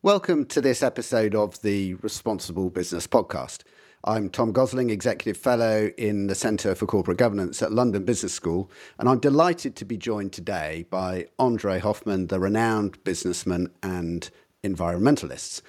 Welcome 0.00 0.44
to 0.46 0.60
this 0.60 0.80
episode 0.80 1.34
of 1.34 1.60
the 1.62 1.94
Responsible 1.94 2.70
Business 2.70 3.08
Podcast. 3.08 3.62
I'm 4.04 4.30
Tom 4.30 4.52
Gosling, 4.52 4.90
Executive 4.90 5.36
Fellow 5.36 5.90
in 5.98 6.28
the 6.28 6.36
Centre 6.36 6.76
for 6.76 6.86
Corporate 6.86 7.18
Governance 7.18 7.60
at 7.62 7.72
London 7.72 8.04
Business 8.04 8.32
School, 8.32 8.70
and 9.00 9.08
I'm 9.08 9.18
delighted 9.18 9.74
to 9.74 9.84
be 9.84 9.96
joined 9.96 10.32
today 10.32 10.86
by 10.88 11.26
Andre 11.36 11.80
Hoffmann, 11.80 12.28
the 12.28 12.38
renowned 12.38 13.02
businessman 13.02 13.72
and 13.82 14.30
environmentalist. 14.62 15.62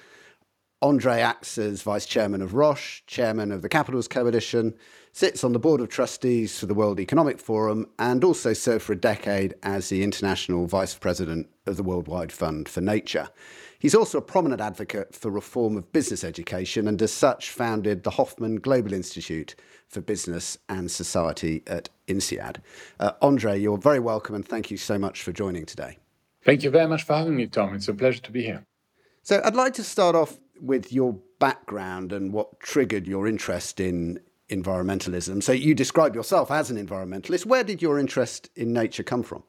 Andre 0.80 1.20
acts 1.20 1.58
as 1.58 1.82
Vice 1.82 2.06
Chairman 2.06 2.40
of 2.40 2.54
Roche, 2.54 3.02
Chairman 3.08 3.50
of 3.50 3.62
the 3.62 3.68
Capitals 3.68 4.06
Coalition, 4.06 4.74
sits 5.12 5.42
on 5.42 5.52
the 5.52 5.58
Board 5.58 5.80
of 5.80 5.88
Trustees 5.88 6.56
for 6.56 6.66
the 6.66 6.74
World 6.74 7.00
Economic 7.00 7.40
Forum, 7.40 7.84
and 7.98 8.22
also 8.22 8.52
served 8.52 8.84
for 8.84 8.92
a 8.92 8.96
decade 8.96 9.54
as 9.64 9.88
the 9.88 10.04
International 10.04 10.68
Vice 10.68 10.94
President 10.94 11.48
of 11.66 11.76
the 11.76 11.82
Worldwide 11.82 12.30
Fund 12.30 12.68
for 12.68 12.80
Nature. 12.80 13.28
He's 13.80 13.94
also 13.94 14.18
a 14.18 14.22
prominent 14.22 14.60
advocate 14.60 15.14
for 15.16 15.30
reform 15.30 15.78
of 15.78 15.90
business 15.90 16.22
education 16.22 16.86
and, 16.86 17.00
as 17.00 17.14
such, 17.14 17.48
founded 17.48 18.02
the 18.02 18.10
Hoffmann 18.10 18.56
Global 18.56 18.92
Institute 18.92 19.54
for 19.88 20.02
Business 20.02 20.58
and 20.68 20.90
Society 20.90 21.62
at 21.66 21.88
INSEAD. 22.06 22.58
Uh, 23.00 23.12
Andre, 23.22 23.58
you're 23.58 23.78
very 23.78 23.98
welcome 23.98 24.34
and 24.34 24.46
thank 24.46 24.70
you 24.70 24.76
so 24.76 24.98
much 24.98 25.22
for 25.22 25.32
joining 25.32 25.64
today. 25.64 25.96
Thank 26.44 26.62
you 26.62 26.68
very 26.68 26.86
much 26.86 27.04
for 27.04 27.16
having 27.16 27.36
me, 27.36 27.46
Tom. 27.46 27.74
It's 27.74 27.88
a 27.88 27.94
pleasure 27.94 28.20
to 28.20 28.30
be 28.30 28.42
here. 28.42 28.66
So, 29.22 29.40
I'd 29.42 29.56
like 29.56 29.72
to 29.74 29.82
start 29.82 30.14
off 30.14 30.38
with 30.60 30.92
your 30.92 31.18
background 31.38 32.12
and 32.12 32.34
what 32.34 32.60
triggered 32.60 33.06
your 33.06 33.26
interest 33.26 33.80
in 33.80 34.20
environmentalism. 34.50 35.42
So, 35.42 35.52
you 35.52 35.74
describe 35.74 36.14
yourself 36.14 36.50
as 36.50 36.70
an 36.70 36.86
environmentalist. 36.86 37.46
Where 37.46 37.64
did 37.64 37.80
your 37.80 37.98
interest 37.98 38.50
in 38.56 38.74
nature 38.74 39.02
come 39.02 39.22
from? 39.22 39.42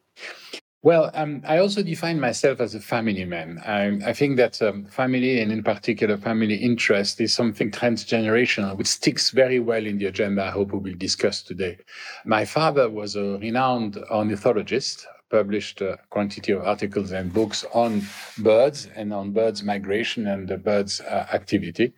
Well, 0.84 1.12
um, 1.13 1.44
I 1.48 1.59
also 1.59 1.84
define 1.84 2.20
myself 2.20 2.59
as 2.59 2.73
a 2.73 2.80
family 2.80 3.23
man. 3.23 3.59
I, 3.63 4.09
I 4.09 4.13
think 4.13 4.38
that 4.38 4.59
um, 4.63 4.85
family, 4.85 5.40
and 5.40 5.52
in 5.52 5.62
particular 5.62 6.17
family 6.17 6.55
interest, 6.55 7.21
is 7.21 7.35
something 7.35 7.70
transgenerational, 7.70 8.76
which 8.76 8.88
sticks 8.88 9.29
very 9.29 9.60
well 9.60 9.85
in 9.85 9.99
the 9.99 10.07
agenda 10.07 10.43
I 10.43 10.49
hope 10.49 10.73
we 10.73 10.79
will 10.79 10.98
discuss 10.98 11.43
today. 11.43 11.77
My 12.26 12.46
father 12.46 12.90
was 12.90 13.15
a 13.15 13.38
renowned 13.38 14.04
ornithologist 14.10 15.05
published 15.32 15.82
a 15.82 15.98
quantity 16.10 16.51
of 16.51 16.62
articles 16.63 17.12
and 17.12 17.34
books 17.34 17.65
on 17.74 18.01
birds 18.37 18.90
and 18.96 19.13
on 19.13 19.32
birds 19.32 19.63
migration 19.63 20.27
and 20.27 20.48
the 20.49 20.57
birds 20.57 20.99
uh, 21.01 21.26
activity. 21.34 21.93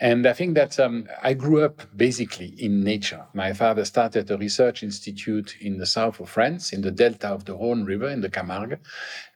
And 0.00 0.26
I 0.26 0.32
think 0.32 0.54
that 0.54 0.80
um, 0.80 1.06
I 1.22 1.34
grew 1.34 1.62
up 1.64 1.82
basically 1.94 2.54
in 2.58 2.82
nature. 2.82 3.26
My 3.34 3.52
father 3.52 3.84
started 3.84 4.30
a 4.30 4.38
research 4.38 4.82
institute 4.82 5.56
in 5.60 5.78
the 5.78 5.86
south 5.86 6.18
of 6.18 6.30
France, 6.30 6.72
in 6.72 6.80
the 6.80 6.90
delta 6.90 7.28
of 7.28 7.44
the 7.44 7.54
Rhone 7.54 7.84
River, 7.84 8.08
in 8.08 8.22
the 8.22 8.30
Camargue. 8.30 8.78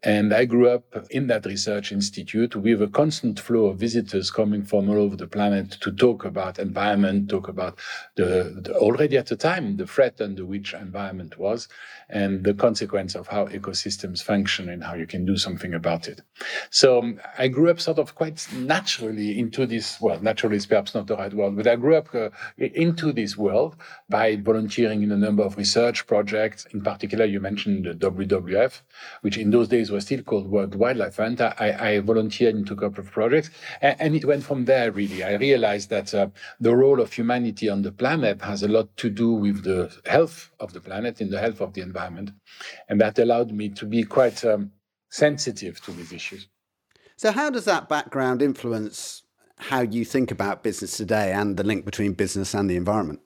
And 0.03 0.33
I 0.35 0.47
grew 0.47 0.69
up 0.69 0.85
in 1.11 1.29
that 1.29 1.47
research 1.47 1.93
institute 1.93 2.57
with 2.57 2.83
a 2.83 2.89
constant 2.89 3.39
flow 3.39 3.67
of 3.67 3.79
visitors 3.79 4.31
coming 4.31 4.65
from 4.65 4.89
all 4.89 4.99
over 4.99 5.17
the 5.17 5.29
planet 5.29 5.73
to 5.83 5.93
talk 5.93 6.25
about 6.25 6.59
environment, 6.59 7.29
talk 7.29 7.49
about 7.49 7.79
the, 8.17 8.61
the 8.65 8.75
already 8.75 9.17
at 9.17 9.27
the 9.27 9.37
time, 9.37 9.77
the 9.77 9.87
threat 9.87 10.21
under 10.21 10.45
which 10.45 10.75
environment 10.75 11.39
was 11.39 11.69
and 12.09 12.45
the 12.45 12.55
consequence 12.55 13.15
of 13.15 13.27
how 13.27 13.42
ecosystems 13.51 14.23
function 14.23 14.69
and 14.69 14.83
how 14.83 14.95
you 14.95 15.07
can 15.07 15.25
do 15.25 15.37
something 15.37 15.75
about 15.75 16.09
it. 16.09 16.21
So 16.71 16.99
um, 16.99 17.21
I 17.39 17.49
grew 17.49 17.71
up 17.71 17.81
sort 17.81 17.99
of 17.99 18.15
quite 18.15 18.47
naturally 18.55 19.39
into 19.39 19.67
this, 19.67 20.01
well, 20.01 20.21
naturally 20.21 20.57
is 20.57 20.67
perhaps 20.67 20.95
not 20.95 21.07
the 21.07 21.17
right 21.17 21.33
word, 21.33 21.57
but 21.57 21.67
I 21.67 21.77
grew 21.77 21.97
up 21.97 22.15
uh, 22.15 22.31
into 22.59 23.13
this 23.13 23.37
world 23.37 23.77
by 24.09 24.37
volunteering 24.37 25.03
in 25.03 25.13
a 25.13 25.17
number 25.17 25.43
of 25.43 25.57
research 25.57 26.07
projects. 26.07 26.67
In 26.73 26.83
particular, 26.83 27.25
you 27.25 27.41
mentioned 27.41 27.87
the 27.87 27.95
WWF, 27.95 28.83
which 29.23 29.39
in 29.39 29.51
those 29.51 29.69
days 29.69 29.91
was 29.91 30.05
still 30.05 30.23
called 30.23 30.51
World 30.51 30.75
Wildlife 30.75 31.15
Fund. 31.15 31.41
I, 31.41 31.77
I 31.81 32.01
volunteered 32.01 32.55
into 32.55 32.75
a 32.75 32.77
couple 32.77 33.01
of 33.01 33.11
projects, 33.11 33.51
and, 33.81 33.97
and, 34.01 34.15
it 34.15 34.25
went 34.25 34.45
from 34.45 34.67
there, 34.67 34.93
really. 34.93 35.25
I 35.25 35.35
realized 35.35 35.91
that 35.91 36.15
uh, 36.15 36.29
the 36.61 36.75
role 36.75 37.01
of 37.01 37.13
humanity 37.13 37.69
on 37.69 37.83
the 37.83 37.93
planet 37.93 38.43
has 38.43 38.63
a 38.63 38.69
lot 38.69 38.95
to 38.99 39.11
do 39.11 39.33
with 39.33 39.65
the 39.65 39.95
health 40.07 40.51
of 40.61 40.73
the 40.73 40.81
planet 40.81 41.21
and 41.21 41.31
the 41.31 41.41
health 41.41 41.61
of 41.61 41.73
the 41.75 41.81
environment. 41.81 42.31
And 42.89 43.01
that 43.01 43.19
allowed 43.19 43.32
me 43.41 43.69
to 43.71 43.87
be 43.87 44.05
quite 44.05 44.45
um, 44.45 44.73
sensitive 45.11 45.81
to 45.83 45.93
these 45.93 46.13
issues. 46.13 46.49
So, 47.17 47.33
how 47.33 47.51
does 47.51 47.65
that 47.67 47.89
background 47.89 48.43
influence 48.43 49.23
how 49.57 49.81
you 49.81 50.05
think 50.05 50.31
about 50.31 50.63
business 50.63 50.97
today 50.97 51.33
and 51.33 51.57
the 51.57 51.63
link 51.63 51.85
between 51.85 52.15
business 52.15 52.55
and 52.55 52.69
the 52.69 52.77
environment? 52.77 53.21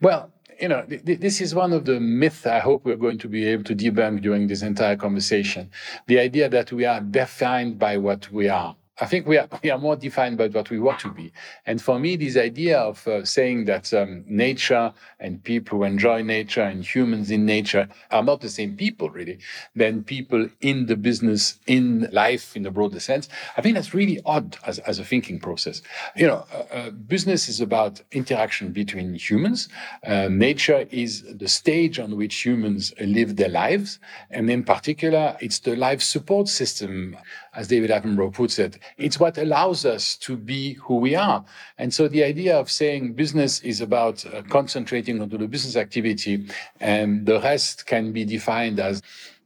Well, 0.00 0.32
you 0.60 0.68
know, 0.68 0.82
th- 0.82 1.20
this 1.20 1.40
is 1.40 1.54
one 1.54 1.72
of 1.72 1.84
the 1.84 1.98
myths 2.00 2.46
I 2.46 2.60
hope 2.60 2.84
we're 2.84 2.96
going 2.96 3.18
to 3.18 3.28
be 3.28 3.46
able 3.46 3.64
to 3.64 3.74
debunk 3.74 4.22
during 4.22 4.46
this 4.46 4.62
entire 4.62 4.96
conversation. 4.96 5.70
The 6.06 6.20
idea 6.20 6.48
that 6.48 6.72
we 6.72 6.84
are 6.84 7.00
defined 7.00 7.78
by 7.78 7.96
what 7.98 8.30
we 8.30 8.48
are. 8.48 8.76
I 9.00 9.06
think 9.06 9.26
we 9.26 9.38
are, 9.38 9.48
we 9.62 9.70
are 9.70 9.78
more 9.78 9.96
defined 9.96 10.36
by 10.36 10.48
what 10.48 10.68
we 10.68 10.78
want 10.78 11.00
to 11.00 11.10
be. 11.10 11.32
And 11.64 11.80
for 11.80 11.98
me, 11.98 12.16
this 12.16 12.36
idea 12.36 12.78
of 12.78 13.06
uh, 13.08 13.24
saying 13.24 13.64
that 13.64 13.92
um, 13.94 14.22
nature 14.26 14.92
and 15.18 15.42
people 15.42 15.78
who 15.78 15.84
enjoy 15.84 16.22
nature 16.22 16.62
and 16.62 16.84
humans 16.84 17.30
in 17.30 17.46
nature 17.46 17.88
are 18.10 18.22
not 18.22 18.42
the 18.42 18.50
same 18.50 18.76
people, 18.76 19.08
really, 19.08 19.38
than 19.74 20.04
people 20.04 20.46
in 20.60 20.86
the 20.86 20.96
business, 20.96 21.58
in 21.66 22.06
life, 22.12 22.54
in 22.54 22.64
the 22.64 22.70
broader 22.70 23.00
sense, 23.00 23.30
I 23.56 23.62
think 23.62 23.76
that's 23.76 23.94
really 23.94 24.20
odd 24.26 24.58
as, 24.66 24.78
as 24.80 24.98
a 24.98 25.04
thinking 25.04 25.40
process. 25.40 25.80
You 26.14 26.26
know, 26.26 26.44
uh, 26.52 26.74
uh, 26.74 26.90
business 26.90 27.48
is 27.48 27.62
about 27.62 28.02
interaction 28.12 28.72
between 28.72 29.14
humans. 29.14 29.70
Uh, 30.04 30.28
nature 30.28 30.86
is 30.90 31.22
the 31.22 31.48
stage 31.48 31.98
on 31.98 32.16
which 32.16 32.34
humans 32.44 32.92
live 33.00 33.36
their 33.36 33.48
lives. 33.48 33.98
And 34.30 34.50
in 34.50 34.64
particular, 34.64 35.36
it's 35.40 35.60
the 35.60 35.76
life 35.76 36.02
support 36.02 36.48
system 36.48 37.16
as 37.54 37.68
David 37.68 37.90
Attenborough 37.90 38.32
puts 38.32 38.58
it. 38.58 38.78
It's 38.98 39.18
what 39.18 39.38
allows 39.38 39.84
us 39.84 40.16
to 40.18 40.36
be 40.36 40.74
who 40.74 40.96
we 40.96 41.14
are. 41.14 41.44
And 41.78 41.92
so 41.92 42.08
the 42.08 42.24
idea 42.24 42.58
of 42.58 42.70
saying 42.70 43.14
business 43.14 43.60
is 43.60 43.80
about 43.80 44.24
uh, 44.26 44.42
concentrating 44.42 45.20
onto 45.20 45.38
the 45.38 45.48
business 45.48 45.76
activity 45.76 46.46
and 46.80 47.26
the 47.26 47.40
rest 47.40 47.86
can 47.86 48.12
be 48.12 48.24
defined 48.24 48.80
as 48.80 49.02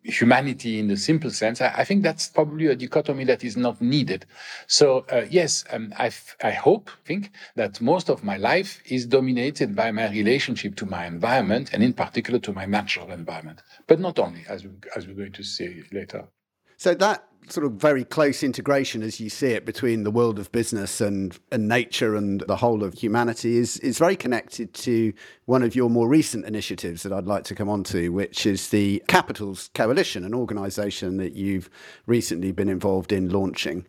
humanity 0.07 0.79
in 0.79 0.89
the 0.89 0.97
simple 0.97 1.31
sense, 1.31 1.61
I, 1.61 1.69
I, 1.79 1.85
think 1.85 2.03
that's 2.03 2.29
probably 2.29 2.67
a 2.67 2.77
dichotomy 2.77 3.25
that 3.25 3.43
is 3.45 3.57
not 3.57 3.81
needed. 3.81 4.25
So 4.67 5.05
uh, 5.11 5.27
yes, 5.31 5.65
um, 5.73 5.93
I, 5.99 6.11
I 6.43 6.53
hope, 6.53 6.91
think 7.05 7.33
that 7.57 7.81
most 7.81 8.09
of 8.09 8.23
my 8.23 8.37
life 8.37 8.81
is 8.87 9.07
dominated 9.07 9.75
by 9.75 9.91
my 9.91 10.09
relationship 10.11 10.77
to 10.77 10.87
my 10.87 11.07
environment 11.07 11.71
and 11.73 11.83
in 11.83 11.93
particular 11.93 12.39
to 12.41 12.53
my 12.53 12.67
natural 12.67 13.11
environment, 13.11 13.63
but 13.87 14.01
not 14.01 14.19
only, 14.19 14.45
as, 14.49 14.65
we, 14.65 14.71
as 14.95 15.07
we're 15.07 15.15
going 15.15 15.33
to 15.33 15.45
see 15.45 15.83
later. 15.93 16.29
So 16.77 16.95
that 16.95 17.27
sort 17.49 17.65
of 17.65 17.73
very 17.73 18.05
close 18.05 18.43
integration 18.43 19.03
as 19.03 19.21
you 19.21 19.31
see 19.31 19.49
it 19.49 19.65
between 19.65 20.03
the 20.03 20.11
world 20.11 20.39
of 20.39 20.51
business 20.53 21.01
and, 21.01 21.39
and 21.53 21.69
nature 21.69 22.17
and 22.17 22.41
the 22.41 22.57
whole 22.57 22.83
of 22.83 22.95
humanity 22.95 23.57
is, 23.57 23.79
is 23.79 23.99
very 23.99 24.17
connected 24.17 24.75
to 24.75 25.13
one 25.45 25.63
of 25.63 25.77
your 25.77 25.89
more 25.89 26.09
recent 26.09 26.45
initiatives 26.45 27.03
that 27.03 27.13
I'd 27.13 27.27
like 27.27 27.45
to 27.45 27.55
come 27.55 27.69
on 27.69 27.85
to, 27.85 28.09
which 28.09 28.47
is 28.47 28.71
the 28.71 29.03
Capitals 29.07 29.71
Coalition, 29.75 30.25
an 30.25 30.35
organisation 30.35 31.19
that 31.19 31.35
you've 31.35 31.71
recently 32.07 32.53
been 32.53 32.69
involved 32.69 33.13
in 33.13 33.31
launching. 33.31 33.87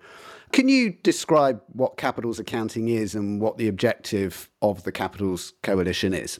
Can 0.52 0.70
you 0.70 0.92
describe 1.04 1.62
what 1.74 1.98
capitals 1.98 2.40
accounting 2.40 2.88
is 2.88 3.16
and 3.16 3.42
what 3.42 3.58
the 3.58 3.68
objective 3.68 4.50
of 4.62 4.84
the 4.84 4.92
Capitals 4.92 5.54
Coalition 5.62 6.14
is? 6.14 6.40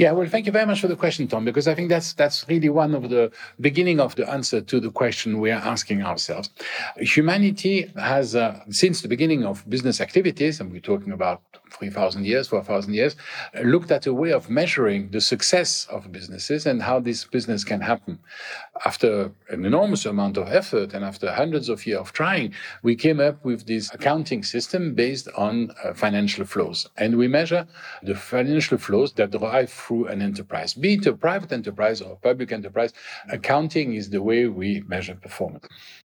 Yeah, 0.00 0.12
well, 0.12 0.26
thank 0.26 0.46
you 0.46 0.52
very 0.52 0.64
much 0.64 0.80
for 0.80 0.88
the 0.88 0.96
question, 0.96 1.28
Tom, 1.28 1.44
because 1.44 1.68
I 1.68 1.74
think 1.74 1.90
that's 1.90 2.14
that's 2.14 2.48
really 2.48 2.70
one 2.70 2.94
of 2.94 3.10
the 3.10 3.30
beginning 3.60 4.00
of 4.00 4.14
the 4.16 4.26
answer 4.26 4.62
to 4.62 4.80
the 4.80 4.90
question 4.90 5.40
we 5.40 5.50
are 5.50 5.60
asking 5.74 6.02
ourselves. 6.02 6.48
Humanity 6.96 7.92
has, 7.96 8.34
uh, 8.34 8.60
since 8.70 9.02
the 9.02 9.08
beginning 9.08 9.44
of 9.44 9.68
business 9.68 10.00
activities, 10.00 10.58
and 10.58 10.72
we're 10.72 10.88
talking 10.92 11.12
about 11.12 11.42
3,000 11.72 12.24
years, 12.24 12.48
4,000 12.48 12.94
years, 12.94 13.16
looked 13.64 13.90
at 13.90 14.06
a 14.06 14.14
way 14.14 14.32
of 14.32 14.50
measuring 14.50 15.10
the 15.10 15.20
success 15.20 15.86
of 15.90 16.10
businesses 16.12 16.66
and 16.66 16.82
how 16.82 17.00
this 17.00 17.24
business 17.24 17.64
can 17.64 17.80
happen. 17.80 18.18
After 18.84 19.30
an 19.50 19.64
enormous 19.64 20.06
amount 20.06 20.36
of 20.36 20.48
effort 20.48 20.94
and 20.94 21.04
after 21.04 21.30
hundreds 21.30 21.68
of 21.68 21.86
years 21.86 22.00
of 22.00 22.12
trying, 22.12 22.54
we 22.82 22.96
came 22.96 23.20
up 23.20 23.44
with 23.44 23.66
this 23.66 23.92
accounting 23.92 24.42
system 24.42 24.94
based 24.94 25.28
on 25.36 25.70
uh, 25.84 25.92
financial 25.94 26.44
flows. 26.44 26.88
And 26.96 27.16
we 27.16 27.28
measure 27.28 27.66
the 28.02 28.14
financial 28.14 28.78
flows 28.78 29.12
that 29.14 29.30
drive 29.30 29.70
through 29.70 30.06
an 30.08 30.22
enterprise, 30.22 30.74
be 30.74 30.94
it 30.94 31.06
a 31.06 31.12
private 31.12 31.52
enterprise 31.52 32.00
or 32.00 32.12
a 32.12 32.16
public 32.16 32.52
enterprise. 32.52 32.92
Accounting 33.30 33.94
is 33.94 34.10
the 34.10 34.22
way 34.22 34.46
we 34.46 34.82
measure 34.86 35.14
performance. 35.14 35.66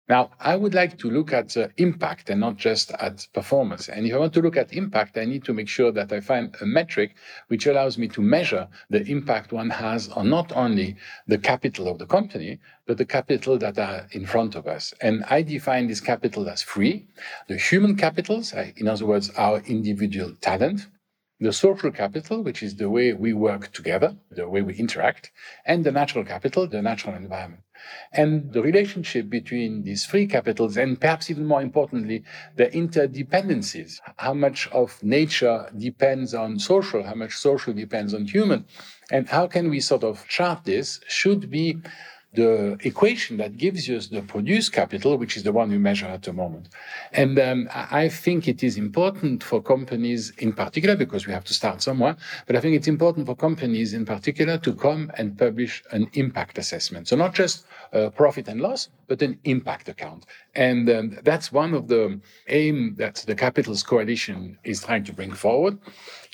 Now, 0.08 0.30
I 0.40 0.56
would 0.56 0.74
like 0.74 0.98
to 0.98 1.10
look 1.10 1.32
at 1.32 1.56
uh, 1.56 1.68
impact 1.76 2.28
and 2.28 2.40
not 2.40 2.56
just 2.56 2.90
at 2.92 3.26
performance. 3.32 3.88
And 3.88 4.04
if 4.04 4.12
I 4.12 4.18
want 4.18 4.34
to 4.34 4.42
look 4.42 4.56
at 4.56 4.72
impact, 4.72 5.16
I 5.16 5.24
need 5.24 5.44
to 5.44 5.52
make 5.52 5.68
sure 5.68 5.92
that 5.92 6.12
I 6.12 6.20
find 6.20 6.54
a 6.60 6.66
metric 6.66 7.14
which 7.48 7.66
allows 7.66 7.98
me 7.98 8.08
to 8.08 8.20
measure 8.20 8.66
the 8.90 9.02
impact 9.04 9.52
one 9.52 9.70
has 9.70 10.08
on 10.08 10.28
not 10.28 10.50
only 10.56 10.96
the 11.28 11.38
capital 11.38 11.88
of 11.88 11.98
the 11.98 12.06
company, 12.06 12.58
but 12.86 12.98
the 12.98 13.04
capital 13.04 13.56
that 13.58 13.78
are 13.78 14.08
in 14.10 14.26
front 14.26 14.56
of 14.56 14.66
us. 14.66 14.92
And 15.00 15.24
I 15.30 15.42
define 15.42 15.86
this 15.86 16.00
capital 16.00 16.48
as 16.48 16.62
free, 16.62 17.06
The 17.46 17.56
human 17.56 17.96
capitals, 17.96 18.52
in 18.76 18.88
other 18.88 19.06
words, 19.06 19.30
our 19.36 19.62
individual 19.66 20.34
talent, 20.40 20.88
the 21.42 21.52
social 21.52 21.90
capital, 21.90 22.42
which 22.42 22.62
is 22.62 22.76
the 22.76 22.88
way 22.88 23.12
we 23.12 23.32
work 23.32 23.72
together, 23.72 24.16
the 24.30 24.48
way 24.48 24.62
we 24.62 24.74
interact, 24.74 25.32
and 25.66 25.84
the 25.84 25.92
natural 25.92 26.24
capital, 26.24 26.66
the 26.66 26.80
natural 26.80 27.14
environment. 27.16 27.62
And 28.12 28.52
the 28.52 28.62
relationship 28.62 29.28
between 29.28 29.82
these 29.82 30.06
three 30.06 30.26
capitals, 30.26 30.76
and 30.76 31.00
perhaps 31.00 31.30
even 31.30 31.46
more 31.46 31.60
importantly, 31.60 32.22
the 32.56 32.68
interdependencies, 32.68 33.98
how 34.18 34.34
much 34.34 34.68
of 34.68 35.02
nature 35.02 35.68
depends 35.76 36.32
on 36.32 36.60
social, 36.60 37.02
how 37.02 37.14
much 37.14 37.34
social 37.36 37.72
depends 37.72 38.14
on 38.14 38.24
human, 38.24 38.64
and 39.10 39.28
how 39.28 39.48
can 39.48 39.68
we 39.68 39.80
sort 39.80 40.04
of 40.04 40.26
chart 40.28 40.64
this, 40.64 41.00
should 41.08 41.50
be 41.50 41.78
the 42.34 42.78
equation 42.82 43.36
that 43.36 43.58
gives 43.58 43.86
you 43.86 44.00
the 44.00 44.22
produced 44.22 44.72
capital, 44.72 45.18
which 45.18 45.36
is 45.36 45.42
the 45.42 45.52
one 45.52 45.70
we 45.70 45.78
measure 45.78 46.06
at 46.06 46.22
the 46.22 46.32
moment. 46.32 46.68
And 47.12 47.38
um, 47.38 47.68
I 47.72 48.08
think 48.08 48.48
it 48.48 48.62
is 48.62 48.78
important 48.78 49.44
for 49.44 49.60
companies 49.60 50.32
in 50.38 50.52
particular, 50.52 50.96
because 50.96 51.26
we 51.26 51.32
have 51.32 51.44
to 51.44 51.54
start 51.54 51.82
somewhere, 51.82 52.16
but 52.46 52.56
I 52.56 52.60
think 52.60 52.74
it's 52.74 52.88
important 52.88 53.26
for 53.26 53.36
companies 53.36 53.92
in 53.92 54.04
particular 54.06 54.56
to 54.58 54.74
come 54.74 55.12
and 55.18 55.36
publish 55.36 55.82
an 55.92 56.08
impact 56.14 56.56
assessment. 56.56 57.08
So 57.08 57.16
not 57.16 57.34
just 57.34 57.66
uh, 57.92 58.08
profit 58.10 58.48
and 58.48 58.60
loss, 58.60 58.88
but 59.08 59.20
an 59.20 59.38
impact 59.44 59.90
account. 59.90 60.24
And 60.54 60.88
um, 60.90 61.18
that's 61.22 61.50
one 61.50 61.72
of 61.72 61.88
the 61.88 62.20
aim 62.48 62.94
that 62.98 63.16
the 63.26 63.34
Capitals 63.34 63.82
Coalition 63.82 64.58
is 64.64 64.82
trying 64.82 65.04
to 65.04 65.12
bring 65.12 65.32
forward. 65.32 65.78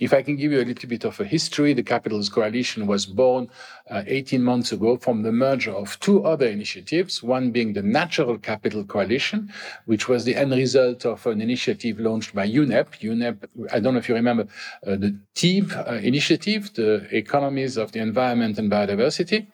If 0.01 0.13
I 0.13 0.23
can 0.23 0.37
give 0.37 0.51
you 0.51 0.61
a 0.61 0.65
little 0.65 0.89
bit 0.89 1.05
of 1.05 1.21
a 1.21 1.25
history, 1.25 1.73
the 1.73 1.85
Capitals 1.85 2.29
Coalition 2.29 2.89
was 2.89 3.07
born 3.07 3.49
uh, 3.89 4.03
18 4.07 4.43
months 4.43 4.73
ago 4.73 4.97
from 4.97 5.23
the 5.23 5.31
merger 5.31 5.73
of 5.73 5.99
two 6.01 6.25
other 6.25 6.47
initiatives, 6.47 7.23
one 7.23 7.53
being 7.53 7.75
the 7.75 7.83
Natural 7.83 8.39
Capital 8.39 8.85
Coalition, 8.85 9.53
which 9.87 10.09
was 10.09 10.25
the 10.25 10.35
end 10.35 10.53
result 10.53 11.07
of 11.07 11.25
an 11.27 11.41
initiative 11.41 12.01
launched 12.01 12.35
by 12.35 12.49
UNEP. 12.49 13.01
UNEP, 13.01 13.45
I 13.73 13.79
don't 13.79 13.95
know 13.95 14.01
if 14.01 14.09
you 14.09 14.17
remember 14.17 14.47
uh, 14.85 14.97
the 14.97 15.17
TEEB 15.37 15.89
uh, 15.89 15.95
initiative, 15.95 16.75
the 16.75 17.07
Economies 17.17 17.77
of 17.77 17.93
the 17.93 18.01
Environment 18.01 18.59
and 18.59 18.71
Biodiversity 18.71 19.47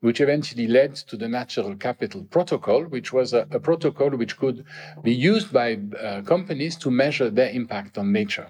which 0.00 0.20
eventually 0.20 0.66
led 0.66 0.94
to 0.94 1.16
the 1.16 1.28
Natural 1.28 1.74
Capital 1.76 2.24
Protocol, 2.24 2.84
which 2.84 3.12
was 3.12 3.32
a, 3.32 3.46
a 3.50 3.60
protocol 3.60 4.10
which 4.10 4.36
could 4.38 4.64
be 5.02 5.14
used 5.14 5.52
by 5.52 5.78
uh, 6.00 6.22
companies 6.22 6.76
to 6.76 6.90
measure 6.90 7.30
their 7.30 7.50
impact 7.50 7.98
on 7.98 8.12
nature. 8.12 8.48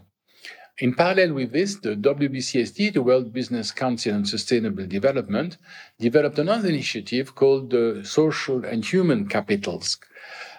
In 0.78 0.94
parallel 0.94 1.34
with 1.34 1.52
this, 1.52 1.74
the 1.76 1.94
WBCSD, 1.94 2.94
the 2.94 3.02
World 3.02 3.34
Business 3.34 3.70
Council 3.70 4.14
on 4.14 4.24
Sustainable 4.24 4.86
Development, 4.86 5.58
developed 5.98 6.38
another 6.38 6.70
initiative 6.70 7.34
called 7.34 7.68
the 7.70 8.02
Social 8.02 8.64
and 8.64 8.82
Human 8.82 9.28
Capitals. 9.28 9.98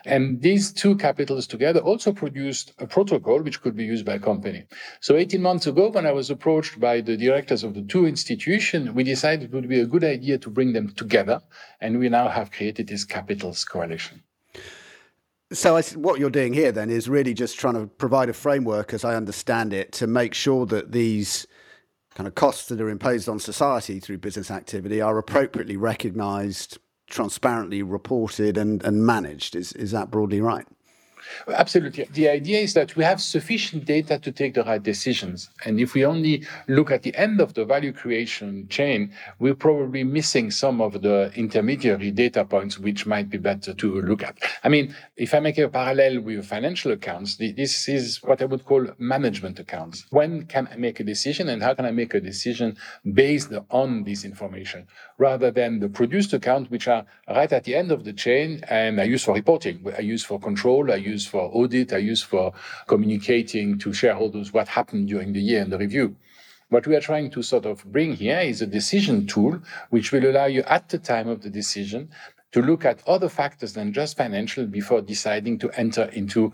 And 0.06 0.42
these 0.42 0.72
two 0.72 0.96
capitals 0.96 1.48
together 1.48 1.80
also 1.80 2.12
produced 2.12 2.74
a 2.80 2.88
protocol 2.88 3.42
which 3.42 3.62
could 3.62 3.76
be 3.76 3.84
used 3.84 4.06
by 4.06 4.16
a 4.16 4.20
company. 4.20 4.66
So 5.00 5.16
18 5.16 5.42
months 5.42 5.68
ago, 5.68 5.90
when 5.90 6.06
I 6.06 6.12
was 6.12 6.30
approached 6.30 6.80
by 6.80 7.02
the 7.02 7.18
directors 7.18 7.64
of 7.64 7.74
the 7.74 7.84
two 7.84 8.06
institutions, 8.06 8.92
we 8.92 9.04
decided 9.04 9.46
it 9.46 9.56
would 9.56 9.70
be 9.70 9.82
a 9.82 9.86
good 9.86 10.04
idea 10.04 10.38
to 10.40 10.50
bring 10.50 10.74
them 10.74 10.94
together. 10.94 11.42
And 11.80 12.00
we 12.00 12.10
now 12.10 12.28
have 12.30 12.52
created 12.52 12.88
this 12.88 13.06
capitals 13.06 13.64
coalition. 13.64 14.24
So, 15.54 15.76
I, 15.76 15.82
what 15.82 16.18
you're 16.18 16.30
doing 16.30 16.54
here 16.54 16.72
then 16.72 16.90
is 16.90 17.10
really 17.10 17.34
just 17.34 17.60
trying 17.60 17.74
to 17.74 17.86
provide 17.86 18.30
a 18.30 18.34
framework, 18.34 18.94
as 18.94 19.04
I 19.04 19.16
understand 19.16 19.74
it, 19.74 19.92
to 19.94 20.08
make 20.08 20.34
sure 20.34 20.66
that 20.68 20.94
these 20.94 21.46
kind 22.16 22.26
of 22.26 22.36
costs 22.36 22.68
that 22.68 22.80
are 22.80 22.90
imposed 22.90 23.28
on 23.28 23.38
society 23.38 24.00
through 24.00 24.18
business 24.20 24.50
activity 24.50 25.02
are 25.02 25.18
appropriately 25.18 25.76
recognised, 25.76 26.78
transparently 27.12 27.84
reported, 27.84 28.58
and, 28.58 28.84
and 28.84 29.06
managed. 29.06 29.56
Is, 29.56 29.74
is 29.74 29.92
that 29.92 30.10
broadly 30.10 30.42
right? 30.42 30.66
Absolutely. 31.48 32.08
The 32.12 32.30
idea 32.30 32.60
is 32.60 32.74
that 32.74 32.96
we 32.96 33.04
have 33.04 33.22
sufficient 33.22 33.86
data 33.86 34.20
to 34.20 34.32
take 34.32 34.54
the 34.54 34.64
right 34.64 34.82
decisions. 34.82 35.50
And 35.66 35.80
if 35.80 35.94
we 35.94 36.06
only 36.06 36.46
look 36.68 36.92
at 36.92 37.04
the 37.04 37.16
end 37.16 37.42
of 37.42 37.54
the 37.54 37.66
value 37.66 37.94
creation 37.94 38.68
chain, 38.70 39.14
we're 39.40 39.56
probably 39.56 40.04
missing 40.04 40.52
some 40.52 40.82
of 40.82 41.02
the 41.02 41.32
intermediary 41.36 42.12
data 42.12 42.46
points, 42.46 42.80
which 42.80 43.06
might 43.06 43.30
be 43.30 43.38
better 43.38 43.74
to 43.74 44.02
look 44.02 44.24
at. 44.24 44.38
I 44.64 44.70
mean, 44.70 44.96
if 45.18 45.34
I 45.34 45.40
make 45.40 45.58
a 45.58 45.70
parallel 45.70 46.22
with 46.22 46.46
financial 46.46 46.92
accounts, 46.92 47.38
this 47.38 47.88
is 47.88 48.22
what 48.24 48.42
I 48.42 48.46
would 48.46 48.66
call 48.66 48.88
management 48.98 49.60
accounts. 49.60 50.06
When 50.10 50.46
can 50.46 50.68
I 50.72 50.78
make 50.78 51.00
a 51.00 51.04
decision 51.04 51.50
and 51.50 51.62
how 51.62 51.74
can 51.74 51.86
I 51.86 51.92
make 51.92 52.14
a 52.14 52.20
decision 52.20 52.78
based 53.14 53.52
on 53.70 54.04
this 54.04 54.24
information 54.24 54.88
rather 55.18 55.52
than 55.52 55.80
the 55.80 55.90
produced 55.90 56.34
account, 56.34 56.72
which 56.72 56.88
are 56.88 57.06
right 57.28 57.52
at 57.52 57.64
the 57.64 57.76
end 57.76 57.92
of 57.92 58.04
the 58.04 58.14
chain 58.14 58.64
and 58.70 59.00
I 59.00 59.04
use 59.04 59.24
for 59.24 59.34
reporting, 59.34 59.86
I 59.98 60.02
use 60.02 60.24
for 60.24 60.40
control, 60.40 60.92
I 60.92 60.96
use 60.96 61.11
use 61.14 61.26
for 61.26 61.44
audit, 61.60 61.94
I 61.94 61.98
use 61.98 62.24
for 62.24 62.54
communicating 62.88 63.68
to 63.80 63.94
shareholders 63.94 64.54
what 64.54 64.68
happened 64.68 65.08
during 65.08 65.34
the 65.34 65.42
year 65.50 65.62
and 65.62 65.72
the 65.72 65.78
review. 65.78 66.16
What 66.70 66.88
we 66.88 66.96
are 66.96 67.02
trying 67.02 67.32
to 67.32 67.42
sort 67.44 67.66
of 67.66 67.84
bring 67.96 68.14
here 68.16 68.40
is 68.40 68.62
a 68.62 68.68
decision 68.80 69.28
tool 69.28 69.54
which 69.90 70.12
will 70.12 70.26
allow 70.32 70.46
you 70.46 70.64
at 70.78 70.90
the 70.90 70.98
time 70.98 71.28
of 71.28 71.42
the 71.42 71.50
decision 71.50 72.10
to 72.54 72.62
look 72.62 72.86
at 72.86 73.06
other 73.08 73.30
factors 73.30 73.74
than 73.74 73.94
just 73.94 74.18
financial 74.18 74.66
before 74.66 75.02
deciding 75.02 75.60
to 75.60 75.68
enter 75.80 76.04
into 76.20 76.54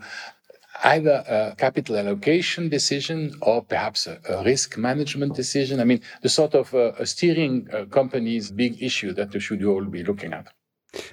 either 0.84 1.24
a 1.28 1.54
capital 1.56 1.96
allocation 1.96 2.68
decision 2.68 3.34
or 3.42 3.62
perhaps 3.62 4.06
a, 4.06 4.18
a 4.28 4.44
risk 4.44 4.76
management 4.76 5.34
decision. 5.34 5.80
I 5.80 5.84
mean, 5.84 6.00
the 6.22 6.28
sort 6.28 6.54
of 6.54 6.74
uh, 6.74 7.04
steering 7.04 7.68
uh, 7.72 7.84
company's 7.86 8.50
big 8.50 8.82
issue 8.82 9.12
that 9.14 9.32
we 9.32 9.40
should 9.40 9.64
all 9.64 9.84
be 9.84 10.04
looking 10.04 10.32
at. 10.32 10.46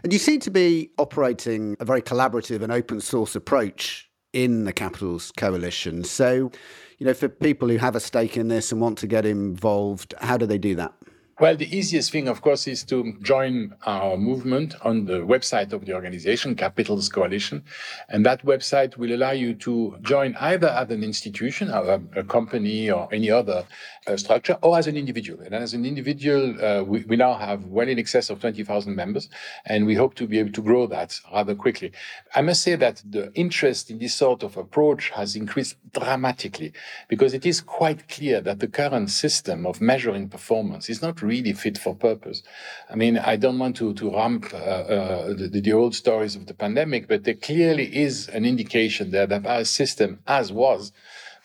And 0.04 0.14
you 0.14 0.20
seem 0.20 0.40
to 0.42 0.52
be 0.52 0.92
operating 0.98 1.76
a 1.80 1.86
very 1.86 2.02
collaborative 2.02 2.62
and 2.62 2.72
open 2.72 3.02
source 3.02 3.36
approach 3.36 4.10
in 4.34 4.66
the 4.66 4.74
Capitals 4.74 5.32
Coalition. 5.38 6.04
So, 6.04 6.52
you 6.98 7.06
know, 7.06 7.14
for 7.14 7.30
people 7.30 7.70
who 7.70 7.78
have 7.78 7.96
a 7.96 8.00
stake 8.00 8.38
in 8.38 8.48
this 8.48 8.72
and 8.72 8.82
want 8.82 8.98
to 9.00 9.08
get 9.08 9.26
involved, 9.26 10.14
how 10.20 10.38
do 10.38 10.46
they 10.46 10.58
do 10.58 10.76
that? 10.76 10.94
Well, 11.38 11.58
the 11.58 11.76
easiest 11.76 12.14
thing, 12.14 12.30
of 12.30 12.42
course, 12.42 12.66
is 12.66 12.86
to 12.86 13.14
join 13.22 13.76
our 13.86 14.16
movement 14.16 14.74
on 14.84 15.04
the 15.04 15.20
website 15.20 15.74
of 15.74 15.84
the 15.84 15.94
organization, 15.94 16.56
Capitals 16.56 17.10
Coalition. 17.10 17.66
And 18.08 18.26
that 18.26 18.46
website 18.46 18.96
will 18.96 19.14
allow 19.14 19.32
you 19.32 19.54
to 19.56 19.98
join 20.02 20.38
either 20.40 20.70
as 20.70 20.92
an 20.92 21.04
institution, 21.04 21.72
a, 21.72 22.00
a 22.16 22.24
company, 22.24 22.90
or 22.90 23.10
any 23.12 23.30
other 23.30 23.66
uh, 24.08 24.16
structure, 24.16 24.58
or 24.62 24.78
as 24.78 24.88
an 24.88 24.96
individual. 24.96 25.42
And 25.42 25.54
as 25.54 25.74
an 25.74 25.86
individual, 25.86 26.56
uh, 26.64 26.84
we, 26.84 27.04
we, 27.04 27.18
now 27.18 27.34
have 27.34 27.66
well 27.66 27.90
in 27.90 28.00
excess 28.00 28.30
of 28.30 28.40
20,000 28.40 28.96
members, 28.96 29.28
and 29.66 29.86
we 29.86 29.96
hope 29.96 30.16
to 30.16 30.28
be 30.28 30.40
able 30.40 30.54
to 30.54 30.62
grow 30.62 30.88
that 30.88 31.20
rather 31.34 31.54
quickly. 31.54 31.92
I 32.34 32.44
must 32.44 32.62
say 32.62 32.78
that 32.78 33.04
the 33.04 33.34
interest 33.34 33.92
in 33.92 34.00
this 34.00 34.16
sort 34.16 34.42
of 34.44 34.56
approach 34.56 35.10
has 35.10 35.36
increased 35.36 35.76
dramatically 35.92 36.72
because 37.10 37.34
it 37.34 37.46
is 37.46 37.60
quite 37.60 38.08
clear 38.08 38.40
that 38.40 38.60
the 38.60 38.68
current 38.70 39.10
system 39.10 39.66
of 39.66 39.82
measuring 39.82 40.30
performance 40.30 40.90
is 40.90 41.02
not 41.02 41.25
really 41.26 41.54
fit 41.54 41.78
for 41.78 41.96
purpose. 41.96 42.44
I 42.90 42.96
mean, 42.96 43.18
I 43.18 43.36
don't 43.36 43.60
want 43.60 43.76
to, 43.78 43.94
to 43.96 44.16
ramp 44.16 44.54
uh, 44.54 44.58
uh, 44.58 45.28
the, 45.34 45.62
the, 45.62 45.74
old 45.74 45.96
stories 45.96 46.36
of 46.36 46.46
the 46.46 46.54
pandemic, 46.54 47.08
but 47.08 47.24
there 47.24 47.34
clearly 47.34 47.96
is 47.96 48.28
an 48.30 48.46
indication 48.46 49.12
there 49.12 49.28
that 49.28 49.46
our 49.46 49.66
system, 49.66 50.20
as 50.28 50.52
was, 50.52 50.92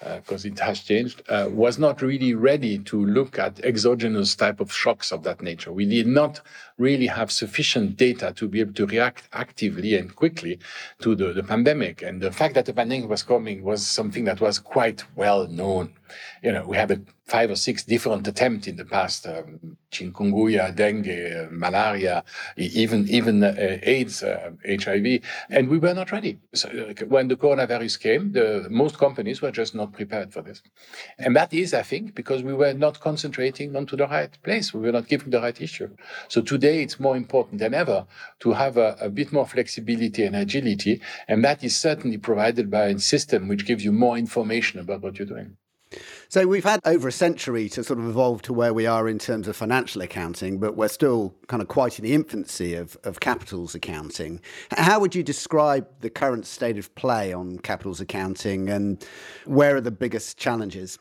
because 0.00 0.44
uh, 0.44 0.48
it 0.48 0.58
has 0.60 0.80
changed, 0.80 1.22
uh, 1.28 1.48
was 1.50 1.78
not 1.78 2.00
really 2.00 2.34
ready 2.34 2.78
to 2.78 3.04
look 3.04 3.38
at 3.38 3.62
exogenous 3.64 4.34
type 4.34 4.60
of 4.60 4.72
shocks 4.72 5.12
of 5.12 5.24
that 5.24 5.42
nature. 5.42 5.72
We 5.72 5.84
did 5.84 6.06
not 6.06 6.40
really 6.80 7.06
have 7.06 7.30
sufficient 7.30 7.96
data 7.96 8.32
to 8.34 8.48
be 8.48 8.60
able 8.60 8.72
to 8.72 8.86
react 8.86 9.28
actively 9.32 9.96
and 9.96 10.16
quickly 10.16 10.58
to 11.00 11.14
the, 11.14 11.32
the 11.32 11.42
pandemic. 11.42 12.02
And 12.02 12.20
the 12.20 12.32
fact 12.32 12.54
that 12.54 12.66
the 12.66 12.72
pandemic 12.72 13.08
was 13.08 13.22
coming 13.22 13.62
was 13.62 13.86
something 13.86 14.24
that 14.24 14.40
was 14.40 14.58
quite 14.58 15.04
well 15.14 15.46
known. 15.46 15.92
You 16.42 16.52
know, 16.52 16.64
we 16.66 16.76
had 16.76 16.90
a 16.90 17.00
five 17.30 17.50
or 17.50 17.56
six 17.56 17.84
different 17.84 18.26
attempts 18.26 18.66
in 18.66 18.76
the 18.76 18.84
past: 18.84 19.26
um, 19.26 19.76
chikungunya, 19.92 20.74
dengue, 20.74 21.06
uh, 21.08 21.46
malaria, 21.50 22.24
even 22.56 23.08
even 23.08 23.44
uh, 23.44 23.54
AIDS, 23.94 24.22
uh, 24.22 24.50
HIV, 24.66 25.06
and 25.50 25.68
we 25.72 25.78
were 25.78 25.94
not 25.94 26.10
ready. 26.10 26.38
So, 26.54 26.68
when 27.06 27.28
the 27.28 27.36
coronavirus 27.36 28.00
came, 28.00 28.32
the 28.32 28.66
most 28.70 28.98
companies 28.98 29.40
were 29.42 29.52
just 29.52 29.74
not 29.74 29.92
prepared 29.92 30.32
for 30.32 30.42
this, 30.42 30.62
and 31.18 31.36
that 31.36 31.54
is, 31.54 31.72
I 31.72 31.82
think, 31.82 32.14
because 32.14 32.42
we 32.42 32.54
were 32.62 32.74
not 32.74 33.00
concentrating 33.00 33.76
onto 33.76 33.96
the 33.96 34.08
right 34.08 34.36
place. 34.42 34.74
We 34.74 34.80
were 34.80 34.96
not 34.98 35.06
giving 35.08 35.30
the 35.30 35.40
right 35.40 35.58
issue. 35.60 35.90
So 36.28 36.38
today, 36.42 36.69
it's 36.78 37.00
more 37.00 37.16
important 37.16 37.58
than 37.60 37.74
ever 37.74 38.06
to 38.40 38.52
have 38.52 38.76
a, 38.76 38.96
a 39.00 39.08
bit 39.10 39.32
more 39.32 39.46
flexibility 39.46 40.24
and 40.24 40.36
agility, 40.36 41.00
and 41.28 41.44
that 41.44 41.64
is 41.64 41.76
certainly 41.76 42.18
provided 42.18 42.70
by 42.70 42.86
a 42.86 42.98
system 42.98 43.48
which 43.48 43.66
gives 43.66 43.84
you 43.84 43.92
more 43.92 44.16
information 44.16 44.80
about 44.80 45.02
what 45.02 45.18
you're 45.18 45.26
doing. 45.26 45.56
So 46.28 46.46
we've 46.46 46.64
had 46.64 46.80
over 46.84 47.08
a 47.08 47.12
century 47.12 47.68
to 47.70 47.82
sort 47.82 47.98
of 47.98 48.08
evolve 48.08 48.42
to 48.42 48.52
where 48.52 48.72
we 48.72 48.86
are 48.86 49.08
in 49.08 49.18
terms 49.18 49.48
of 49.48 49.56
financial 49.56 50.00
accounting, 50.02 50.60
but 50.60 50.76
we're 50.76 50.88
still 50.88 51.34
kind 51.48 51.60
of 51.60 51.66
quite 51.66 51.98
in 51.98 52.04
the 52.04 52.14
infancy 52.14 52.74
of, 52.74 52.96
of 53.02 53.18
capitals 53.18 53.74
accounting. 53.74 54.40
How 54.70 55.00
would 55.00 55.16
you 55.16 55.24
describe 55.24 55.88
the 56.00 56.10
current 56.10 56.46
state 56.46 56.78
of 56.78 56.94
play 56.94 57.32
on 57.32 57.58
capitals 57.58 58.00
accounting 58.00 58.68
and 58.68 59.04
where 59.46 59.74
are 59.74 59.80
the 59.80 59.90
biggest 59.90 60.38
challenges? 60.38 60.98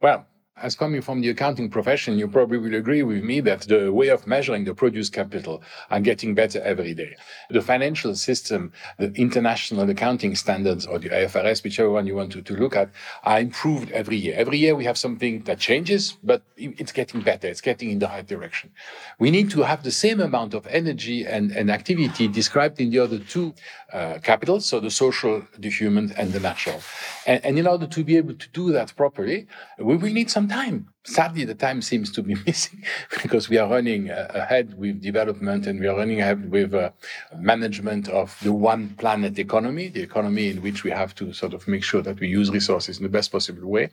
Well, 0.00 0.26
as 0.62 0.76
coming 0.76 1.00
from 1.00 1.20
the 1.20 1.30
accounting 1.30 1.70
profession, 1.70 2.18
you 2.18 2.28
probably 2.28 2.58
will 2.58 2.74
agree 2.74 3.02
with 3.02 3.22
me 3.24 3.40
that 3.40 3.62
the 3.62 3.92
way 3.92 4.08
of 4.08 4.26
measuring 4.26 4.64
the 4.64 4.74
produce 4.74 5.08
capital 5.08 5.62
are 5.90 6.00
getting 6.00 6.34
better 6.34 6.60
every 6.62 6.94
day. 6.94 7.16
The 7.48 7.62
financial 7.62 8.14
system, 8.14 8.72
the 8.98 9.12
international 9.14 9.88
accounting 9.88 10.34
standards 10.34 10.86
or 10.86 10.98
the 10.98 11.08
IFRS, 11.08 11.64
whichever 11.64 11.90
one 11.90 12.06
you 12.06 12.14
want 12.14 12.32
to, 12.32 12.42
to 12.42 12.54
look 12.54 12.76
at, 12.76 12.90
are 13.24 13.40
improved 13.40 13.90
every 13.92 14.16
year. 14.16 14.34
Every 14.36 14.58
year 14.58 14.74
we 14.74 14.84
have 14.84 14.98
something 14.98 15.40
that 15.44 15.58
changes, 15.58 16.18
but 16.22 16.42
it's 16.56 16.92
getting 16.92 17.22
better. 17.22 17.48
It's 17.48 17.60
getting 17.60 17.90
in 17.90 17.98
the 17.98 18.06
right 18.06 18.26
direction. 18.26 18.70
We 19.18 19.30
need 19.30 19.50
to 19.50 19.62
have 19.62 19.82
the 19.82 19.90
same 19.90 20.20
amount 20.20 20.54
of 20.54 20.66
energy 20.66 21.24
and, 21.24 21.52
and 21.52 21.70
activity 21.70 22.28
described 22.28 22.80
in 22.80 22.90
the 22.90 22.98
other 22.98 23.18
two 23.18 23.54
uh, 23.92 24.18
capitals, 24.22 24.66
so 24.66 24.78
the 24.78 24.90
social, 24.90 25.42
the 25.58 25.70
human, 25.70 26.12
and 26.12 26.32
the 26.32 26.40
natural. 26.40 26.80
And, 27.26 27.44
and 27.44 27.58
in 27.58 27.66
order 27.66 27.86
to 27.86 28.04
be 28.04 28.16
able 28.16 28.34
to 28.34 28.48
do 28.50 28.72
that 28.72 28.94
properly, 28.96 29.46
we 29.78 29.96
will 29.96 30.12
need 30.12 30.30
some 30.30 30.49
time 30.50 30.86
sadly, 31.04 31.44
the 31.44 31.54
time 31.54 31.82
seems 31.82 32.10
to 32.12 32.22
be 32.22 32.34
missing 32.46 32.82
because 33.22 33.48
we 33.48 33.58
are 33.58 33.68
running 33.68 34.10
uh, 34.10 34.30
ahead 34.34 34.76
with 34.78 35.00
development 35.00 35.66
and 35.66 35.80
we 35.80 35.86
are 35.86 35.96
running 35.96 36.20
ahead 36.20 36.50
with 36.50 36.74
uh, 36.74 36.90
management 37.38 38.08
of 38.08 38.36
the 38.42 38.52
one 38.52 38.90
planet 38.98 39.38
economy, 39.38 39.88
the 39.88 40.02
economy 40.02 40.48
in 40.48 40.62
which 40.62 40.84
we 40.84 40.90
have 40.90 41.14
to 41.14 41.32
sort 41.32 41.54
of 41.54 41.66
make 41.66 41.84
sure 41.84 42.02
that 42.02 42.20
we 42.20 42.28
use 42.28 42.50
resources 42.50 42.98
in 42.98 43.02
the 43.02 43.08
best 43.08 43.32
possible 43.32 43.68
way. 43.68 43.90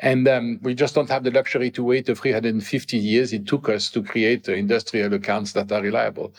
And 0.00 0.26
um, 0.28 0.58
we 0.62 0.74
just 0.74 0.94
don't 0.94 1.08
have 1.08 1.24
the 1.24 1.30
luxury 1.30 1.70
to 1.72 1.84
wait 1.84 2.06
the 2.06 2.14
350 2.14 2.96
years 2.96 3.32
it 3.32 3.46
took 3.46 3.68
us 3.68 3.90
to 3.90 4.02
create 4.02 4.48
uh, 4.48 4.52
industrial 4.52 5.14
accounts 5.14 5.52
that 5.52 5.70
are 5.70 5.82
reliable. 5.82 6.34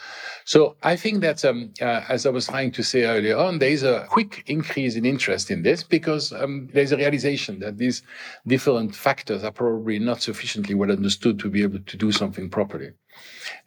So 0.45 0.75
I 0.83 0.95
think 0.95 1.21
that, 1.21 1.43
um, 1.45 1.73
uh, 1.81 2.01
as 2.09 2.25
I 2.25 2.29
was 2.29 2.47
trying 2.47 2.71
to 2.71 2.83
say 2.83 3.03
earlier 3.03 3.37
on, 3.37 3.59
there 3.59 3.69
is 3.69 3.83
a 3.83 4.05
quick 4.09 4.43
increase 4.47 4.95
in 4.95 5.05
interest 5.05 5.49
in 5.49 5.63
this 5.63 5.83
because 5.83 6.33
um, 6.33 6.69
there's 6.73 6.91
a 6.91 6.97
realization 6.97 7.59
that 7.59 7.77
these 7.77 8.03
different 8.45 8.95
factors 8.95 9.43
are 9.43 9.51
probably 9.51 9.92
probably 9.93 10.05
not 10.05 10.21
sufficiently 10.21 10.75
well 10.75 10.91
understood 10.91 11.39
to 11.39 11.49
be 11.49 11.61
able 11.61 11.79
to 11.79 11.97
do 11.97 12.11
something 12.11 12.49
properly. 12.49 12.93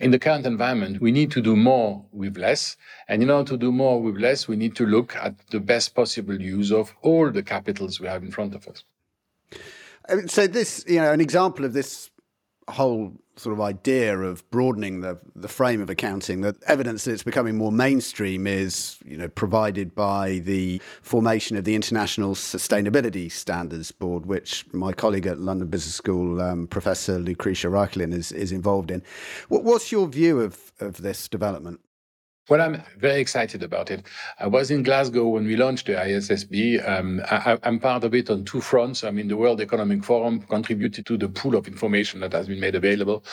In 0.01 0.11
the 0.11 0.19
current 0.19 0.47
environment, 0.47 1.01
we 1.01 1.13
need 1.13 1.31
to 1.33 1.41
do 1.41 1.55
more 1.55 2.05
with 2.13 2.37
less. 2.37 2.77
And 3.09 3.23
in 3.23 3.31
order 3.31 3.51
to 3.51 3.57
do 3.57 3.71
more 3.71 4.03
with 4.03 4.17
less, 4.17 4.49
we 4.49 4.57
need 4.57 4.75
to 4.77 4.87
look 4.87 5.15
at 5.17 5.35
the 5.51 5.61
best 5.61 5.95
possible 5.95 6.41
use 6.41 6.73
of 6.73 6.95
all 7.03 7.31
the 7.31 7.43
capitals 7.43 8.01
we 8.01 8.09
have 8.09 8.25
in 8.25 8.33
front 8.33 8.55
of 8.55 8.67
us. 8.67 8.85
So 10.27 10.47
this, 10.47 10.85
you 10.89 11.01
know, 11.01 11.13
an 11.13 11.21
example 11.21 11.65
of 11.65 11.73
this 11.73 12.11
whole 12.69 13.13
sort 13.37 13.53
of 13.53 13.61
idea 13.61 14.19
of 14.19 14.49
broadening 14.51 15.01
the 15.01 15.19
the 15.35 15.49
frame 15.49 15.81
of 15.81 15.91
accounting, 15.91 16.41
the 16.41 16.57
evidence 16.67 17.05
that 17.05 17.13
it's 17.13 17.23
becoming 17.23 17.57
more 17.57 17.71
mainstream 17.71 18.47
is, 18.47 18.99
you 19.05 19.17
know, 19.17 19.29
provided 19.29 19.95
by 19.95 20.39
the 20.39 20.81
formation 21.03 21.57
of 21.57 21.65
the 21.65 21.75
International 21.75 22.35
Sustainability 22.35 23.31
Standards 23.31 23.93
Board, 23.93 24.27
which 24.27 24.65
my 24.73 24.93
colleague 24.93 25.27
at 25.27 25.39
London 25.39 25.69
Business 25.69 25.95
School, 25.95 26.41
um, 26.41 26.67
Professor 26.67 27.19
Lucrezia 27.19 27.71
Reichlin, 27.71 28.13
is 28.13 28.33
is 28.33 28.53
involved 28.53 28.91
in. 28.91 29.03
What, 29.49 29.65
what's 29.65 29.93
your 29.93 30.07
view 30.09 30.41
of 30.41 30.73
of 30.81 31.03
this 31.03 31.29
development? 31.29 31.81
Well, 32.49 32.61
I'm 32.61 32.81
very 32.97 33.21
excited 33.21 33.65
about 33.65 33.91
it. 33.91 34.07
I 34.39 34.47
was 34.47 34.71
in 34.71 34.85
Glasgow 34.85 35.27
when 35.27 35.47
we 35.47 35.57
launched 35.57 35.87
the 35.87 35.95
ISSB. 35.95 36.89
Um, 36.89 37.21
I, 37.29 37.59
am 37.65 37.81
part 37.81 38.05
of 38.05 38.15
it 38.15 38.31
on 38.31 38.45
two 38.45 38.61
fronts. 38.61 39.03
I 39.03 39.11
mean, 39.11 39.27
the 39.27 39.37
World 39.37 39.61
Economic 39.61 40.05
Forum 40.05 40.41
contributed 40.43 41.07
to 41.07 41.17
the 41.17 41.29
pool 41.29 41.57
of 41.57 41.67
information 41.67 42.21
that 42.21 42.33
has 42.35 42.47
been 42.47 42.61
made 42.61 42.77
available. 42.77 43.25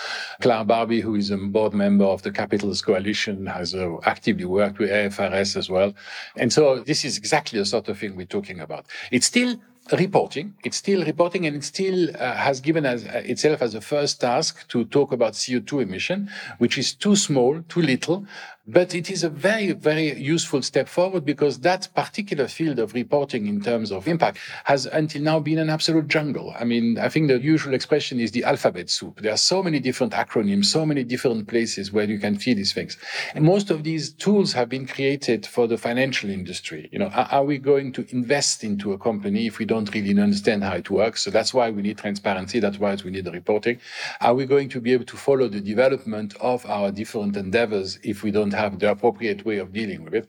Clare 0.42 0.66
Barbie, 0.66 1.02
who 1.02 1.14
is 1.14 1.30
a 1.30 1.38
board 1.38 1.76
member 1.76 2.06
of 2.06 2.24
the 2.24 2.32
Capitals 2.32 2.82
Coalition, 2.82 3.46
has 3.46 3.76
uh, 3.76 3.98
actively 4.06 4.46
worked 4.46 4.80
with 4.80 4.90
IFRS 4.90 5.58
as 5.58 5.70
well. 5.70 5.94
And 6.36 6.52
so 6.52 6.80
this 6.80 7.06
is 7.06 7.16
exactly 7.16 7.60
the 7.60 7.66
sort 7.66 7.90
of 7.90 8.00
thing 8.00 8.16
we're 8.16 8.26
talking 8.26 8.62
about. 8.62 8.88
It's 9.12 9.28
still 9.28 9.60
reporting. 9.92 10.56
It's 10.64 10.78
still 10.78 11.04
reporting 11.04 11.46
and 11.46 11.58
it 11.58 11.64
still 11.64 12.10
uh, 12.16 12.36
has 12.36 12.62
given 12.62 12.86
as, 12.86 13.06
uh, 13.06 13.22
itself 13.26 13.62
as 13.62 13.76
a 13.76 13.82
first 13.82 14.22
task 14.22 14.68
to 14.70 14.86
talk 14.86 15.12
about 15.12 15.34
CO2 15.34 15.84
emission, 15.84 16.30
which 16.58 16.78
is 16.78 16.94
too 16.94 17.16
small, 17.16 17.62
too 17.68 17.82
little, 17.82 18.26
but 18.66 18.96
it 18.96 19.10
is 19.10 19.24
a 19.24 19.30
very, 19.30 19.74
very 19.74 20.18
useful 20.18 20.62
step 20.62 20.88
forward 20.88 21.26
because 21.26 21.60
that 21.60 21.90
particular 21.94 22.48
field 22.48 22.80
of 22.80 22.94
reporting 22.94 23.48
in 23.48 23.62
terms 23.62 23.92
of 23.92 24.08
impact 24.08 24.38
has 24.64 24.86
until 24.86 25.22
now 25.22 25.38
been 25.38 25.58
an 25.58 25.70
absolute 25.70 26.08
jungle. 26.08 26.54
I 26.58 26.64
mean, 26.64 26.98
I 26.98 27.10
think 27.10 27.28
the 27.28 27.40
usual 27.40 27.74
expression 27.74 28.22
is 28.22 28.32
the 28.32 28.46
alphabet 28.46 28.90
soup. 28.90 29.20
There 29.20 29.34
are 29.34 29.38
so 29.38 29.62
many 29.62 29.82
different 29.82 30.14
acronyms, 30.14 30.66
so 30.66 30.86
many 30.86 31.04
different 31.04 31.48
places 31.48 31.92
where 31.92 32.06
you 32.06 32.20
can 32.20 32.40
see 32.40 32.54
these 32.54 32.72
things. 32.72 32.98
And 33.36 33.44
most 33.44 33.70
of 33.70 33.84
these 33.84 34.14
tools 34.14 34.54
have 34.54 34.70
been 34.70 34.88
created 34.88 35.46
for 35.46 35.68
the 35.68 35.78
financial 35.78 36.30
industry. 36.30 36.88
You 36.94 37.00
know, 37.00 37.08
are, 37.08 37.44
we 37.44 37.58
going 37.58 37.92
to 37.94 38.06
invest 38.16 38.64
into 38.64 38.94
a 38.94 38.98
company 38.98 39.46
if 39.46 39.60
we 39.60 39.66
don't 39.66 39.94
really 39.94 40.12
understand 40.12 40.64
how 40.64 40.76
it 40.76 40.90
works? 40.90 41.22
So 41.22 41.32
that's 41.32 41.54
why 41.54 41.70
we 41.70 41.82
need 41.82 41.98
transparency. 41.98 42.62
That's 42.62 42.80
why 42.80 42.96
we 43.04 43.12
need 43.12 43.26
the 43.26 43.32
reporting. 43.32 43.82
Are 44.22 44.34
we 44.34 44.46
going 44.46 44.70
to 44.70 44.80
be 44.80 44.94
able 44.94 45.06
to 45.06 45.18
follow 45.18 45.50
the 45.50 45.60
development 45.60 46.36
of 46.40 46.66
our 46.68 46.92
different 46.92 47.36
endeavors 47.36 48.00
if 48.04 48.24
we 48.24 48.32
don't 48.32 48.53
have 48.54 48.80
the 48.80 48.92
appropriate 48.92 49.46
way 49.46 49.58
of 49.58 49.74
dealing 49.74 50.04
with 50.04 50.14
it. 50.14 50.28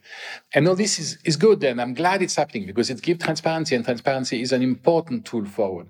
And 0.53 0.67
all 0.67 0.75
this 0.75 0.99
is, 0.99 1.17
is 1.23 1.35
good, 1.37 1.63
and 1.63 1.81
I'm 1.81 1.93
glad 1.93 2.21
it's 2.21 2.35
happening 2.35 2.65
because 2.65 2.89
it 2.89 3.01
gives 3.01 3.23
transparency, 3.23 3.75
and 3.75 3.85
transparency 3.85 4.41
is 4.41 4.51
an 4.51 4.61
important 4.61 5.25
tool 5.25 5.45
forward. 5.45 5.87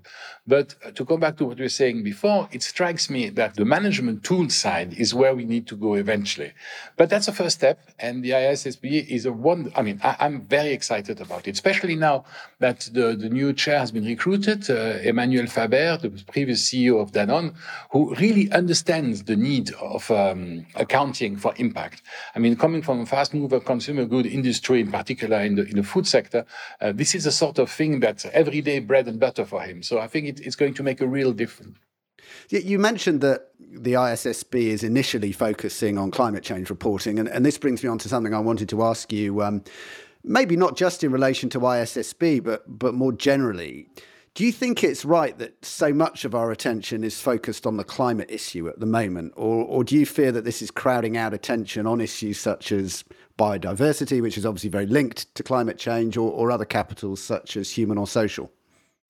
But 0.47 0.75
uh, 0.85 0.91
to 0.91 1.05
come 1.05 1.19
back 1.19 1.37
to 1.37 1.45
what 1.45 1.57
we 1.57 1.63
were 1.63 1.69
saying 1.69 2.03
before, 2.03 2.47
it 2.51 2.61
strikes 2.61 3.09
me 3.09 3.29
that 3.29 3.55
the 3.55 3.65
management 3.65 4.23
tool 4.23 4.49
side 4.49 4.93
is 4.93 5.13
where 5.13 5.35
we 5.35 5.45
need 5.45 5.65
to 5.67 5.75
go 5.75 5.95
eventually. 5.95 6.53
But 6.97 7.09
that's 7.09 7.27
a 7.27 7.33
first 7.33 7.57
step, 7.57 7.79
and 7.99 8.23
the 8.23 8.31
ISSB 8.31 9.07
is 9.07 9.25
a 9.25 9.33
one. 9.33 9.71
I 9.75 9.81
mean, 9.81 9.99
I, 10.03 10.25
am 10.25 10.41
very 10.41 10.71
excited 10.71 11.19
about 11.21 11.47
it, 11.47 11.51
especially 11.51 11.95
now 11.95 12.25
that 12.59 12.81
the, 12.93 13.15
the 13.15 13.29
new 13.29 13.53
chair 13.53 13.79
has 13.79 13.91
been 13.91 14.05
recruited, 14.05 14.69
uh, 14.69 14.99
Emmanuel 15.03 15.47
Faber, 15.47 15.97
the 15.97 16.09
previous 16.31 16.69
CEO 16.69 17.01
of 17.01 17.11
Danone, 17.11 17.55
who 17.91 18.13
really 18.15 18.51
understands 18.51 19.23
the 19.23 19.35
need 19.35 19.71
of 19.75 20.09
um, 20.11 20.65
accounting 20.75 21.37
for 21.37 21.53
impact. 21.57 22.03
I 22.33 22.39
mean, 22.39 22.55
coming 22.55 22.81
from 22.81 23.01
a 23.01 23.05
fast 23.05 23.33
mover 23.33 23.59
consumer 23.59 24.05
good 24.05 24.25
industry, 24.25 24.81
in 24.81 24.91
particular 24.91 25.39
in 25.41 25.55
the, 25.55 25.63
in 25.63 25.75
the 25.75 25.83
food 25.83 26.07
sector, 26.07 26.45
uh, 26.81 26.91
this 26.91 27.15
is 27.15 27.25
a 27.25 27.31
sort 27.31 27.59
of 27.59 27.69
thing 27.69 27.99
that's 27.99 28.25
everyday 28.25 28.79
bread 28.79 29.07
and 29.07 29.19
butter 29.19 29.45
for 29.45 29.61
him. 29.61 29.83
So 29.83 29.99
I 29.99 30.07
think 30.07 30.27
it, 30.27 30.39
it's 30.39 30.55
going 30.55 30.73
to 30.75 30.83
make 30.83 31.01
a 31.01 31.07
real 31.07 31.33
difference. 31.33 31.77
You 32.49 32.79
mentioned 32.79 33.21
that 33.21 33.49
the 33.59 33.93
ISSB 33.93 34.55
is 34.55 34.83
initially 34.83 35.31
focusing 35.31 35.97
on 35.97 36.11
climate 36.11 36.43
change 36.43 36.69
reporting, 36.69 37.19
and, 37.19 37.27
and 37.27 37.45
this 37.45 37.57
brings 37.57 37.83
me 37.83 37.89
on 37.89 37.97
to 37.99 38.09
something 38.09 38.33
I 38.33 38.39
wanted 38.39 38.69
to 38.69 38.83
ask 38.83 39.11
you. 39.11 39.41
Um, 39.41 39.63
maybe 40.23 40.55
not 40.55 40.75
just 40.75 41.03
in 41.03 41.11
relation 41.11 41.49
to 41.51 41.59
ISSB, 41.59 42.43
but 42.43 42.63
but 42.67 42.93
more 42.93 43.11
generally. 43.11 43.87
Do 44.35 44.43
you 44.43 44.51
think 44.51 44.83
it's 44.83 45.05
right 45.05 45.37
that 45.37 45.63
so 45.63 45.93
much 45.93 46.25
of 46.25 46.35
our 46.35 46.51
attention 46.51 47.05
is 47.05 47.21
focused 47.21 47.65
on 47.65 47.77
the 47.77 47.85
climate 47.85 48.29
issue 48.29 48.67
at 48.67 48.81
the 48.81 48.85
moment? 48.85 49.31
Or, 49.37 49.63
or 49.63 49.85
do 49.85 49.95
you 49.95 50.05
fear 50.05 50.33
that 50.33 50.43
this 50.43 50.61
is 50.61 50.69
crowding 50.69 51.15
out 51.15 51.33
attention 51.33 51.87
on 51.87 52.01
issues 52.01 52.37
such 52.37 52.73
as 52.73 53.05
biodiversity, 53.39 54.21
which 54.21 54.37
is 54.37 54.45
obviously 54.45 54.69
very 54.69 54.87
linked 54.87 55.33
to 55.35 55.43
climate 55.43 55.77
change, 55.77 56.17
or, 56.17 56.29
or 56.29 56.51
other 56.51 56.65
capitals 56.65 57.23
such 57.23 57.55
as 57.55 57.71
human 57.71 57.97
or 57.97 58.07
social? 58.07 58.51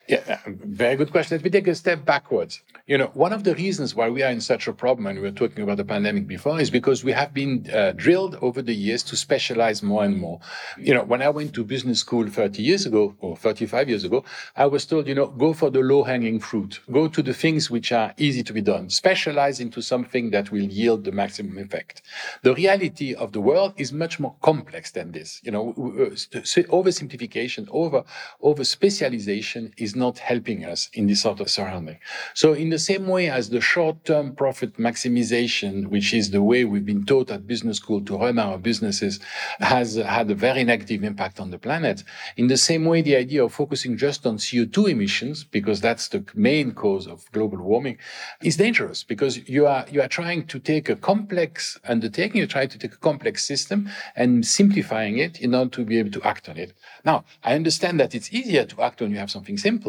Yeah, 0.07 0.39
very 0.45 0.95
good 0.95 1.11
question. 1.11 1.37
Let 1.37 1.43
me 1.43 1.49
take 1.49 1.67
a 1.67 1.73
step 1.73 2.05
backwards. 2.05 2.61
You 2.85 2.99
know, 2.99 3.07
one 3.15 3.33
of 3.33 3.43
the 3.43 3.55
reasons 3.55 3.95
why 3.95 4.07
we 4.09 4.21
are 4.21 4.29
in 4.29 4.39
such 4.39 4.67
a 4.67 4.73
problem, 4.73 5.07
and 5.07 5.17
we 5.17 5.23
were 5.23 5.31
talking 5.31 5.63
about 5.63 5.77
the 5.77 5.85
pandemic 5.85 6.27
before, 6.27 6.61
is 6.61 6.69
because 6.69 7.03
we 7.03 7.11
have 7.11 7.33
been 7.33 7.67
uh, 7.73 7.93
drilled 7.93 8.35
over 8.35 8.61
the 8.61 8.75
years 8.75 9.01
to 9.03 9.17
specialize 9.17 9.81
more 9.81 10.03
and 10.03 10.15
more. 10.17 10.39
You 10.77 10.93
know, 10.93 11.03
when 11.03 11.23
I 11.23 11.29
went 11.29 11.55
to 11.55 11.63
business 11.63 12.01
school 12.01 12.27
30 12.27 12.61
years 12.61 12.85
ago 12.85 13.15
or 13.19 13.35
35 13.35 13.89
years 13.89 14.03
ago, 14.03 14.23
I 14.55 14.67
was 14.67 14.85
told, 14.85 15.07
you 15.07 15.15
know, 15.15 15.25
go 15.25 15.53
for 15.53 15.71
the 15.71 15.79
low 15.79 16.03
hanging 16.03 16.39
fruit, 16.39 16.81
go 16.91 17.07
to 17.07 17.23
the 17.23 17.33
things 17.33 17.71
which 17.71 17.91
are 17.91 18.13
easy 18.17 18.43
to 18.43 18.53
be 18.53 18.61
done, 18.61 18.91
specialize 18.91 19.59
into 19.59 19.81
something 19.81 20.29
that 20.29 20.51
will 20.51 20.61
yield 20.61 21.05
the 21.05 21.11
maximum 21.11 21.57
effect. 21.57 22.03
The 22.43 22.53
reality 22.53 23.15
of 23.15 23.31
the 23.31 23.41
world 23.41 23.73
is 23.77 23.91
much 23.91 24.19
more 24.19 24.35
complex 24.43 24.91
than 24.91 25.13
this. 25.13 25.41
You 25.43 25.51
know, 25.51 25.73
oversimplification, 25.73 27.67
over, 27.71 28.03
over 28.41 28.63
specialization 28.63 29.73
is 29.77 29.94
not 29.95 30.19
helping 30.19 30.65
us 30.65 30.89
in 30.93 31.07
this 31.07 31.21
sort 31.21 31.39
of 31.39 31.49
surrounding. 31.49 31.97
So 32.33 32.53
in 32.53 32.69
the 32.69 32.79
same 32.79 33.07
way 33.07 33.29
as 33.29 33.49
the 33.49 33.61
short-term 33.61 34.35
profit 34.35 34.77
maximization, 34.77 35.87
which 35.87 36.13
is 36.13 36.31
the 36.31 36.41
way 36.41 36.65
we've 36.65 36.85
been 36.85 37.05
taught 37.05 37.31
at 37.31 37.47
business 37.47 37.77
school 37.77 38.01
to 38.05 38.17
run 38.17 38.39
our 38.39 38.57
businesses, 38.57 39.19
has 39.59 39.95
had 39.95 40.29
a 40.29 40.35
very 40.35 40.63
negative 40.63 41.03
impact 41.03 41.39
on 41.39 41.51
the 41.51 41.59
planet. 41.59 42.03
In 42.37 42.47
the 42.47 42.57
same 42.57 42.85
way, 42.85 43.01
the 43.01 43.15
idea 43.15 43.43
of 43.43 43.53
focusing 43.53 43.97
just 43.97 44.25
on 44.25 44.37
CO2 44.37 44.89
emissions, 44.89 45.43
because 45.43 45.79
that's 45.81 46.07
the 46.09 46.23
main 46.35 46.73
cause 46.73 47.07
of 47.07 47.29
global 47.31 47.59
warming, 47.59 47.97
is 48.41 48.57
dangerous 48.57 49.03
because 49.03 49.47
you 49.47 49.67
are, 49.67 49.85
you 49.91 50.01
are 50.01 50.07
trying 50.07 50.45
to 50.47 50.59
take 50.59 50.89
a 50.89 50.95
complex 50.95 51.79
undertaking, 51.87 52.41
you 52.41 52.47
try 52.47 52.65
to 52.65 52.77
take 52.77 52.93
a 52.93 52.97
complex 53.09 53.45
system 53.45 53.89
and 54.15 54.45
simplifying 54.45 55.17
it 55.17 55.39
in 55.41 55.53
order 55.53 55.69
to 55.69 55.85
be 55.85 55.99
able 55.99 56.11
to 56.11 56.21
act 56.23 56.49
on 56.49 56.57
it. 56.57 56.73
Now, 57.03 57.25
I 57.43 57.55
understand 57.55 57.99
that 57.99 58.15
it's 58.15 58.33
easier 58.33 58.65
to 58.65 58.81
act 58.81 59.01
when 59.01 59.11
you 59.11 59.17
have 59.17 59.31
something 59.31 59.57
simple 59.57 59.84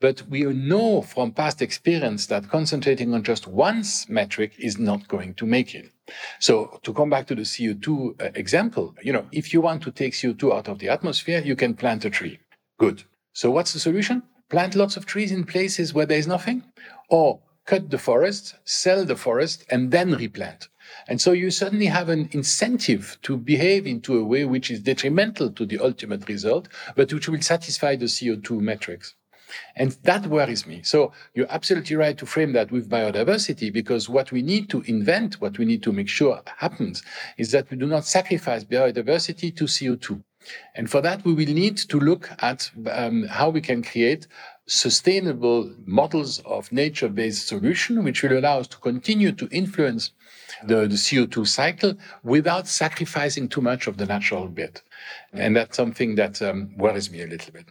But 0.00 0.22
we 0.28 0.42
know 0.44 1.02
from 1.02 1.32
past 1.32 1.62
experience 1.62 2.26
that 2.26 2.50
concentrating 2.50 3.14
on 3.14 3.22
just 3.22 3.46
one 3.46 3.82
metric 4.08 4.52
is 4.58 4.78
not 4.78 5.08
going 5.08 5.34
to 5.34 5.46
make 5.46 5.74
it. 5.74 5.90
So 6.40 6.80
to 6.82 6.92
come 6.92 7.10
back 7.10 7.26
to 7.28 7.34
the 7.34 7.42
CO2 7.42 7.88
uh, 8.20 8.30
example, 8.34 8.94
you 9.02 9.12
know, 9.12 9.26
if 9.32 9.52
you 9.52 9.60
want 9.60 9.82
to 9.82 9.90
take 9.90 10.12
CO2 10.12 10.52
out 10.56 10.68
of 10.68 10.78
the 10.78 10.88
atmosphere, 10.88 11.42
you 11.44 11.56
can 11.56 11.74
plant 11.74 12.04
a 12.04 12.10
tree. 12.10 12.38
Good. 12.78 13.04
So 13.32 13.50
what's 13.50 13.72
the 13.72 13.80
solution? 13.80 14.22
plant 14.48 14.74
lots 14.74 14.96
of 14.96 15.06
trees 15.06 15.32
in 15.32 15.44
places 15.44 15.92
where 15.92 16.06
there's 16.06 16.26
nothing, 16.26 16.62
or 17.08 17.40
cut 17.64 17.90
the 17.90 17.98
forest, 17.98 18.54
sell 18.64 19.04
the 19.04 19.16
forest, 19.16 19.64
and 19.70 19.90
then 19.90 20.12
replant. 20.12 20.68
And 21.08 21.20
so 21.20 21.32
you 21.32 21.50
suddenly 21.50 21.86
have 21.86 22.08
an 22.08 22.28
incentive 22.30 23.18
to 23.22 23.36
behave 23.36 23.86
into 23.86 24.16
a 24.16 24.24
way 24.24 24.44
which 24.44 24.70
is 24.70 24.80
detrimental 24.80 25.50
to 25.50 25.66
the 25.66 25.80
ultimate 25.80 26.28
result, 26.28 26.68
but 26.94 27.12
which 27.12 27.28
will 27.28 27.40
satisfy 27.40 27.96
the 27.96 28.06
CO2 28.06 28.60
metrics. 28.60 29.14
And 29.74 29.92
that 30.02 30.26
worries 30.26 30.66
me. 30.66 30.82
So 30.82 31.12
you're 31.34 31.50
absolutely 31.50 31.96
right 31.96 32.16
to 32.18 32.26
frame 32.26 32.52
that 32.52 32.70
with 32.70 32.88
biodiversity, 32.88 33.72
because 33.72 34.08
what 34.08 34.32
we 34.32 34.42
need 34.42 34.68
to 34.70 34.82
invent, 34.82 35.40
what 35.40 35.58
we 35.58 35.64
need 35.64 35.82
to 35.84 35.92
make 35.92 36.08
sure 36.08 36.42
happens, 36.58 37.02
is 37.38 37.52
that 37.52 37.70
we 37.70 37.76
do 37.76 37.86
not 37.86 38.04
sacrifice 38.04 38.64
biodiversity 38.64 39.54
to 39.56 39.64
CO2. 39.64 40.22
And 40.74 40.90
for 40.90 41.00
that, 41.00 41.24
we 41.24 41.34
will 41.34 41.52
need 41.52 41.76
to 41.76 41.98
look 41.98 42.30
at 42.40 42.70
um, 42.92 43.24
how 43.24 43.50
we 43.50 43.60
can 43.60 43.82
create 43.82 44.28
sustainable 44.66 45.72
models 45.84 46.40
of 46.40 46.70
nature-based 46.72 47.46
solution, 47.46 48.02
which 48.04 48.22
will 48.22 48.38
allow 48.38 48.58
us 48.58 48.66
to 48.68 48.76
continue 48.78 49.32
to 49.32 49.48
influence 49.50 50.10
the, 50.64 50.86
the 50.86 50.96
CO2 50.96 51.46
cycle 51.46 51.94
without 52.22 52.66
sacrificing 52.66 53.48
too 53.48 53.60
much 53.60 53.86
of 53.86 53.96
the 53.96 54.06
natural 54.06 54.48
bit. 54.48 54.82
And 55.32 55.54
that's 55.56 55.76
something 55.76 56.16
that 56.16 56.42
um, 56.42 56.76
worries 56.76 57.10
me 57.10 57.22
a 57.22 57.26
little 57.26 57.52
bit. 57.52 57.66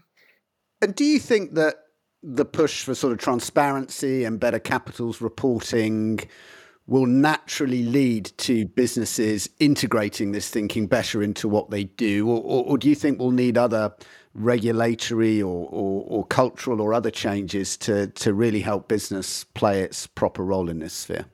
And 0.82 0.96
do 0.96 1.04
you 1.04 1.20
think 1.20 1.54
that 1.56 1.76
the 2.22 2.46
push 2.46 2.84
for 2.84 2.96
sort 2.96 3.14
of 3.14 3.20
transparency 3.20 4.24
and 4.24 4.40
better 4.40 4.60
capitals 4.60 5.22
reporting 5.22 6.20
will 6.88 7.06
naturally 7.06 7.84
lead 7.84 8.32
to 8.38 8.66
businesses 8.66 9.50
integrating 9.60 10.32
this 10.32 10.50
thinking 10.50 10.88
better 10.88 11.24
into 11.24 11.48
what 11.48 11.70
they 11.70 11.86
do? 11.86 12.30
Or, 12.30 12.42
or, 12.42 12.66
or 12.66 12.78
do 12.78 12.90
you 12.90 12.96
think 12.96 13.20
we'll 13.20 13.32
need 13.32 13.58
other 13.58 13.94
regulatory 14.34 15.42
or, 15.42 15.68
or, 15.72 16.26
cultural 16.26 16.82
or 16.82 16.94
other 16.94 17.10
changes 17.10 17.78
to, 17.78 18.08
to 18.08 18.34
really 18.34 18.60
help 18.60 18.88
business 18.88 19.46
play 19.54 19.82
its 19.82 20.08
proper 20.08 20.44
role 20.44 20.70
in 20.70 20.80
this 20.80 20.94
sphere? 20.94 21.26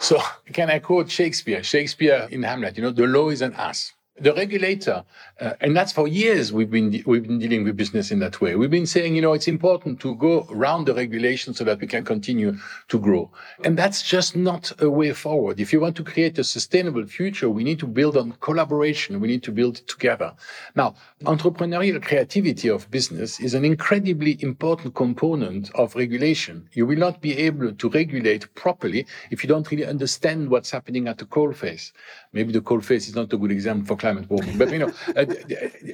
So, 0.00 0.20
can 0.52 0.70
I 0.70 0.78
quote 0.78 1.10
Shakespeare? 1.10 1.62
Shakespeare 1.62 2.28
in 2.30 2.42
Hamlet, 2.42 2.76
you 2.76 2.82
know, 2.82 2.90
the 2.90 3.06
law 3.06 3.30
is 3.30 3.42
an 3.42 3.54
ass 3.54 3.92
the 4.20 4.34
regulator, 4.34 5.04
uh, 5.40 5.52
and 5.60 5.76
that's 5.76 5.92
for 5.92 6.08
years 6.08 6.52
we've 6.52 6.70
been 6.70 7.02
we've 7.06 7.22
been 7.22 7.38
dealing 7.38 7.64
with 7.64 7.76
business 7.76 8.10
in 8.10 8.18
that 8.20 8.40
way. 8.40 8.56
We've 8.56 8.70
been 8.70 8.86
saying, 8.86 9.14
you 9.14 9.22
know, 9.22 9.32
it's 9.32 9.48
important 9.48 10.00
to 10.00 10.14
go 10.16 10.46
around 10.50 10.86
the 10.86 10.94
regulation 10.94 11.54
so 11.54 11.64
that 11.64 11.80
we 11.80 11.86
can 11.86 12.04
continue 12.04 12.56
to 12.88 12.98
grow, 12.98 13.30
and 13.64 13.78
that's 13.78 14.02
just 14.02 14.36
not 14.36 14.72
a 14.80 14.90
way 14.90 15.12
forward. 15.12 15.60
If 15.60 15.72
you 15.72 15.80
want 15.80 15.96
to 15.96 16.04
create 16.04 16.38
a 16.38 16.44
sustainable 16.44 17.06
future, 17.06 17.48
we 17.48 17.64
need 17.64 17.78
to 17.80 17.86
build 17.86 18.16
on 18.16 18.32
collaboration. 18.40 19.20
We 19.20 19.28
need 19.28 19.42
to 19.44 19.52
build 19.52 19.76
together. 19.88 20.32
Now, 20.74 20.94
entrepreneurial 21.24 22.00
creativity 22.00 22.68
of 22.68 22.88
business 22.90 23.40
is 23.40 23.54
an 23.54 23.64
incredibly 23.64 24.38
important 24.40 24.94
component 24.94 25.68
of 25.74 25.96
regulation. 25.96 26.68
You 26.74 26.86
will 26.86 26.98
not 26.98 27.20
be 27.20 27.36
able 27.38 27.72
to 27.72 27.88
regulate 27.90 28.52
properly 28.54 29.04
if 29.30 29.42
you 29.42 29.48
don't 29.48 29.68
really 29.70 29.84
understand 29.84 30.48
what's 30.48 30.70
happening 30.70 31.08
at 31.08 31.18
the 31.18 31.24
coalface. 31.24 31.90
Maybe 32.32 32.52
the 32.52 32.60
coalface 32.60 33.08
is 33.08 33.16
not 33.16 33.32
a 33.32 33.36
good 33.36 33.50
example 33.50 33.86
for 33.86 33.96
climate 33.96 34.30
warming. 34.30 34.58
But 34.58 34.70
you 34.70 34.78
know, 34.78 34.92
uh, 35.16 35.26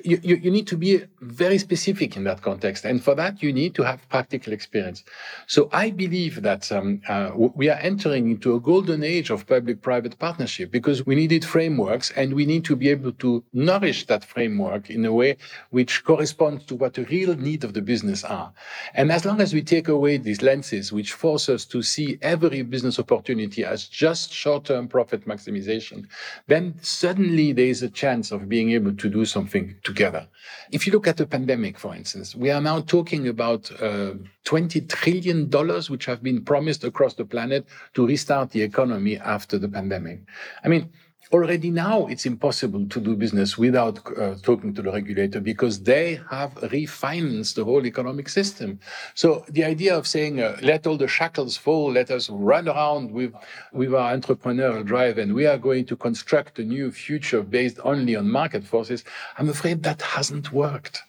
you, 0.04 0.18
you 0.22 0.50
need 0.50 0.66
to 0.66 0.76
be 0.76 1.02
very 1.20 1.56
specific 1.56 2.16
in 2.16 2.24
that 2.24 2.42
context, 2.42 2.84
and 2.84 3.02
for 3.02 3.14
that 3.14 3.42
you 3.42 3.52
need 3.52 3.74
to 3.76 3.82
have 3.82 4.06
practical 4.10 4.52
experience. 4.52 5.04
So 5.46 5.70
I 5.72 5.90
believe 5.90 6.42
that 6.42 6.70
um, 6.70 7.00
uh, 7.08 7.30
we 7.34 7.70
are 7.70 7.78
entering 7.78 8.30
into 8.30 8.54
a 8.54 8.60
golden 8.60 9.02
age 9.02 9.30
of 9.30 9.46
public-private 9.46 10.18
partnership 10.18 10.70
because 10.70 11.06
we 11.06 11.14
needed 11.14 11.46
frameworks, 11.46 12.10
and 12.10 12.34
we 12.34 12.44
need 12.44 12.64
to 12.66 12.76
be 12.76 12.90
able 12.90 13.12
to 13.12 13.42
nourish 13.54 14.06
that 14.06 14.24
framework 14.24 14.90
in 14.90 15.06
a 15.06 15.13
way 15.14 15.36
which 15.70 16.04
corresponds 16.04 16.64
to 16.66 16.74
what 16.74 16.94
the 16.94 17.04
real 17.04 17.34
need 17.36 17.64
of 17.64 17.72
the 17.72 17.82
business 17.82 18.24
are. 18.24 18.52
And 18.94 19.10
as 19.10 19.24
long 19.24 19.40
as 19.40 19.54
we 19.54 19.62
take 19.62 19.88
away 19.88 20.16
these 20.16 20.42
lenses 20.42 20.92
which 20.92 21.12
force 21.12 21.48
us 21.48 21.64
to 21.66 21.82
see 21.82 22.18
every 22.22 22.62
business 22.62 22.98
opportunity 22.98 23.64
as 23.64 23.86
just 23.86 24.32
short-term 24.32 24.88
profit 24.88 25.26
maximization, 25.26 26.06
then 26.46 26.74
suddenly 26.82 27.52
there 27.52 27.66
is 27.66 27.82
a 27.82 27.90
chance 27.90 28.30
of 28.32 28.48
being 28.48 28.70
able 28.72 28.94
to 28.94 29.08
do 29.08 29.24
something 29.24 29.74
together. 29.82 30.26
If 30.70 30.86
you 30.86 30.92
look 30.92 31.06
at 31.06 31.16
the 31.16 31.26
pandemic, 31.26 31.78
for 31.78 31.94
instance, 31.94 32.34
we 32.34 32.50
are 32.50 32.60
now 32.60 32.80
talking 32.80 33.28
about 33.28 33.70
uh, 33.80 34.14
$20 34.44 34.88
trillion 34.88 35.48
which 35.88 36.04
have 36.04 36.22
been 36.22 36.44
promised 36.44 36.84
across 36.84 37.14
the 37.14 37.24
planet 37.24 37.66
to 37.94 38.06
restart 38.06 38.50
the 38.50 38.62
economy 38.62 39.18
after 39.18 39.58
the 39.58 39.68
pandemic. 39.68 40.20
I 40.62 40.68
mean, 40.68 40.90
already 41.32 41.70
now 41.70 42.06
it's 42.06 42.26
impossible 42.26 42.86
to 42.88 43.00
do 43.00 43.16
business 43.16 43.56
without 43.56 43.98
uh, 44.18 44.34
talking 44.42 44.74
to 44.74 44.82
the 44.82 44.92
regulator 44.92 45.40
because 45.40 45.82
they 45.82 46.20
have 46.30 46.54
refinanced 46.56 47.54
the 47.54 47.64
whole 47.64 47.86
economic 47.86 48.28
system. 48.28 48.78
So 49.14 49.44
the 49.48 49.64
idea 49.64 49.96
of 49.96 50.06
saying, 50.06 50.40
uh, 50.40 50.56
let 50.62 50.86
all 50.86 50.96
the 50.96 51.08
shackles 51.08 51.56
fall, 51.56 51.92
let 51.92 52.10
us 52.10 52.28
run 52.30 52.68
around 52.68 53.10
with, 53.10 53.34
with 53.72 53.94
our 53.94 54.16
entrepreneurial 54.16 54.84
drive 54.84 55.18
and 55.18 55.34
we 55.34 55.46
are 55.46 55.58
going 55.58 55.86
to 55.86 55.96
construct 55.96 56.58
a 56.58 56.64
new 56.64 56.90
future 56.90 57.42
based 57.42 57.78
only 57.84 58.16
on 58.16 58.30
market 58.30 58.64
forces, 58.64 59.04
I'm 59.38 59.48
afraid 59.48 59.82
that 59.84 60.02
hasn't 60.02 60.52
worked. 60.52 61.02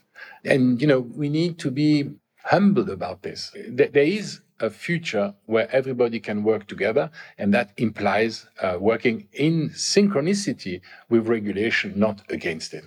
And, 0.44 0.80
you 0.82 0.88
know, 0.88 1.00
we 1.00 1.30
need 1.30 1.58
to 1.60 1.72
be 1.72 2.12
humble 2.44 2.92
about 2.92 3.24
this. 3.24 3.52
There 3.68 3.90
is 3.96 4.42
a 4.60 4.70
future 4.70 5.34
where 5.46 5.70
everybody 5.72 6.20
can 6.20 6.44
work 6.44 6.68
together, 6.68 7.12
and 7.38 7.54
that 7.54 7.72
implies 7.78 8.48
uh, 8.62 8.78
working 8.80 9.28
in 9.34 9.70
synchronicity 9.70 10.82
with 11.10 11.28
regulation, 11.28 11.94
not 11.96 12.22
against 12.30 12.74
it. 12.74 12.86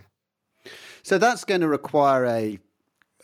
So 1.03 1.19
that's 1.19 1.45
going 1.45 1.61
to 1.61 1.69
require 1.69 2.27
a 2.27 2.59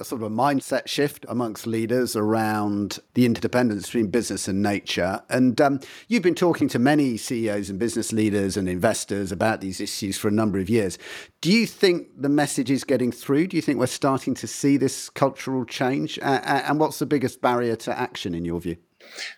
a 0.01 0.05
sort 0.05 0.23
of 0.23 0.33
a 0.33 0.35
mindset 0.35 0.89
shift 0.89 1.25
amongst 1.29 1.69
leaders 1.69 2.17
around 2.17 2.99
the 3.15 3.25
interdependence 3.25 3.87
between 3.87 4.09
business 4.09 4.49
and 4.49 4.61
nature. 4.61 5.23
And 5.31 5.61
um, 5.61 5.81
you've 6.09 6.23
been 6.23 6.35
talking 6.35 6.69
to 6.69 6.81
many 6.81 7.17
CEOs 7.17 7.71
and 7.71 7.79
business 7.79 8.13
leaders 8.13 8.57
and 8.57 8.69
investors 8.69 9.31
about 9.31 9.61
these 9.61 9.81
issues 9.81 10.19
for 10.19 10.27
a 10.27 10.33
number 10.33 10.59
of 10.59 10.69
years. 10.69 10.99
Do 11.41 11.53
you 11.53 11.67
think 11.67 12.09
the 12.21 12.29
message 12.29 12.73
is 12.73 12.83
getting 12.83 13.13
through? 13.13 13.49
Do 13.49 13.57
you 13.57 13.63
think 13.63 13.79
we're 13.79 13.87
starting 13.87 14.35
to 14.35 14.49
see 14.49 14.77
this 14.77 15.09
cultural 15.11 15.65
change? 15.65 16.19
Uh, 16.19 16.41
and 16.45 16.81
what's 16.81 16.99
the 16.99 17.07
biggest 17.07 17.41
barrier 17.41 17.77
to 17.77 17.97
action 17.97 18.35
in 18.35 18.45
your 18.45 18.61
view? 18.61 18.77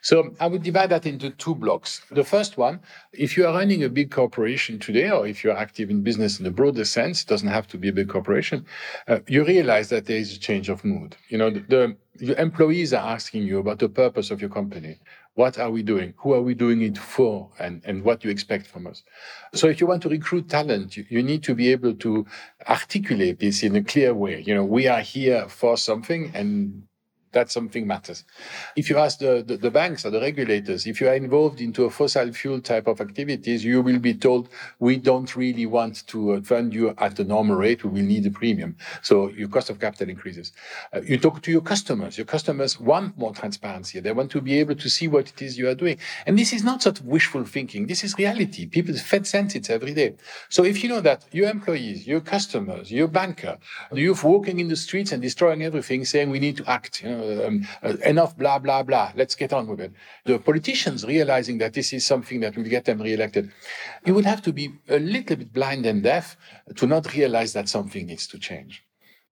So 0.02 0.34
I 0.40 0.46
would 0.46 0.62
divide 0.62 0.90
that 0.90 1.06
into 1.06 1.30
two 1.30 1.54
blocks. 1.54 2.02
The 2.10 2.24
first 2.24 2.56
one, 2.56 2.80
if 3.12 3.36
you 3.36 3.46
are 3.46 3.54
running 3.54 3.84
a 3.84 3.88
big 3.88 4.10
corporation 4.10 4.78
today, 4.78 5.10
or 5.10 5.26
if 5.26 5.42
you're 5.42 5.56
active 5.56 5.90
in 5.90 6.02
business 6.02 6.40
in 6.40 6.46
a 6.46 6.50
broader 6.50 6.84
sense, 6.84 7.22
it 7.22 7.28
doesn't 7.28 7.48
have 7.48 7.66
to 7.68 7.78
be 7.78 7.88
a 7.88 7.92
big 7.92 8.08
corporation, 8.08 8.66
uh, 9.08 9.20
you 9.26 9.44
realize 9.44 9.88
that 9.90 10.06
there 10.06 10.18
is 10.18 10.34
a 10.34 10.38
change 10.38 10.68
of 10.68 10.84
mood. 10.84 11.16
You 11.28 11.38
know, 11.38 11.50
the, 11.50 11.60
the 11.60 11.96
your 12.18 12.36
employees 12.36 12.92
are 12.92 13.14
asking 13.14 13.42
you 13.42 13.58
about 13.58 13.78
the 13.78 13.88
purpose 13.88 14.30
of 14.30 14.40
your 14.40 14.50
company. 14.50 14.98
What 15.34 15.58
are 15.58 15.70
we 15.70 15.82
doing? 15.82 16.14
Who 16.18 16.32
are 16.32 16.40
we 16.40 16.54
doing 16.54 16.80
it 16.82 16.96
for? 16.96 17.50
And, 17.58 17.82
and 17.84 18.02
what 18.02 18.20
do 18.20 18.28
you 18.28 18.32
expect 18.32 18.66
from 18.66 18.86
us? 18.86 19.02
So 19.52 19.68
if 19.68 19.80
you 19.80 19.86
want 19.86 20.02
to 20.02 20.08
recruit 20.08 20.48
talent, 20.48 20.96
you, 20.96 21.04
you 21.10 21.22
need 21.22 21.42
to 21.44 21.54
be 21.54 21.70
able 21.72 21.94
to 21.94 22.26
articulate 22.68 23.38
this 23.38 23.62
in 23.62 23.76
a 23.76 23.84
clear 23.84 24.14
way. 24.14 24.40
You 24.40 24.54
know, 24.54 24.64
we 24.64 24.88
are 24.88 25.00
here 25.00 25.46
for 25.48 25.76
something 25.76 26.32
and 26.34 26.84
that 27.32 27.50
something 27.50 27.86
matters. 27.86 28.24
If 28.76 28.88
you 28.90 28.98
ask 28.98 29.18
the, 29.18 29.44
the, 29.46 29.56
the, 29.56 29.70
banks 29.70 30.04
or 30.06 30.10
the 30.10 30.20
regulators, 30.20 30.86
if 30.86 31.00
you 31.00 31.08
are 31.08 31.14
involved 31.14 31.60
into 31.60 31.84
a 31.84 31.90
fossil 31.90 32.32
fuel 32.32 32.60
type 32.60 32.86
of 32.86 33.00
activities, 33.00 33.64
you 33.64 33.82
will 33.82 33.98
be 33.98 34.14
told, 34.14 34.48
we 34.78 34.96
don't 34.96 35.34
really 35.36 35.66
want 35.66 36.06
to 36.08 36.32
uh, 36.32 36.40
fund 36.40 36.72
you 36.72 36.94
at 36.98 37.16
the 37.16 37.24
normal 37.24 37.56
rate. 37.56 37.84
We 37.84 37.90
will 37.90 38.08
need 38.08 38.26
a 38.26 38.30
premium. 38.30 38.76
So 39.02 39.28
your 39.30 39.48
cost 39.48 39.70
of 39.70 39.78
capital 39.78 40.08
increases. 40.08 40.52
Uh, 40.92 41.02
you 41.02 41.18
talk 41.18 41.42
to 41.42 41.50
your 41.50 41.60
customers. 41.60 42.16
Your 42.16 42.26
customers 42.26 42.80
want 42.80 43.18
more 43.18 43.34
transparency. 43.34 44.00
They 44.00 44.12
want 44.12 44.30
to 44.32 44.40
be 44.40 44.58
able 44.58 44.76
to 44.76 44.88
see 44.88 45.08
what 45.08 45.28
it 45.28 45.42
is 45.42 45.58
you 45.58 45.68
are 45.68 45.74
doing. 45.74 45.98
And 46.26 46.38
this 46.38 46.52
is 46.52 46.64
not 46.64 46.82
sort 46.82 47.00
of 47.00 47.06
wishful 47.06 47.44
thinking. 47.44 47.86
This 47.86 48.04
is 48.04 48.16
reality. 48.16 48.66
People 48.66 48.94
fed 48.94 49.26
sense 49.26 49.54
it 49.54 49.70
every 49.70 49.94
day. 49.94 50.16
So 50.48 50.64
if 50.64 50.82
you 50.82 50.88
know 50.88 51.00
that 51.02 51.24
your 51.32 51.50
employees, 51.50 52.06
your 52.06 52.20
customers, 52.20 52.90
your 52.90 53.08
banker, 53.08 53.58
you're 53.92 54.16
walking 54.22 54.60
in 54.60 54.68
the 54.68 54.76
streets 54.76 55.12
and 55.12 55.22
destroying 55.22 55.62
everything, 55.62 56.04
saying 56.04 56.30
we 56.30 56.38
need 56.38 56.56
to 56.58 56.70
act, 56.70 57.02
you 57.02 57.10
know, 57.10 57.25
um, 57.46 57.66
uh, 57.82 57.96
enough 58.04 58.36
blah, 58.36 58.58
blah, 58.58 58.82
blah. 58.82 59.12
Let's 59.14 59.34
get 59.34 59.52
on 59.52 59.66
with 59.66 59.80
it. 59.80 59.92
The 60.24 60.38
politicians 60.38 61.04
realizing 61.04 61.58
that 61.58 61.74
this 61.74 61.92
is 61.92 62.06
something 62.06 62.40
that 62.40 62.56
will 62.56 62.64
get 62.64 62.84
them 62.84 63.00
reelected, 63.00 63.52
you 64.04 64.14
would 64.14 64.26
have 64.26 64.42
to 64.42 64.52
be 64.52 64.72
a 64.88 64.98
little 64.98 65.36
bit 65.36 65.52
blind 65.52 65.86
and 65.86 66.02
deaf 66.02 66.36
to 66.76 66.86
not 66.86 67.14
realize 67.14 67.52
that 67.52 67.68
something 67.68 68.06
needs 68.06 68.26
to 68.28 68.38
change. 68.38 68.82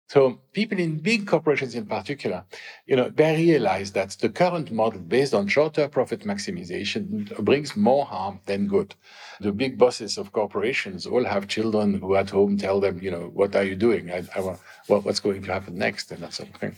So 0.09 0.41
people 0.55 0.79
in 0.79 1.01
big 1.01 1.27
corporations 1.27 1.75
in 1.75 1.85
particular, 1.85 2.45
you 2.87 2.97
know, 2.97 3.11
they 3.11 3.37
realize 3.37 3.93
that 3.93 4.17
the 4.23 4.31
current 4.31 4.73
model 4.73 5.01
based 5.01 5.35
on 5.35 5.47
short-term 5.49 5.91
profit 5.91 6.21
maximization 6.21 7.45
brings 7.45 7.77
more 7.77 8.07
harm 8.07 8.41
than 8.47 8.69
good. 8.69 8.95
The 9.41 9.53
big 9.53 9.77
bosses 9.77 10.17
of 10.17 10.33
corporations 10.33 11.07
all 11.07 11.25
have 11.25 11.47
children 11.47 12.01
who 12.01 12.15
at 12.17 12.31
home 12.31 12.57
tell 12.57 12.81
them, 12.81 13.03
you 13.03 13.11
know, 13.11 13.31
what 13.35 13.55
are 13.55 13.65
you 13.65 13.77
doing? 13.77 14.11
I, 14.11 14.25
I, 14.35 14.41
what, 14.87 15.05
what's 15.05 15.21
going 15.21 15.43
to 15.43 15.53
happen 15.53 15.77
next? 15.77 16.11
And 16.11 16.23
that 16.23 16.33
sort 16.33 16.49
of 16.49 16.57
thing. 16.57 16.77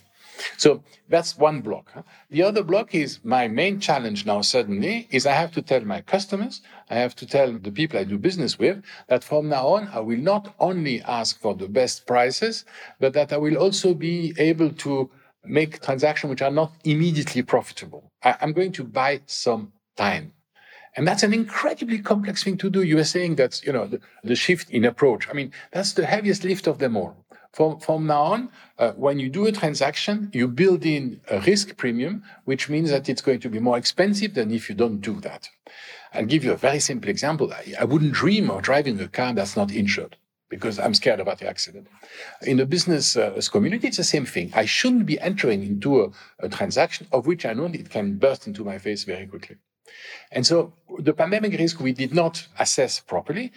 So 0.57 0.83
that's 1.09 1.37
one 1.37 1.61
block. 1.61 1.93
The 2.31 2.43
other 2.43 2.63
block 2.63 2.95
is 2.95 3.21
my 3.25 3.49
main 3.49 3.81
challenge 3.81 4.27
now 4.27 4.41
suddenly 4.43 5.09
is 5.11 5.27
I 5.27 5.33
have 5.33 5.53
to 5.53 5.63
tell 5.63 5.81
my 5.83 6.01
customers, 6.01 6.63
I 6.89 6.97
have 6.97 7.15
to 7.17 7.27
tell 7.27 7.53
the 7.53 7.73
people 7.73 7.99
I 7.99 8.05
do 8.05 8.19
business 8.19 8.59
with 8.59 8.83
that 9.09 9.25
from 9.25 9.49
now 9.49 9.67
on 9.69 9.89
I 9.89 10.01
will 10.01 10.19
not 10.19 10.55
only 10.59 11.03
ask 11.03 11.39
for 11.41 11.55
the 11.55 11.69
best 11.69 12.07
prices, 12.07 12.65
but 12.99 13.13
that 13.15 13.33
I 13.33 13.37
will 13.37 13.57
also 13.57 13.95
be 13.95 14.35
able 14.39 14.71
to 14.71 15.11
make 15.45 15.81
transactions 15.83 16.31
which 16.31 16.43
are 16.43 16.51
not 16.51 16.73
immediately 16.85 17.43
profitable. 17.43 18.11
I, 18.23 18.37
am 18.41 18.53
going 18.53 18.73
to 18.73 18.85
buy 18.85 19.21
some 19.27 19.73
time. 19.97 20.33
And 20.97 21.07
that's 21.07 21.23
an 21.23 21.33
incredibly 21.33 21.99
complex 21.99 22.43
thing 22.43 22.57
to 22.59 22.69
do. 22.69 22.83
You 22.83 22.97
were 22.97 23.05
saying 23.05 23.37
that, 23.37 23.63
you 23.65 23.73
know, 23.73 23.87
the, 23.87 24.01
the 24.25 24.35
shift 24.35 24.71
in 24.71 24.85
approach. 24.85 25.29
I 25.29 25.33
mean, 25.33 25.53
that's 25.73 25.93
the 25.93 26.05
heaviest 26.05 26.45
lift 26.45 26.67
of 26.67 26.79
them 26.79 26.97
all. 26.97 27.17
From, 27.53 27.81
from 27.81 28.07
now 28.07 28.23
on, 28.23 28.51
uh, 28.79 28.93
when 28.93 29.19
you 29.19 29.29
do 29.29 29.47
a 29.47 29.53
transaction, 29.53 30.31
you 30.33 30.47
build 30.47 30.87
in 30.87 31.21
a 31.29 31.41
risk 31.41 31.77
premium, 31.77 32.23
which 32.45 32.69
means 32.69 32.91
that 32.91 33.09
it's 33.09 33.23
going 33.23 33.41
to 33.41 33.49
be 33.49 33.59
more 33.59 33.77
expensive 33.77 34.35
than 34.35 34.53
if 34.53 34.69
you 34.69 34.75
don't 34.75 35.01
do 35.01 35.21
that. 35.21 35.49
I'll 36.15 36.27
give 36.27 36.45
you 36.45 36.53
a 36.53 36.57
very 36.57 36.81
simple 36.81 37.11
example. 37.11 37.53
I, 37.53 37.75
I 37.81 37.85
wouldn't 37.85 38.13
dream 38.13 38.51
of 38.51 38.63
driving 38.63 39.01
a 39.01 39.09
car 39.09 39.33
that's 39.33 39.57
not 39.57 39.73
insured 39.73 40.17
because 40.49 40.79
I'm 40.79 40.95
scared 40.95 41.21
about 41.21 41.39
the 41.39 41.49
accident. 41.49 41.87
In 42.43 42.57
the 42.57 42.67
business 42.67 43.17
uh, 43.17 43.41
community, 43.51 43.89
it's 43.89 43.97
the 43.97 44.05
same 44.05 44.27
thing. 44.27 44.51
I 44.55 44.65
shouldn't 44.65 45.07
be 45.07 45.19
entering 45.21 45.63
into 45.63 46.03
a, 46.03 46.11
a, 46.41 46.49
transaction 46.49 47.07
of 47.13 47.27
which 47.27 47.47
I 47.47 47.53
know 47.53 47.67
it 47.67 47.89
can 47.89 48.17
burst 48.17 48.49
into 48.49 48.65
my 48.65 48.77
face 48.79 49.05
very 49.05 49.27
quickly. 49.27 49.57
And 50.33 50.45
so 50.45 50.73
the 50.99 51.15
pandemic 51.15 51.59
risk 51.59 51.81
we 51.81 51.93
did 51.93 52.13
not 52.13 52.47
assess 52.59 53.01
properly 53.01 53.53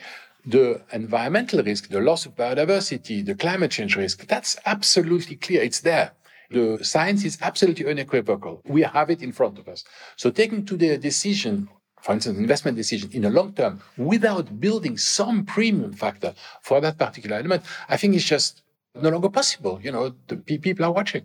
the 0.45 0.81
environmental 0.91 1.63
risk, 1.63 1.89
the 1.89 2.01
loss 2.01 2.25
of 2.25 2.35
biodiversity, 2.35 3.25
the 3.25 3.35
climate 3.35 3.71
change 3.71 3.95
risk, 3.95 4.27
that's 4.27 4.57
absolutely 4.65 5.35
clear. 5.35 5.61
It's 5.61 5.81
there. 5.81 6.11
The 6.51 6.79
science 6.83 7.23
is 7.23 7.37
absolutely 7.41 7.89
unequivocal. 7.89 8.61
We 8.65 8.81
have 8.81 9.09
it 9.09 9.23
in 9.23 9.31
front 9.31 9.57
of 9.57 9.67
us. 9.67 9.83
So 10.17 10.29
taking 10.29 10.65
to 10.65 10.77
the 10.77 10.97
decision, 10.97 11.69
for 12.01 12.13
instance, 12.13 12.37
investment 12.37 12.77
decision 12.77 13.09
in 13.11 13.23
the 13.23 13.29
long 13.29 13.53
term 13.53 13.81
without 13.97 14.59
building 14.59 14.97
some 14.97 15.45
premium 15.45 15.93
factor 15.93 16.33
for 16.61 16.79
that 16.81 16.97
particular 16.97 17.37
element, 17.37 17.63
I 17.89 17.97
think 17.97 18.13
it's 18.15 18.25
just 18.25 18.61
no 18.93 19.09
longer 19.09 19.29
possible. 19.29 19.79
You 19.81 19.91
know, 19.91 20.13
the 20.27 20.37
people 20.37 20.85
are 20.85 20.91
watching. 20.91 21.23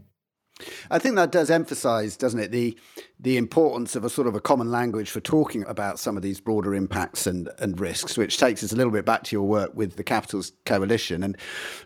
I 0.90 0.98
think 0.98 1.16
that 1.16 1.32
does 1.32 1.50
emphasize, 1.50 2.16
doesn't 2.16 2.40
it, 2.40 2.50
the 2.50 2.76
the 3.20 3.36
importance 3.36 3.96
of 3.96 4.04
a 4.04 4.10
sort 4.10 4.28
of 4.28 4.36
a 4.36 4.40
common 4.40 4.70
language 4.70 5.10
for 5.10 5.20
talking 5.20 5.64
about 5.66 5.98
some 5.98 6.16
of 6.16 6.22
these 6.22 6.40
broader 6.40 6.72
impacts 6.72 7.26
and, 7.26 7.50
and 7.58 7.80
risks, 7.80 8.16
which 8.16 8.38
takes 8.38 8.62
us 8.62 8.72
a 8.72 8.76
little 8.76 8.92
bit 8.92 9.04
back 9.04 9.24
to 9.24 9.34
your 9.34 9.42
work 9.42 9.72
with 9.74 9.96
the 9.96 10.04
Capitals 10.04 10.52
Coalition. 10.64 11.24
And 11.24 11.36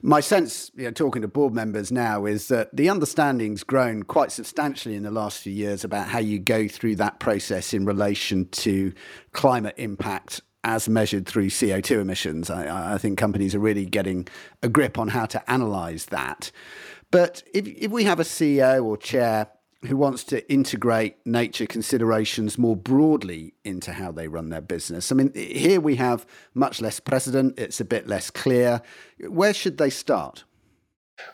my 0.02 0.20
sense, 0.20 0.70
you 0.74 0.84
know, 0.84 0.90
talking 0.90 1.22
to 1.22 1.28
board 1.28 1.54
members 1.54 1.90
now, 1.90 2.26
is 2.26 2.48
that 2.48 2.74
the 2.76 2.90
understanding's 2.90 3.64
grown 3.64 4.02
quite 4.02 4.30
substantially 4.30 4.94
in 4.94 5.04
the 5.04 5.10
last 5.10 5.38
few 5.38 5.54
years 5.54 5.84
about 5.84 6.08
how 6.08 6.18
you 6.18 6.38
go 6.38 6.68
through 6.68 6.96
that 6.96 7.18
process 7.18 7.72
in 7.72 7.86
relation 7.86 8.46
to 8.50 8.92
climate 9.32 9.74
impact 9.78 10.42
as 10.64 10.88
measured 10.88 11.26
through 11.26 11.48
CO2 11.48 12.00
emissions. 12.00 12.50
I, 12.50 12.94
I 12.94 12.98
think 12.98 13.18
companies 13.18 13.54
are 13.54 13.58
really 13.58 13.86
getting 13.86 14.28
a 14.62 14.68
grip 14.68 14.98
on 14.98 15.08
how 15.08 15.26
to 15.26 15.42
analyse 15.48 16.06
that. 16.06 16.52
But 17.12 17.42
if, 17.52 17.68
if 17.68 17.92
we 17.92 18.04
have 18.04 18.18
a 18.18 18.24
CEO 18.24 18.82
or 18.82 18.96
chair 18.96 19.48
who 19.86 19.96
wants 19.96 20.24
to 20.24 20.50
integrate 20.50 21.16
nature 21.26 21.66
considerations 21.66 22.56
more 22.56 22.76
broadly 22.76 23.52
into 23.64 23.92
how 23.92 24.12
they 24.12 24.28
run 24.28 24.48
their 24.48 24.60
business. 24.60 25.10
I 25.10 25.16
mean, 25.16 25.32
here 25.34 25.80
we 25.80 25.96
have 25.96 26.24
much 26.54 26.80
less 26.80 27.00
precedent, 27.00 27.58
it's 27.58 27.80
a 27.80 27.84
bit 27.84 28.06
less 28.06 28.30
clear. 28.30 28.80
Where 29.28 29.52
should 29.52 29.78
they 29.78 29.90
start? 29.90 30.44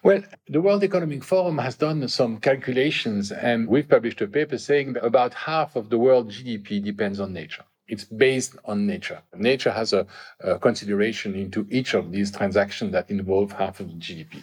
Well, 0.03 0.23
the 0.49 0.61
World 0.61 0.83
Economic 0.83 1.23
Forum 1.23 1.59
has 1.59 1.77
done 1.77 2.09
some 2.09 2.38
calculations, 2.38 3.31
and 3.33 3.69
we've 3.69 3.88
published 3.88 4.21
a 4.21 4.27
paper 4.27 4.59
saying 4.59 4.95
that 4.95 5.05
about 5.05 5.33
half 5.35 5.77
of 5.77 5.91
the 5.91 5.99
world 5.99 6.31
GDP 6.31 6.83
depends 6.83 7.21
on 7.21 7.33
nature. 7.33 7.64
It's 7.87 8.05
based 8.05 8.57
on 8.64 8.87
nature. 8.87 9.23
Nature 9.37 9.71
has 9.73 9.93
a, 9.93 10.07
a 10.41 10.59
consideration 10.59 11.35
into 11.35 11.67
each 11.71 11.95
of 11.95 12.12
these 12.12 12.31
transactions 12.31 12.93
that 12.93 13.11
involve 13.11 13.53
half 13.53 13.81
of 13.81 13.88
the 13.88 13.95
GDP. 13.95 14.43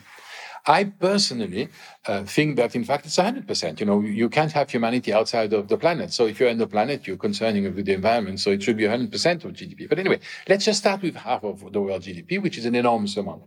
I 0.67 0.85
personally 0.85 1.69
uh, 2.07 2.23
think 2.23 2.55
that 2.55 2.75
in 2.75 2.83
fact 2.83 3.05
it's 3.05 3.17
100%. 3.17 3.79
You 3.79 3.85
know, 3.85 4.01
you 4.01 4.29
can't 4.29 4.51
have 4.51 4.69
humanity 4.69 5.13
outside 5.13 5.53
of 5.53 5.67
the 5.67 5.77
planet. 5.77 6.11
So 6.11 6.25
if 6.25 6.39
you're 6.39 6.49
in 6.49 6.57
the 6.57 6.67
planet, 6.67 7.05
you're 7.05 7.17
concerning 7.17 7.63
with 7.63 7.85
the 7.85 7.93
environment. 7.93 8.39
So 8.39 8.51
it 8.51 8.63
should 8.63 8.77
be 8.77 8.83
100% 8.83 9.45
of 9.45 9.51
GDP. 9.53 9.87
But 9.87 9.99
anyway, 9.99 10.19
let's 10.47 10.65
just 10.65 10.79
start 10.79 11.01
with 11.01 11.15
half 11.15 11.43
of 11.43 11.71
the 11.71 11.81
world 11.81 12.01
GDP, 12.01 12.41
which 12.41 12.57
is 12.57 12.65
an 12.65 12.75
enormous 12.75 13.15
amount. 13.17 13.43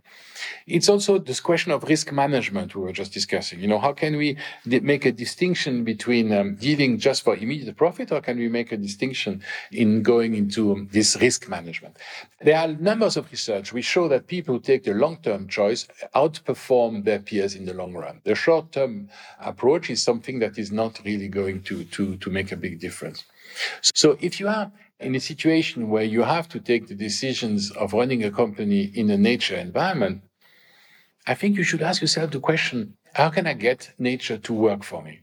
It's 0.65 0.87
also 0.87 1.19
this 1.19 1.39
question 1.39 1.71
of 1.71 1.83
risk 1.83 2.11
management 2.11 2.75
we 2.75 2.81
were 2.81 2.93
just 2.93 3.13
discussing. 3.13 3.59
You 3.59 3.67
know, 3.67 3.79
how 3.79 3.93
can 3.93 4.15
we 4.15 4.37
make 4.65 5.05
a 5.05 5.11
distinction 5.11 5.83
between 5.83 6.31
um, 6.31 6.55
dealing 6.55 6.99
just 6.99 7.23
for 7.23 7.35
immediate 7.35 7.75
profit, 7.75 8.11
or 8.11 8.21
can 8.21 8.37
we 8.37 8.47
make 8.47 8.71
a 8.71 8.77
distinction 8.77 9.41
in 9.71 10.03
going 10.03 10.35
into 10.35 10.71
um, 10.71 10.87
this 10.91 11.17
risk 11.19 11.49
management? 11.49 11.97
There 12.41 12.57
are 12.57 12.67
numbers 12.67 13.17
of 13.17 13.29
research 13.31 13.73
which 13.73 13.85
show 13.85 14.07
that 14.07 14.27
people 14.27 14.55
who 14.55 14.61
take 14.61 14.83
the 14.83 14.93
long-term 14.93 15.49
choice 15.49 15.87
outperform 16.15 17.03
their 17.09 17.21
peers 17.27 17.53
in 17.59 17.65
the 17.65 17.73
long 17.81 17.93
run. 18.03 18.15
The 18.29 18.35
short-term 18.45 19.09
approach 19.51 19.85
is 19.89 19.99
something 20.09 20.37
that 20.43 20.55
is 20.63 20.69
not 20.81 20.93
really 21.07 21.29
going 21.39 21.57
to, 21.69 21.75
to, 21.95 22.03
to 22.23 22.27
make 22.37 22.49
a 22.51 22.61
big 22.65 22.75
difference. 22.85 23.19
So 23.93 24.07
if 24.27 24.39
you 24.39 24.47
are 24.47 24.71
in 24.99 25.15
a 25.15 25.19
situation 25.31 25.89
where 25.93 26.07
you 26.15 26.21
have 26.35 26.47
to 26.53 26.59
take 26.69 26.83
the 26.87 26.99
decisions 27.07 27.59
of 27.81 27.93
running 27.99 28.23
a 28.23 28.31
company 28.41 28.81
in 29.01 29.09
a 29.09 29.17
nature 29.17 29.57
environment, 29.69 30.21
I 31.31 31.33
think 31.39 31.57
you 31.57 31.65
should 31.69 31.83
ask 31.89 32.01
yourself 32.01 32.31
the 32.31 32.39
question, 32.49 32.79
how 33.13 33.29
can 33.35 33.45
I 33.47 33.53
get 33.53 33.79
nature 33.97 34.37
to 34.37 34.53
work 34.53 34.83
for 34.83 35.01
me? 35.07 35.15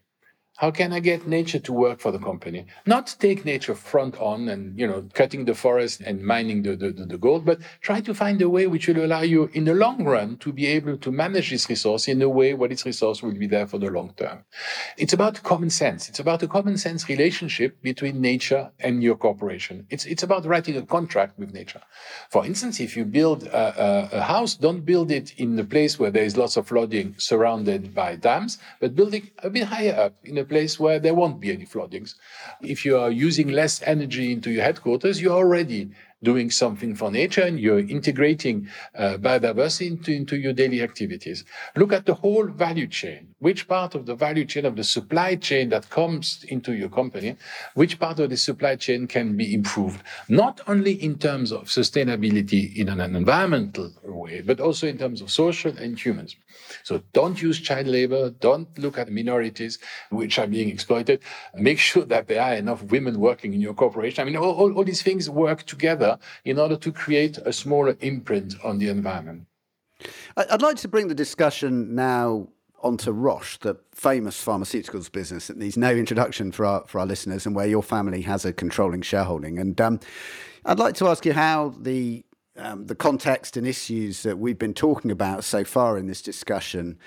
How 0.57 0.71
can 0.71 0.93
I 0.95 1.01
get 1.01 1.29
nature 1.29 1.59
to 1.59 1.73
work 1.73 2.01
for 2.01 2.11
the 2.11 2.19
company? 2.19 2.65
Not 2.87 3.15
take 3.19 3.45
nature 3.45 3.75
front 3.75 4.19
on 4.19 4.49
and, 4.49 4.79
you 4.79 4.87
know, 4.87 5.07
cutting 5.13 5.45
the 5.45 5.55
forest 5.55 6.01
and 6.01 6.23
mining 6.23 6.63
the, 6.63 6.75
the, 6.77 6.93
the 6.93 7.19
gold, 7.19 7.45
but 7.45 7.59
try 7.83 8.01
to 8.01 8.15
find 8.15 8.41
a 8.41 8.49
way 8.49 8.67
which 8.67 8.89
will 8.89 9.05
allow 9.05 9.21
you 9.21 9.51
in 9.53 9.67
the 9.67 9.75
long 9.75 10.05
run 10.05 10.39
to 10.39 10.55
be 10.55 10.67
able 10.67 10.97
to 10.97 11.13
manage 11.13 11.51
this 11.51 11.69
resource 11.69 12.09
in 12.09 12.23
a 12.23 12.29
way 12.29 12.55
where 12.55 12.71
this 12.71 12.87
resource 12.87 13.23
will 13.23 13.35
be 13.35 13.47
there 13.47 13.67
for 13.67 13.77
the 13.77 13.91
long 13.91 14.15
term. 14.17 14.45
It's 14.97 15.13
about 15.13 15.43
common 15.43 15.69
sense. 15.69 16.09
It's 16.09 16.21
about 16.21 16.43
a 16.43 16.49
common 16.49 16.79
sense 16.79 17.07
relationship 17.07 17.83
between 17.83 18.23
nature 18.23 18.71
and 18.81 19.03
your 19.03 19.17
corporation. 19.17 19.87
It's, 19.91 20.07
it's 20.07 20.23
about 20.23 20.47
writing 20.47 20.79
a 20.79 20.87
contract 20.87 21.39
with 21.39 21.53
nature. 21.53 21.83
For 22.31 22.47
instance, 22.47 22.81
if 22.81 22.97
you 22.97 23.05
build 23.05 23.43
a, 23.49 24.15
a, 24.15 24.19
a 24.19 24.23
house, 24.23 24.55
don't 24.55 24.87
build 24.87 25.11
it 25.11 25.35
in 25.37 25.59
a 25.59 25.65
place 25.65 25.99
where 25.99 26.11
there 26.11 26.25
is 26.25 26.39
lots 26.39 26.57
of 26.57 26.67
flooding 26.67 27.15
surrounded 27.19 27.95
by 27.95 28.17
dams, 28.17 28.57
but 28.81 28.97
build 28.97 29.13
it 29.13 29.25
a 29.43 29.51
bit 29.51 29.65
higher 29.65 29.95
up 29.95 30.15
in 30.25 30.39
a 30.39 30.46
place 30.49 30.81
where 30.81 30.99
there 30.99 31.15
won't 31.15 31.41
be 31.41 31.53
any 31.53 31.65
floodings. 31.65 32.15
If 32.61 32.85
you 32.85 32.99
are 32.99 33.11
using 33.11 33.49
less 33.49 33.83
energy 33.83 34.33
into 34.33 34.51
your 34.51 34.65
headquarters, 34.65 35.21
you're 35.21 35.33
already 35.33 35.91
doing 36.23 36.51
something 36.51 36.95
for 36.95 37.11
nature 37.11 37.43
and 37.43 37.61
you're 37.61 37.79
integrating 37.79 38.69
uh, 38.97 39.17
biodiversity 39.19 39.87
into, 39.87 40.13
into 40.13 40.37
your 40.37 40.53
daily 40.53 40.83
activities. 40.83 41.45
Look 41.77 41.93
at 41.93 42.07
the 42.07 42.15
whole 42.15 42.47
value 42.47 42.87
chain. 42.87 43.35
Which 43.39 43.69
part 43.69 43.95
of 43.95 44.07
the 44.07 44.15
value 44.15 44.47
chain 44.47 44.65
of 44.65 44.77
the 44.77 44.85
supply 44.85 45.37
chain 45.37 45.69
that 45.69 45.91
comes 45.91 46.45
into 46.49 46.73
your 46.73 46.89
company, 46.89 47.37
which 47.75 47.99
part 47.99 48.19
of 48.19 48.31
the 48.31 48.37
supply 48.37 48.77
chain 48.77 49.07
can 49.07 49.37
be 49.37 49.53
improved, 49.53 50.03
not 50.29 50.63
only 50.67 50.93
in 50.93 51.19
terms 51.19 51.53
of 51.53 51.65
sustainability 51.65 52.75
in 52.77 52.89
an 52.89 53.01
environmental 53.15 53.93
way, 54.05 54.41
but 54.41 54.59
also 54.59 54.87
in 54.87 54.97
terms 54.97 55.21
of 55.21 55.31
social 55.31 55.77
and 55.77 55.99
humans. 55.99 56.35
So 56.83 57.03
don't 57.13 57.41
use 57.41 57.61
child 57.61 57.87
labor. 57.87 58.31
Don't 58.31 58.69
look 58.79 58.97
at 58.97 59.13
minorities 59.13 59.79
which 60.11 60.39
are 60.39 60.47
being 60.47 60.71
exploited. 60.71 61.21
Make 61.55 61.79
sure 61.79 62.05
that 62.07 62.29
there 62.29 62.43
are 62.43 62.55
enough 62.55 62.83
women 62.85 63.21
working 63.21 63.53
in 63.53 63.61
your 63.61 63.75
corporation. 63.75 64.23
I 64.23 64.25
mean, 64.25 64.37
all, 64.37 64.55
all, 64.55 64.73
all 64.73 64.85
these 64.85 65.03
things 65.03 65.29
work 65.29 65.65
together 65.65 66.19
in 66.45 66.59
order 66.59 66.77
to 66.77 66.91
create 66.91 67.37
a 67.39 67.53
smaller 67.53 67.97
imprint 68.01 68.55
on 68.65 68.79
the 68.79 68.89
environment. 68.89 69.47
I'd 70.37 70.63
like 70.63 70.77
to 70.79 70.89
bring 70.89 71.09
the 71.09 71.15
discussion 71.15 71.95
now 71.95 72.49
onto 72.83 73.11
Roche, 73.11 73.59
the 73.59 73.77
famous 73.93 74.43
pharmaceuticals 74.43 75.11
business 75.11 75.49
that 75.49 75.57
needs 75.57 75.77
no 75.77 75.91
introduction 75.91 76.53
for 76.53 76.67
our 76.67 76.85
for 76.87 77.01
our 77.01 77.07
listeners, 77.07 77.47
and 77.47 77.55
where 77.55 77.67
your 77.67 77.83
family 77.83 78.23
has 78.23 78.45
a 78.45 78.53
controlling 78.53 79.03
shareholding. 79.03 79.59
And 79.59 79.81
um, 79.81 80.01
I'd 80.65 80.79
like 80.79 80.95
to 80.97 81.09
ask 81.09 81.25
you 81.25 81.33
how 81.33 81.75
the 81.79 82.25
um, 82.57 82.87
the 82.87 82.95
context 82.95 83.57
and 83.57 83.67
issues 83.67 84.23
that 84.23 84.39
we've 84.39 84.59
been 84.59 84.75
talking 84.75 85.11
about 85.11 85.45
so 85.45 85.65
far 85.65 85.99
in 85.99 86.07
this 86.07 86.23
discussion. 86.23 86.99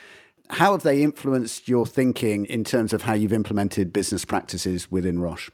How 0.52 0.72
have 0.72 0.82
they 0.82 1.04
influenced 1.04 1.68
your 1.68 1.86
thinking 1.86 2.46
in 2.46 2.64
terms 2.64 2.92
of 2.92 3.04
how 3.04 3.14
you've 3.14 3.34
implemented 3.34 3.94
business 3.94 4.26
practices 4.26 4.90
within 4.90 5.20
Roche? 5.20 5.52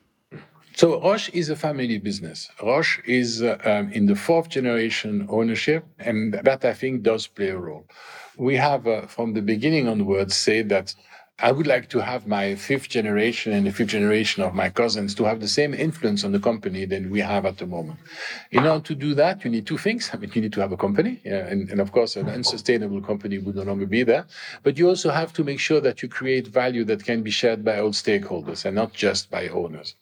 So 0.75 1.01
Roche 1.01 1.30
is 1.30 1.49
a 1.49 1.56
family 1.56 1.97
business. 1.97 2.49
Roche 2.62 2.99
is 3.06 3.41
uh, 3.41 3.58
um, 3.63 3.91
in 3.93 4.08
the 4.08 4.15
fourth 4.15 4.49
generation 4.49 5.25
ownership, 5.30 5.86
and 5.99 6.34
that 6.34 6.65
I 6.65 6.73
think 6.73 7.04
does 7.04 7.28
play 7.28 7.49
a 7.49 7.58
role. 7.58 7.88
We 8.38 8.56
have, 8.56 8.88
uh, 8.88 9.08
from 9.08 9.34
the 9.34 9.41
beginning 9.41 9.88
onwards, 9.88 10.36
said 10.36 10.69
that 10.69 10.93
I 11.39 11.52
would 11.52 11.67
like 11.67 11.89
to 11.89 12.00
have 12.00 12.28
my 12.28 12.56
fifth 12.56 12.88
generation 12.88 13.52
and 13.52 13.67
the 13.67 13.71
fifth 13.71 13.89
generation 13.89 14.41
of 14.41 14.54
my 14.54 14.69
cousins 14.69 15.13
to 15.15 15.26
have 15.26 15.41
the 15.41 15.50
same 15.50 15.74
influence 15.74 16.24
on 16.24 16.32
the 16.32 16.39
company 16.39 16.86
than 16.86 17.12
we 17.12 17.19
have 17.19 17.45
at 17.45 17.58
the 17.58 17.65
moment. 17.65 18.00
In 18.52 18.65
order 18.65 18.84
to 18.86 18.95
do 18.95 19.13
that, 19.15 19.43
you 19.43 19.52
need 19.52 19.67
two 19.67 19.78
things. 19.78 20.10
I 20.13 20.17
mean, 20.17 20.32
you 20.34 20.41
need 20.41 20.54
to 20.54 20.62
have 20.62 20.71
a 20.71 20.78
company, 20.78 21.19
yeah, 21.26 21.45
and, 21.48 21.69
and 21.69 21.82
of 21.82 21.91
course, 21.91 22.15
an 22.15 22.30
unsustainable 22.30 23.02
company 23.02 23.38
would 23.38 23.56
no 23.56 23.63
longer 23.63 23.86
be 23.86 24.04
there. 24.04 24.26
But 24.63 24.78
you 24.78 24.88
also 24.88 25.12
have 25.12 25.34
to 25.34 25.43
make 25.43 25.60
sure 25.60 25.82
that 25.82 26.02
you 26.02 26.08
create 26.08 26.48
value 26.48 26.86
that 26.86 27.04
can 27.04 27.21
be 27.21 27.32
shared 27.32 27.65
by 27.65 27.80
all 27.80 27.91
stakeholders 27.91 28.63
and 28.63 28.74
not 28.74 28.93
just 28.93 29.30
by 29.30 29.50
owners. 29.50 29.95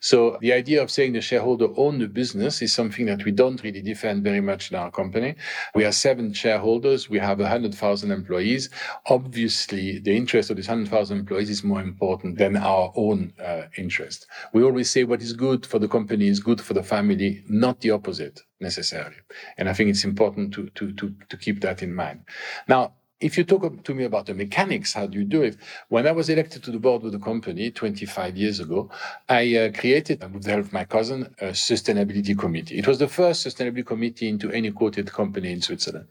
So 0.00 0.38
the 0.40 0.52
idea 0.52 0.82
of 0.82 0.90
saying 0.90 1.12
the 1.12 1.20
shareholder 1.20 1.68
own 1.76 1.98
the 1.98 2.08
business 2.08 2.62
is 2.62 2.72
something 2.72 3.06
that 3.06 3.24
we 3.24 3.32
don't 3.32 3.62
really 3.62 3.82
defend 3.82 4.24
very 4.24 4.40
much 4.40 4.70
in 4.70 4.76
our 4.76 4.90
company. 4.90 5.34
We 5.74 5.84
are 5.84 5.92
seven 5.92 6.32
shareholders. 6.32 7.08
We 7.08 7.18
have 7.18 7.38
100,000 7.38 8.10
employees. 8.10 8.70
Obviously, 9.06 9.98
the 9.98 10.16
interest 10.16 10.50
of 10.50 10.56
these 10.56 10.68
100,000 10.68 11.18
employees 11.18 11.50
is 11.50 11.64
more 11.64 11.80
important 11.80 12.38
than 12.38 12.56
our 12.56 12.92
own 12.96 13.32
uh, 13.44 13.62
interest. 13.76 14.26
We 14.52 14.62
always 14.62 14.90
say 14.90 15.04
what 15.04 15.22
is 15.22 15.32
good 15.32 15.66
for 15.66 15.78
the 15.78 15.88
company 15.88 16.28
is 16.28 16.40
good 16.40 16.60
for 16.60 16.74
the 16.74 16.82
family, 16.82 17.44
not 17.48 17.80
the 17.80 17.90
opposite 17.90 18.40
necessarily. 18.60 19.16
And 19.58 19.68
I 19.68 19.72
think 19.72 19.90
it's 19.90 20.04
important 20.04 20.54
to, 20.54 20.68
to, 20.70 20.92
to, 20.92 21.14
to 21.28 21.36
keep 21.36 21.60
that 21.60 21.82
in 21.82 21.94
mind. 21.94 22.20
Now, 22.68 22.94
if 23.18 23.38
you 23.38 23.44
talk 23.44 23.82
to 23.82 23.94
me 23.94 24.04
about 24.04 24.26
the 24.26 24.34
mechanics, 24.34 24.92
how 24.92 25.06
do 25.06 25.18
you 25.18 25.24
do 25.24 25.42
it? 25.42 25.56
When 25.88 26.06
I 26.06 26.12
was 26.12 26.28
elected 26.28 26.62
to 26.64 26.70
the 26.70 26.78
board 26.78 27.02
of 27.04 27.12
the 27.12 27.18
company 27.18 27.70
25 27.70 28.36
years 28.36 28.60
ago, 28.60 28.90
I 29.28 29.56
uh, 29.56 29.72
created, 29.72 30.22
with 30.34 30.44
the 30.44 30.50
help 30.50 30.66
of 30.66 30.72
my 30.72 30.84
cousin, 30.84 31.34
a 31.40 31.46
sustainability 31.46 32.38
committee. 32.38 32.78
It 32.78 32.86
was 32.86 32.98
the 32.98 33.08
first 33.08 33.46
sustainability 33.46 33.86
committee 33.86 34.28
into 34.28 34.50
any 34.50 34.70
quoted 34.70 35.10
company 35.10 35.50
in 35.50 35.62
Switzerland. 35.62 36.08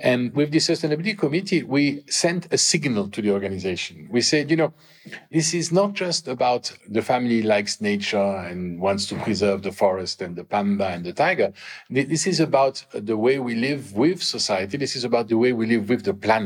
And 0.00 0.34
with 0.34 0.50
the 0.50 0.58
sustainability 0.58 1.18
committee, 1.18 1.64
we 1.64 2.02
sent 2.08 2.50
a 2.50 2.56
signal 2.56 3.08
to 3.08 3.20
the 3.20 3.30
organization. 3.30 4.08
We 4.10 4.22
said, 4.22 4.50
you 4.50 4.56
know, 4.56 4.72
this 5.30 5.52
is 5.52 5.70
not 5.70 5.92
just 5.92 6.28
about 6.28 6.72
the 6.88 7.02
family 7.02 7.42
likes 7.42 7.80
nature 7.80 8.16
and 8.18 8.80
wants 8.80 9.06
to 9.06 9.16
preserve 9.16 9.62
the 9.62 9.72
forest 9.72 10.22
and 10.22 10.34
the 10.34 10.44
panda 10.44 10.86
and 10.86 11.04
the 11.04 11.12
tiger. 11.12 11.52
This 11.90 12.26
is 12.26 12.40
about 12.40 12.84
the 12.92 13.16
way 13.16 13.38
we 13.38 13.54
live 13.54 13.94
with 13.94 14.22
society. 14.22 14.78
This 14.78 14.96
is 14.96 15.04
about 15.04 15.28
the 15.28 15.36
way 15.36 15.52
we 15.52 15.66
live 15.66 15.88
with 15.88 16.04
the 16.04 16.14
planet. 16.14 16.37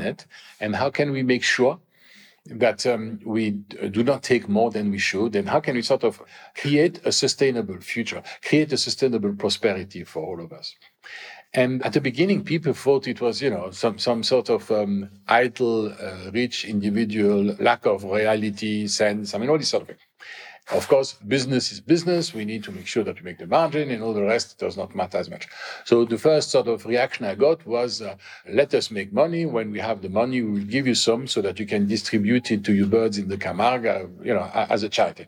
And 0.61 0.76
how 0.76 0.90
can 0.90 1.12
we 1.12 1.22
make 1.22 1.42
sure 1.42 1.78
that 2.46 2.85
um, 2.87 3.20
we 3.24 3.50
do 3.50 4.02
not 4.02 4.22
take 4.22 4.48
more 4.48 4.70
than 4.70 4.90
we 4.90 4.98
should? 4.98 5.37
And 5.37 5.48
how 5.48 5.61
can 5.61 5.74
we 5.74 5.83
sort 5.83 6.05
of 6.05 6.20
create 6.57 7.00
a 7.05 7.12
sustainable 7.12 7.78
future, 7.81 8.22
create 8.42 8.72
a 8.72 8.76
sustainable 8.76 9.35
prosperity 9.35 10.05
for 10.05 10.22
all 10.24 10.40
of 10.44 10.52
us? 10.52 10.74
And 11.55 11.85
at 11.85 11.92
the 11.92 12.00
beginning, 12.00 12.44
people 12.44 12.72
thought 12.72 13.07
it 13.07 13.20
was, 13.20 13.42
you 13.42 13.50
know, 13.50 13.70
some, 13.70 13.98
some 13.98 14.22
sort 14.22 14.48
of 14.48 14.70
um, 14.70 15.11
idle, 15.28 15.92
uh, 15.92 16.31
rich 16.33 16.64
individual, 16.64 17.55
lack 17.61 17.85
of 17.85 18.05
reality, 18.05 18.87
sense. 18.87 19.35
I 19.35 19.38
mean, 19.38 19.50
all 19.50 19.59
this 19.59 19.68
sort 19.68 19.83
of 19.83 19.88
thing. 19.88 19.98
Of 20.70 20.88
course, 20.88 21.14
business 21.27 21.72
is 21.72 21.81
business. 21.81 22.33
We 22.33 22.44
need 22.44 22.62
to 22.64 22.72
make 22.72 22.87
sure 22.87 23.03
that 23.05 23.16
we 23.16 23.22
make 23.22 23.38
the 23.38 23.46
margin 23.46 23.90
and 23.90 24.03
all 24.03 24.14
the 24.14 24.22
rest 24.22 24.59
does 24.59 24.77
not 24.77 24.94
matter 24.94 25.18
as 25.18 25.29
much. 25.29 25.48
So 25.85 26.05
the 26.05 26.16
first 26.16 26.51
sort 26.51 26.68
of 26.68 26.87
reaction 26.87 27.27
I 27.27 27.35
got 27.35 27.66
was, 27.66 28.01
uh, 28.01 28.16
let 28.48 28.72
us 28.72 28.90
make 28.90 29.12
money. 29.12 29.44
When 29.44 29.72
we 29.72 29.81
have 29.81 30.03
the 30.03 30.09
money, 30.09 30.40
we 30.40 30.53
will 30.53 30.66
give 30.66 30.87
you 30.87 30.94
some 30.94 31.27
so 31.27 31.42
that 31.42 31.59
you 31.59 31.66
can 31.66 31.87
distribute 31.87 32.51
it 32.53 32.64
to 32.64 32.72
your 32.72 32.87
birds 32.87 33.18
in 33.18 33.29
the 33.29 33.37
Camargue, 33.37 34.25
you 34.25 34.33
know, 34.33 34.48
as 34.55 34.83
a 34.83 34.88
charity. 34.88 35.27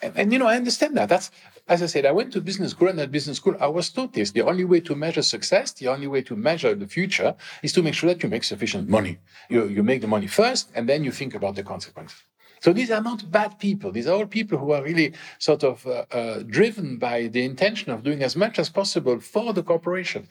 And, 0.00 0.12
and, 0.16 0.32
you 0.32 0.38
know, 0.38 0.46
I 0.46 0.54
understand 0.54 0.96
that. 0.96 1.08
That's 1.08 1.32
as 1.68 1.82
I 1.82 1.86
said, 1.86 2.06
I 2.06 2.12
went 2.12 2.32
to 2.32 2.40
business 2.40 2.72
school, 2.72 2.88
and 2.88 2.98
at 3.00 3.10
business 3.10 3.36
school, 3.36 3.56
I 3.60 3.66
was 3.66 3.90
taught 3.90 4.12
this. 4.12 4.32
The 4.32 4.42
only 4.42 4.64
way 4.64 4.80
to 4.80 4.94
measure 4.94 5.22
success, 5.22 5.72
the 5.72 5.88
only 5.88 6.06
way 6.06 6.22
to 6.22 6.36
measure 6.36 6.74
the 6.74 6.88
future, 6.88 7.34
is 7.62 7.72
to 7.74 7.82
make 7.82 7.94
sure 7.94 8.08
that 8.08 8.22
you 8.22 8.28
make 8.28 8.44
sufficient 8.44 8.88
money. 8.88 9.18
You, 9.48 9.68
you 9.68 9.82
make 9.82 10.00
the 10.00 10.08
money 10.08 10.26
first, 10.26 10.70
and 10.74 10.88
then 10.88 11.04
you 11.04 11.12
think 11.12 11.34
about 11.34 11.54
the 11.54 11.62
consequences. 11.62 12.22
So 12.62 12.72
these 12.72 12.92
are 12.92 13.02
not 13.02 13.28
bad 13.28 13.58
people. 13.58 13.90
These 13.90 14.06
are 14.06 14.14
all 14.14 14.26
people 14.26 14.56
who 14.56 14.70
are 14.70 14.84
really 14.84 15.14
sort 15.38 15.64
of 15.64 15.84
uh, 15.84 16.04
uh, 16.12 16.42
driven 16.46 16.96
by 16.96 17.26
the 17.26 17.44
intention 17.44 17.90
of 17.90 18.04
doing 18.04 18.22
as 18.22 18.36
much 18.36 18.56
as 18.60 18.68
possible 18.68 19.18
for 19.18 19.52
the 19.52 19.64
corporation. 19.64 20.28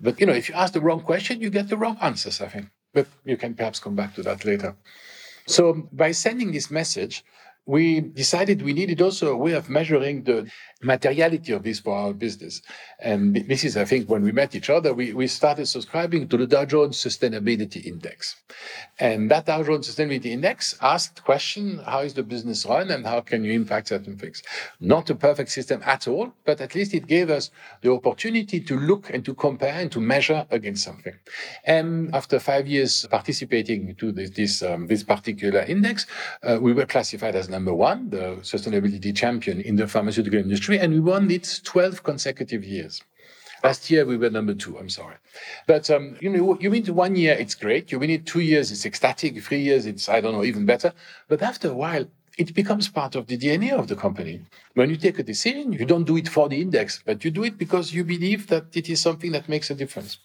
But 0.00 0.18
you 0.18 0.24
know, 0.26 0.32
if 0.32 0.48
you 0.48 0.54
ask 0.54 0.72
the 0.72 0.80
wrong 0.80 1.00
question, 1.00 1.42
you 1.42 1.50
get 1.50 1.68
the 1.68 1.76
wrong 1.76 1.98
answers. 2.00 2.40
I 2.40 2.48
think. 2.48 2.66
But 2.94 3.06
you 3.26 3.36
can 3.36 3.54
perhaps 3.54 3.80
come 3.80 3.94
back 3.94 4.14
to 4.14 4.22
that 4.22 4.46
later. 4.46 4.74
So 5.46 5.86
by 5.92 6.12
sending 6.12 6.52
this 6.52 6.70
message, 6.70 7.22
we 7.66 8.00
decided 8.00 8.62
we 8.62 8.72
needed 8.72 9.00
also 9.00 9.32
a 9.32 9.36
way 9.36 9.52
of 9.52 9.70
measuring 9.70 10.24
the 10.24 10.50
materiality 10.82 11.52
of 11.52 11.62
this 11.62 11.80
for 11.80 11.96
our 11.96 12.12
business. 12.12 12.60
And 12.98 13.34
this 13.48 13.64
is, 13.64 13.76
I 13.76 13.86
think, 13.86 14.10
when 14.10 14.22
we 14.22 14.32
met 14.32 14.54
each 14.54 14.68
other, 14.68 14.92
we, 14.92 15.14
we 15.14 15.26
started 15.26 15.66
subscribing 15.66 16.28
to 16.28 16.36
the 16.36 16.46
Dow 16.46 16.66
Jones 16.66 16.98
Sustainability 16.98 17.86
Index. 17.86 18.36
And 18.98 19.30
that 19.30 19.46
Dow 19.46 19.62
Jones 19.62 19.88
Sustainability 19.88 20.26
Index 20.26 20.76
asked 20.82 21.16
the 21.16 21.22
question, 21.22 21.80
how 21.86 22.00
is 22.00 22.12
the 22.12 22.22
business 22.22 22.66
run 22.66 22.90
and 22.90 23.06
how 23.06 23.20
can 23.20 23.44
you 23.44 23.52
impact 23.52 23.88
certain 23.88 24.18
things? 24.18 24.42
Not 24.80 25.08
a 25.08 25.14
perfect 25.14 25.50
system 25.50 25.82
at 25.86 26.06
all, 26.06 26.34
but 26.44 26.60
at 26.60 26.74
least 26.74 26.92
it 26.92 27.06
gave 27.06 27.30
us 27.30 27.50
the 27.80 27.90
opportunity 27.90 28.60
to 28.60 28.78
look 28.78 29.08
and 29.08 29.24
to 29.24 29.34
compare 29.34 29.72
and 29.72 29.90
to 29.92 30.00
measure 30.00 30.46
against 30.50 30.84
something. 30.84 31.14
And 31.64 32.14
after 32.14 32.38
five 32.38 32.66
years 32.66 33.06
participating 33.10 33.94
to 33.96 34.12
this, 34.12 34.30
this, 34.30 34.62
um, 34.62 34.86
this 34.86 35.02
particular 35.02 35.60
index, 35.60 36.06
uh, 36.42 36.58
we 36.60 36.74
were 36.74 36.86
classified 36.86 37.34
as 37.34 37.48
number 37.54 37.74
one, 37.90 38.10
the 38.10 38.26
sustainability 38.52 39.14
champion 39.14 39.60
in 39.60 39.76
the 39.76 39.86
pharmaceutical 39.86 40.40
industry 40.46 40.76
and 40.80 40.92
we 40.92 41.00
won 41.12 41.30
it 41.30 41.60
12 41.62 42.02
consecutive 42.02 42.64
years. 42.64 43.00
Last 43.62 43.90
year 43.90 44.04
we 44.04 44.16
were 44.16 44.28
number 44.38 44.54
two. 44.54 44.76
I'm 44.78 44.90
sorry, 45.00 45.16
but 45.66 45.88
um, 45.94 46.04
you 46.20 46.28
know, 46.30 46.58
you 46.60 46.70
win 46.70 46.82
it 46.82 46.90
one 46.90 47.14
year, 47.16 47.34
it's 47.42 47.54
great. 47.54 47.90
You 47.90 47.98
win 47.98 48.10
it 48.10 48.26
two 48.26 48.40
years, 48.40 48.70
it's 48.70 48.84
ecstatic. 48.84 49.42
Three 49.42 49.62
years, 49.68 49.86
it's 49.86 50.06
I 50.16 50.20
don't 50.20 50.34
know, 50.36 50.44
even 50.44 50.66
better. 50.66 50.92
But 51.28 51.40
after 51.40 51.68
a 51.70 51.78
while, 51.84 52.06
it 52.36 52.54
becomes 52.60 52.88
part 52.88 53.14
of 53.14 53.26
the 53.26 53.38
DNA 53.38 53.72
of 53.72 53.86
the 53.88 53.96
company. 53.96 54.42
When 54.74 54.90
you 54.90 54.96
take 54.96 55.18
a 55.18 55.22
decision, 55.22 55.72
you 55.72 55.86
don't 55.86 56.04
do 56.04 56.18
it 56.18 56.28
for 56.28 56.46
the 56.50 56.60
index, 56.60 57.02
but 57.06 57.24
you 57.24 57.30
do 57.30 57.44
it 57.44 57.56
because 57.56 57.94
you 57.94 58.04
believe 58.04 58.48
that 58.48 58.64
it 58.80 58.86
is 58.90 59.00
something 59.00 59.32
that 59.32 59.48
makes 59.48 59.70
a 59.70 59.74
difference. 59.74 60.18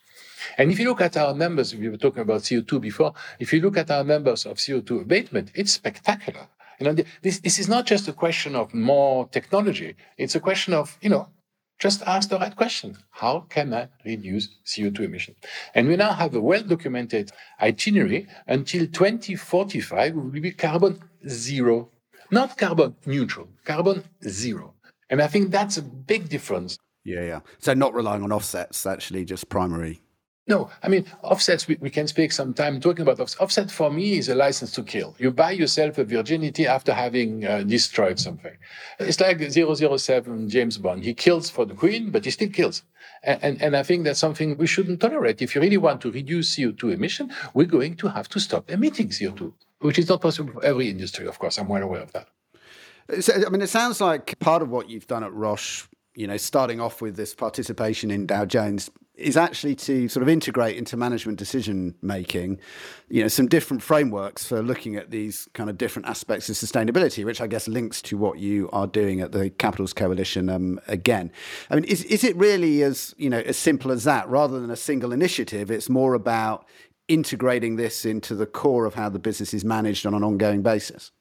And 0.58 0.72
if 0.72 0.80
you 0.80 0.86
look 0.90 1.02
at 1.02 1.16
our 1.16 1.34
numbers, 1.34 1.74
we 1.76 1.88
were 1.90 2.02
talking 2.06 2.24
about 2.28 2.42
CO2 2.42 2.82
before. 2.82 3.14
If 3.40 3.54
you 3.54 3.62
look 3.62 3.78
at 3.78 3.90
our 3.92 4.04
numbers 4.04 4.46
of 4.46 4.58
CO2 4.58 5.04
abatement, 5.04 5.52
it's 5.54 5.74
spectacular. 5.74 6.48
You 6.80 6.86
know, 6.86 7.04
this, 7.22 7.40
this 7.40 7.60
is 7.60 7.68
not 7.68 7.86
just 7.86 8.08
a 8.08 8.14
question 8.14 8.56
of 8.56 8.74
more 8.74 9.28
technology. 9.30 9.96
It's 10.18 10.36
a 10.36 10.40
question 10.40 10.74
of, 10.74 10.98
you 11.02 11.10
know, 11.10 11.28
just 11.78 12.02
ask 12.04 12.30
the 12.30 12.38
right 12.38 12.56
question. 12.56 12.98
How 13.10 13.46
can 13.50 13.74
I 13.74 13.88
reduce 14.06 14.50
CO2 14.66 15.00
emission? 15.00 15.36
And 15.74 15.88
we 15.88 15.96
now 15.96 16.14
have 16.14 16.36
a 16.36 16.42
well 16.42 16.64
documented 16.64 17.32
itinerary 17.62 18.28
until 18.48 18.86
2045, 18.88 20.14
we 20.14 20.22
will 20.22 20.42
be 20.42 20.52
carbon 20.52 21.02
zero, 21.28 21.90
not 22.32 22.58
carbon 22.58 22.96
neutral, 23.06 23.48
carbon 23.64 24.04
zero. 24.28 24.74
And 25.10 25.22
I 25.22 25.28
think 25.28 25.52
that's 25.52 25.78
a 25.78 25.82
big 25.82 26.30
difference. 26.30 26.78
Yeah, 27.04 27.24
yeah. 27.24 27.40
So 27.60 27.74
not 27.74 27.94
relying 27.94 28.24
on 28.24 28.32
offsets, 28.32 28.86
actually 28.86 29.26
just 29.26 29.50
primary 29.50 30.02
no, 30.50 30.72
I 30.82 30.88
mean, 30.88 31.06
offsets, 31.22 31.68
we, 31.68 31.78
we 31.80 31.92
can 31.92 32.08
speak 32.08 32.32
some 32.32 32.56
time 32.56 32.82
talking 32.82 33.04
about 33.04 33.20
offsets. 33.20 33.40
Offset 33.40 33.72
for 33.72 33.92
me 33.92 34.18
is 34.18 34.30
a 34.30 34.36
license 34.36 34.72
to 34.72 34.84
kill. 34.84 35.16
You 35.20 35.30
buy 35.32 35.52
yourself 35.52 36.00
a 36.00 36.04
virginity 36.04 36.66
after 36.66 36.92
having 36.92 37.46
uh, 37.46 37.62
destroyed 37.62 38.20
something. 38.20 38.58
It's 39.00 39.20
like 39.22 39.40
007 39.40 40.50
James 40.50 40.80
Bond. 40.80 41.04
He 41.04 41.14
kills 41.14 41.52
for 41.52 41.66
the 41.66 41.76
queen, 41.76 42.10
but 42.10 42.26
he 42.26 42.32
still 42.32 42.50
kills. 42.50 42.82
And, 43.22 43.44
and, 43.44 43.62
and 43.62 43.78
I 43.78 43.84
think 43.84 44.06
that's 44.06 44.20
something 44.20 44.58
we 44.58 44.66
shouldn't 44.66 45.00
tolerate. 45.00 45.42
If 45.44 45.54
you 45.54 45.62
really 45.62 45.78
want 45.78 46.02
to 46.02 46.12
reduce 46.12 46.56
CO2 46.56 46.94
emission, 46.94 47.32
we're 47.54 47.68
going 47.68 47.96
to 47.98 48.08
have 48.08 48.28
to 48.30 48.40
stop 48.40 48.72
emitting 48.72 49.10
CO2, 49.10 49.54
which 49.82 50.00
is 50.00 50.10
not 50.10 50.20
possible 50.20 50.54
for 50.54 50.66
every 50.66 50.90
industry, 50.90 51.28
of 51.28 51.38
course. 51.38 51.60
I'm 51.60 51.68
well 51.68 51.84
aware 51.84 52.02
of 52.02 52.12
that. 52.14 52.28
I 53.46 53.50
mean, 53.50 53.62
it 53.62 53.70
sounds 53.70 54.02
like 54.02 54.38
part 54.40 54.64
of 54.64 54.70
what 54.70 54.90
you've 54.90 55.08
done 55.08 55.24
at 55.24 55.34
Roche 55.34 55.88
you 56.16 56.28
know, 56.28 56.36
starting 56.36 56.82
off 56.82 57.02
with 57.02 57.16
this 57.16 57.34
participation 57.34 58.12
in 58.12 58.26
Dow 58.26 58.44
Jones 58.44 58.92
is 59.20 59.38
actually 59.38 59.76
to 59.76 60.08
sort 60.08 60.24
of 60.24 60.30
integrate 60.30 60.78
into 60.78 60.98
management 60.98 61.38
decision 61.38 61.96
making, 62.02 62.60
you 63.10 63.22
know, 63.22 63.28
some 63.28 63.48
different 63.48 63.84
frameworks 63.84 64.46
for 64.48 64.62
looking 64.62 64.96
at 64.96 65.12
these 65.12 65.48
kind 65.54 65.70
of 65.70 65.78
different 65.78 66.08
aspects 66.08 66.50
of 66.50 66.56
sustainability, 66.56 67.26
which 67.26 67.42
I 67.42 67.48
guess 67.48 67.68
links 67.68 68.02
to 68.04 68.18
what 68.18 68.40
you 68.40 68.70
are 68.72 68.88
doing 68.88 69.22
at 69.22 69.32
the 69.32 69.50
Capitals 69.50 69.94
Coalition 69.94 70.50
um, 70.50 70.80
again. 70.88 71.32
I 71.70 71.76
mean, 71.76 71.84
is 71.86 72.04
is 72.06 72.24
it 72.24 72.36
really 72.36 72.84
as 72.84 73.14
you 73.18 73.30
know 73.30 73.40
as 73.40 73.58
simple 73.58 73.92
as 73.92 74.04
that? 74.06 74.28
Rather 74.28 74.60
than 74.60 74.72
a 74.72 74.76
single 74.76 75.12
initiative, 75.12 75.70
it's 75.70 75.90
more 75.90 76.14
about 76.14 76.66
integrating 77.08 77.76
this 77.76 78.06
into 78.06 78.36
the 78.36 78.46
core 78.46 78.86
of 78.86 78.94
how 78.94 79.10
the 79.10 79.20
business 79.20 79.54
is 79.54 79.66
managed 79.66 80.06
on 80.06 80.14
an 80.14 80.24
ongoing 80.24 80.62
basis. 80.62 81.12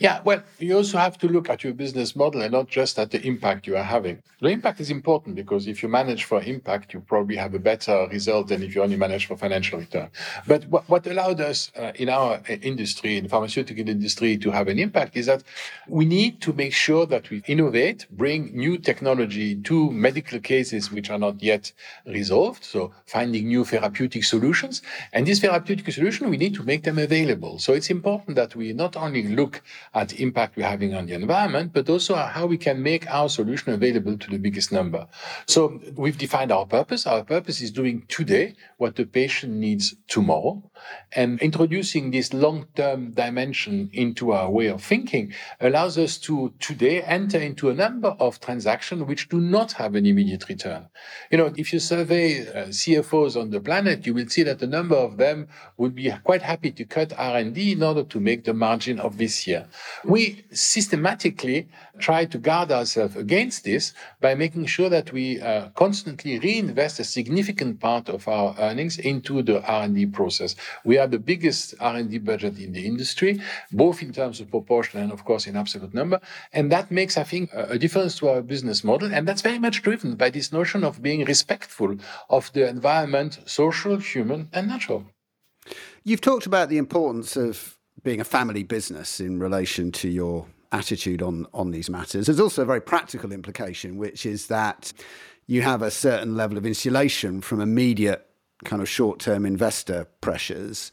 Yeah, 0.00 0.22
well, 0.24 0.42
you 0.58 0.78
also 0.78 0.96
have 0.96 1.18
to 1.18 1.28
look 1.28 1.50
at 1.50 1.62
your 1.62 1.74
business 1.74 2.16
model 2.16 2.40
and 2.40 2.52
not 2.52 2.68
just 2.68 2.98
at 2.98 3.10
the 3.10 3.20
impact 3.20 3.66
you 3.66 3.76
are 3.76 3.82
having. 3.82 4.22
The 4.40 4.48
impact 4.48 4.80
is 4.80 4.90
important 4.90 5.36
because 5.36 5.66
if 5.66 5.82
you 5.82 5.90
manage 5.90 6.24
for 6.24 6.40
impact, 6.40 6.94
you 6.94 7.00
probably 7.00 7.36
have 7.36 7.52
a 7.52 7.58
better 7.58 8.08
result 8.10 8.48
than 8.48 8.62
if 8.62 8.74
you 8.74 8.82
only 8.82 8.96
manage 8.96 9.26
for 9.26 9.36
financial 9.36 9.78
return. 9.78 10.08
But 10.46 10.64
what, 10.68 10.88
what 10.88 11.06
allowed 11.06 11.42
us 11.42 11.70
uh, 11.76 11.92
in 11.96 12.08
our 12.08 12.36
uh, 12.36 12.52
industry, 12.62 13.18
in 13.18 13.24
the 13.24 13.28
pharmaceutical 13.28 13.86
industry, 13.86 14.38
to 14.38 14.50
have 14.50 14.68
an 14.68 14.78
impact 14.78 15.18
is 15.18 15.26
that 15.26 15.42
we 15.86 16.06
need 16.06 16.40
to 16.40 16.54
make 16.54 16.72
sure 16.72 17.04
that 17.04 17.28
we 17.28 17.42
innovate, 17.46 18.06
bring 18.10 18.56
new 18.56 18.78
technology 18.78 19.56
to 19.56 19.90
medical 19.90 20.40
cases 20.40 20.90
which 20.90 21.10
are 21.10 21.18
not 21.18 21.42
yet 21.42 21.70
resolved. 22.06 22.64
So 22.64 22.90
finding 23.04 23.48
new 23.48 23.66
therapeutic 23.66 24.24
solutions. 24.24 24.80
And 25.12 25.26
these 25.26 25.40
therapeutic 25.40 25.92
solutions, 25.92 26.30
we 26.30 26.38
need 26.38 26.54
to 26.54 26.62
make 26.62 26.84
them 26.84 26.98
available. 26.98 27.58
So 27.58 27.74
it's 27.74 27.90
important 27.90 28.36
that 28.36 28.56
we 28.56 28.72
not 28.72 28.96
only 28.96 29.24
look 29.24 29.60
at 29.92 30.10
the 30.10 30.22
impact 30.22 30.56
we're 30.56 30.68
having 30.68 30.94
on 30.94 31.06
the 31.06 31.14
environment, 31.14 31.72
but 31.72 31.88
also 31.88 32.14
how 32.14 32.46
we 32.46 32.56
can 32.56 32.82
make 32.82 33.10
our 33.10 33.28
solution 33.28 33.72
available 33.72 34.16
to 34.16 34.30
the 34.30 34.38
biggest 34.38 34.70
number. 34.70 35.06
So 35.46 35.80
we've 35.96 36.16
defined 36.16 36.52
our 36.52 36.64
purpose. 36.64 37.06
Our 37.06 37.24
purpose 37.24 37.60
is 37.60 37.72
doing 37.72 38.04
today 38.08 38.54
what 38.76 38.96
the 38.96 39.04
patient 39.04 39.54
needs 39.54 39.94
tomorrow. 40.06 40.62
And 41.12 41.40
introducing 41.40 42.10
this 42.10 42.32
long-term 42.32 43.12
dimension 43.12 43.90
into 43.92 44.32
our 44.32 44.50
way 44.50 44.66
of 44.66 44.82
thinking 44.82 45.34
allows 45.60 45.98
us 45.98 46.18
to 46.18 46.54
today 46.60 47.02
enter 47.02 47.38
into 47.38 47.68
a 47.68 47.74
number 47.74 48.16
of 48.20 48.40
transactions 48.40 49.02
which 49.02 49.28
do 49.28 49.40
not 49.40 49.72
have 49.72 49.94
an 49.96 50.06
immediate 50.06 50.48
return. 50.48 50.88
You 51.30 51.38
know, 51.38 51.52
if 51.56 51.72
you 51.72 51.80
survey 51.80 52.46
uh, 52.46 52.68
CFOs 52.68 53.40
on 53.40 53.50
the 53.50 53.60
planet, 53.60 54.06
you 54.06 54.14
will 54.14 54.28
see 54.28 54.44
that 54.44 54.62
a 54.62 54.66
number 54.66 54.96
of 54.96 55.16
them 55.16 55.48
would 55.76 55.94
be 55.94 56.12
quite 56.22 56.42
happy 56.42 56.70
to 56.72 56.84
cut 56.84 57.12
R&D 57.16 57.72
in 57.72 57.82
order 57.82 58.04
to 58.04 58.20
make 58.20 58.44
the 58.44 58.54
margin 58.54 59.00
of 59.00 59.18
this 59.18 59.46
year. 59.46 59.66
We 60.04 60.44
systematically 60.52 61.68
try 61.98 62.24
to 62.26 62.38
guard 62.38 62.72
ourselves 62.72 63.16
against 63.16 63.64
this 63.64 63.92
by 64.20 64.34
making 64.34 64.66
sure 64.66 64.88
that 64.88 65.12
we 65.12 65.40
uh, 65.40 65.68
constantly 65.70 66.38
reinvest 66.38 67.00
a 67.00 67.04
significant 67.04 67.80
part 67.80 68.08
of 68.08 68.26
our 68.28 68.54
earnings 68.58 68.98
into 68.98 69.42
the 69.42 69.62
R&D 69.62 70.06
process. 70.06 70.56
We 70.84 70.98
are 70.98 71.06
the 71.06 71.18
biggest 71.18 71.74
R&D 71.80 72.18
budget 72.18 72.58
in 72.58 72.72
the 72.72 72.86
industry, 72.86 73.40
both 73.72 74.02
in 74.02 74.12
terms 74.12 74.40
of 74.40 74.50
proportion 74.50 75.00
and, 75.00 75.12
of 75.12 75.24
course, 75.24 75.46
in 75.46 75.56
absolute 75.56 75.94
number. 75.94 76.20
And 76.52 76.72
that 76.72 76.90
makes, 76.90 77.16
I 77.16 77.24
think, 77.24 77.50
a 77.52 77.78
difference 77.78 78.16
to 78.18 78.28
our 78.28 78.42
business 78.42 78.84
model. 78.84 79.12
And 79.12 79.26
that's 79.26 79.42
very 79.42 79.58
much 79.58 79.82
driven 79.82 80.14
by 80.16 80.30
this 80.30 80.52
notion 80.52 80.84
of 80.84 81.02
being 81.02 81.24
respectful 81.24 81.96
of 82.28 82.52
the 82.52 82.68
environment, 82.68 83.40
social, 83.46 83.96
human, 83.98 84.48
and 84.52 84.68
natural. 84.68 85.04
You've 86.04 86.20
talked 86.20 86.46
about 86.46 86.68
the 86.68 86.78
importance 86.78 87.36
of 87.36 87.76
being 88.02 88.20
a 88.20 88.24
family 88.24 88.62
business 88.62 89.20
in 89.20 89.38
relation 89.38 89.92
to 89.92 90.08
your 90.08 90.46
attitude 90.72 91.22
on 91.22 91.46
on 91.52 91.70
these 91.70 91.90
matters. 91.90 92.26
There's 92.26 92.40
also 92.40 92.62
a 92.62 92.66
very 92.66 92.80
practical 92.80 93.32
implication, 93.32 93.96
which 93.96 94.24
is 94.24 94.46
that 94.46 94.92
you 95.46 95.62
have 95.62 95.82
a 95.82 95.90
certain 95.90 96.36
level 96.36 96.56
of 96.56 96.64
insulation 96.64 97.40
from 97.40 97.60
immediate 97.60 98.26
kind 98.64 98.82
of 98.82 98.88
short-term 98.88 99.46
investor 99.46 100.06
pressures. 100.20 100.92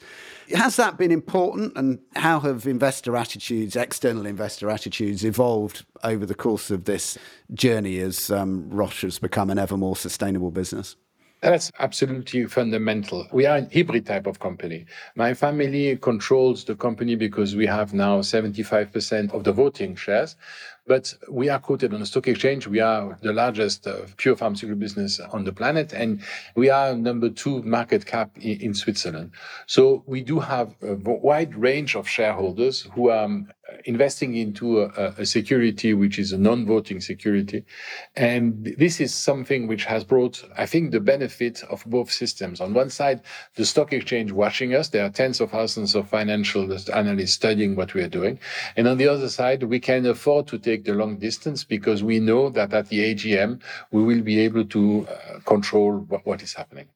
Has 0.53 0.77
that 0.77 0.97
been 0.97 1.11
important, 1.11 1.73
and 1.75 1.99
how 2.15 2.39
have 2.39 2.65
investor 2.65 3.15
attitudes, 3.15 3.75
external 3.75 4.25
investor 4.25 4.69
attitudes, 4.69 5.25
evolved 5.25 5.85
over 6.03 6.25
the 6.25 6.33
course 6.33 6.71
of 6.71 6.85
this 6.85 7.17
journey 7.53 7.99
as 7.99 8.31
um, 8.31 8.69
Roche 8.69 9.01
has 9.01 9.19
become 9.19 9.49
an 9.49 9.59
ever 9.59 9.75
more 9.75 9.95
sustainable 9.95 10.49
business? 10.49 10.95
That's 11.41 11.71
absolutely 11.77 12.47
fundamental. 12.47 13.27
We 13.31 13.45
are 13.45 13.57
a 13.57 13.69
hybrid 13.71 14.07
type 14.07 14.25
of 14.25 14.39
company. 14.39 14.87
My 15.15 15.35
family 15.35 15.95
controls 15.97 16.65
the 16.65 16.75
company 16.75 17.15
because 17.15 17.55
we 17.55 17.67
have 17.67 17.93
now 17.93 18.21
75% 18.21 19.33
of 19.33 19.43
the 19.43 19.51
voting 19.51 19.95
shares. 19.95 20.35
But 20.87 21.13
we 21.29 21.49
are 21.49 21.59
quoted 21.59 21.93
on 21.93 21.99
the 21.99 22.05
stock 22.05 22.27
exchange. 22.27 22.65
We 22.65 22.79
are 22.79 23.19
the 23.21 23.33
largest 23.33 23.85
uh, 23.85 23.97
pure 24.15 24.35
pharmaceutical 24.35 24.79
business 24.79 25.19
on 25.19 25.43
the 25.43 25.51
planet, 25.51 25.91
and 25.93 26.21
we 26.55 26.69
are 26.69 26.95
number 26.95 27.29
two 27.29 27.61
market 27.63 28.05
cap 28.05 28.31
in, 28.37 28.61
in 28.61 28.73
Switzerland. 28.73 29.31
So 29.65 30.03
we 30.07 30.21
do 30.21 30.39
have 30.39 30.73
a 30.81 30.95
wide 30.95 31.55
range 31.55 31.95
of 31.95 32.07
shareholders 32.07 32.87
who 32.95 33.09
are 33.09 33.25
um, 33.25 33.49
investing 33.85 34.35
into 34.35 34.81
a, 34.81 35.13
a, 35.17 35.25
security 35.25 35.93
which 35.93 36.19
is 36.19 36.31
a 36.31 36.37
non-voting 36.37 37.01
security, 37.01 37.65
and 38.15 38.75
this 38.77 38.99
is 38.99 39.13
something 39.13 39.67
which 39.67 39.85
has 39.85 40.03
brought, 40.03 40.43
I 40.57 40.65
think, 40.65 40.91
the 40.91 40.99
benefit 40.99 41.63
of 41.63 41.83
both 41.85 42.11
systems. 42.11 42.61
On 42.61 42.73
one 42.73 42.89
side, 42.89 43.21
the 43.55 43.65
stock 43.65 43.93
exchange 43.93 44.31
watching 44.31 44.73
us. 44.73 44.89
There 44.89 45.05
are 45.05 45.09
tens 45.09 45.41
of 45.41 45.51
thousands 45.51 45.95
of 45.95 46.09
financial 46.09 46.71
analysts 46.93 47.33
studying 47.33 47.75
what 47.75 47.93
we 47.93 48.01
are 48.01 48.09
doing, 48.09 48.39
and 48.75 48.87
on 48.87 48.97
the 48.97 49.07
other 49.07 49.29
side, 49.29 49.63
we 49.63 49.79
can 49.79 50.05
afford 50.05 50.47
to 50.47 50.57
take 50.57 50.85
the 50.85 50.93
long 50.93 51.17
distance 51.17 51.63
because 51.63 52.03
we 52.03 52.19
know 52.19 52.49
that 52.49 52.73
at 52.73 52.89
the 52.89 53.13
AGM, 53.13 53.61
we 53.91 54.03
will 54.03 54.21
be 54.21 54.39
able 54.39 54.65
to 54.65 55.07
uh, 55.07 55.39
control 55.45 55.99
what, 56.07 56.25
what 56.25 56.41
is 56.41 56.53
happening. 56.53 56.87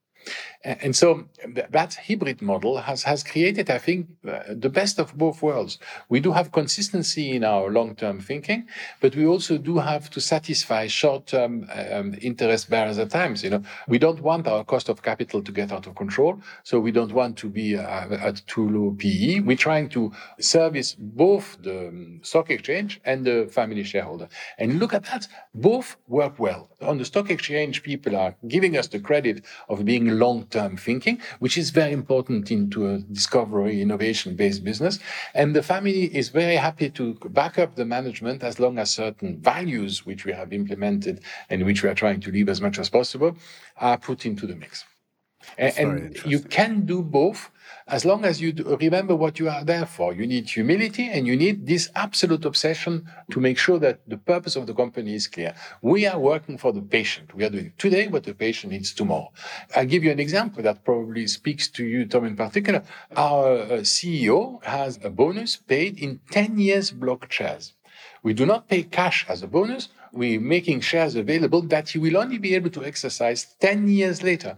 And 0.63 0.95
so 0.95 1.25
that 1.71 1.97
hybrid 2.07 2.41
model 2.41 2.77
has, 2.77 3.03
has 3.03 3.23
created, 3.23 3.71
I 3.71 3.79
think, 3.79 4.07
the 4.21 4.69
best 4.69 4.99
of 4.99 5.17
both 5.17 5.41
worlds. 5.41 5.79
We 6.07 6.19
do 6.19 6.31
have 6.33 6.51
consistency 6.51 7.31
in 7.31 7.43
our 7.43 7.71
long 7.71 7.95
term 7.95 8.19
thinking, 8.19 8.67
but 8.99 9.15
we 9.15 9.25
also 9.25 9.57
do 9.57 9.79
have 9.79 10.11
to 10.11 10.21
satisfy 10.21 10.85
short 10.85 11.25
term 11.25 11.67
um, 11.91 12.15
interest 12.21 12.69
bearers 12.69 12.99
at 12.99 13.09
times. 13.09 13.43
You 13.43 13.49
know, 13.49 13.63
we 13.87 13.97
don't 13.97 14.21
want 14.21 14.47
our 14.47 14.63
cost 14.63 14.87
of 14.89 15.01
capital 15.01 15.41
to 15.41 15.51
get 15.51 15.71
out 15.71 15.87
of 15.87 15.95
control, 15.95 16.39
so 16.63 16.79
we 16.79 16.91
don't 16.91 17.11
want 17.11 17.37
to 17.37 17.49
be 17.49 17.75
uh, 17.75 17.81
at 17.81 18.43
too 18.45 18.69
low 18.69 18.95
PE. 18.99 19.39
We're 19.39 19.57
trying 19.57 19.89
to 19.89 20.11
service 20.39 20.95
both 20.97 21.57
the 21.63 21.87
um, 21.87 22.19
stock 22.21 22.51
exchange 22.51 23.01
and 23.03 23.25
the 23.25 23.49
family 23.51 23.83
shareholder. 23.83 24.29
And 24.59 24.79
look 24.79 24.93
at 24.93 25.05
that, 25.05 25.27
both 25.55 25.97
work 26.07 26.37
well. 26.37 26.69
On 26.81 26.99
the 26.99 27.05
stock 27.05 27.31
exchange, 27.31 27.81
people 27.81 28.15
are 28.15 28.35
giving 28.47 28.77
us 28.77 28.87
the 28.87 28.99
credit 28.99 29.45
of 29.69 29.85
being 29.85 30.10
long 30.11 30.45
term 30.45 30.77
thinking, 30.77 31.19
which 31.39 31.57
is 31.57 31.69
very 31.69 31.91
important 31.91 32.51
into 32.51 32.87
a 32.87 32.99
discovery, 32.99 33.81
innovation 33.81 34.35
based 34.35 34.63
business. 34.63 34.99
And 35.33 35.55
the 35.55 35.63
family 35.63 36.15
is 36.15 36.29
very 36.29 36.55
happy 36.55 36.89
to 36.91 37.13
back 37.29 37.57
up 37.57 37.75
the 37.75 37.85
management 37.85 38.43
as 38.43 38.59
long 38.59 38.77
as 38.77 38.91
certain 38.91 39.39
values, 39.39 40.05
which 40.05 40.25
we 40.25 40.33
have 40.33 40.53
implemented 40.53 41.21
and 41.49 41.65
which 41.65 41.83
we 41.83 41.89
are 41.89 41.95
trying 41.95 42.19
to 42.21 42.31
leave 42.31 42.49
as 42.49 42.61
much 42.61 42.79
as 42.79 42.89
possible, 42.89 43.35
are 43.77 43.97
put 43.97 44.25
into 44.25 44.45
the 44.45 44.55
mix. 44.55 44.85
That's 45.57 45.77
and 45.77 46.15
you 46.25 46.39
can 46.39 46.85
do 46.85 47.01
both 47.01 47.49
as 47.91 48.05
long 48.05 48.23
as 48.23 48.41
you 48.41 48.53
remember 48.79 49.13
what 49.13 49.37
you 49.37 49.49
are 49.49 49.65
there 49.65 49.85
for. 49.85 50.13
You 50.13 50.25
need 50.25 50.49
humility 50.49 51.09
and 51.09 51.27
you 51.27 51.35
need 51.35 51.67
this 51.67 51.89
absolute 51.93 52.45
obsession 52.45 53.05
to 53.31 53.39
make 53.41 53.57
sure 53.57 53.79
that 53.79 53.99
the 54.07 54.17
purpose 54.17 54.55
of 54.55 54.65
the 54.65 54.73
company 54.73 55.13
is 55.13 55.27
clear. 55.27 55.53
We 55.81 56.07
are 56.07 56.17
working 56.17 56.57
for 56.57 56.71
the 56.71 56.81
patient. 56.81 57.35
We 57.35 57.43
are 57.43 57.49
doing 57.49 57.73
today 57.77 58.07
what 58.07 58.23
the 58.23 58.33
patient 58.33 58.71
needs 58.71 58.93
tomorrow. 58.93 59.33
I'll 59.75 59.85
give 59.85 60.05
you 60.05 60.11
an 60.11 60.21
example 60.21 60.63
that 60.63 60.85
probably 60.85 61.27
speaks 61.27 61.67
to 61.71 61.83
you, 61.83 62.05
Tom, 62.05 62.25
in 62.25 62.37
particular. 62.37 62.81
Our 63.13 63.59
uh, 63.59 63.67
CEO 63.83 64.63
has 64.63 64.97
a 65.03 65.09
bonus 65.09 65.57
paid 65.57 65.99
in 65.99 66.21
10 66.31 66.57
years 66.59 66.91
block 66.91 67.29
shares. 67.29 67.73
We 68.23 68.33
do 68.33 68.45
not 68.45 68.69
pay 68.69 68.83
cash 68.83 69.25
as 69.27 69.43
a 69.43 69.47
bonus. 69.47 69.89
We're 70.13 70.39
making 70.39 70.79
shares 70.81 71.15
available 71.15 71.61
that 71.63 71.89
he 71.89 71.99
will 71.99 72.15
only 72.15 72.37
be 72.37 72.55
able 72.55 72.69
to 72.71 72.85
exercise 72.85 73.55
10 73.59 73.89
years 73.89 74.23
later. 74.23 74.55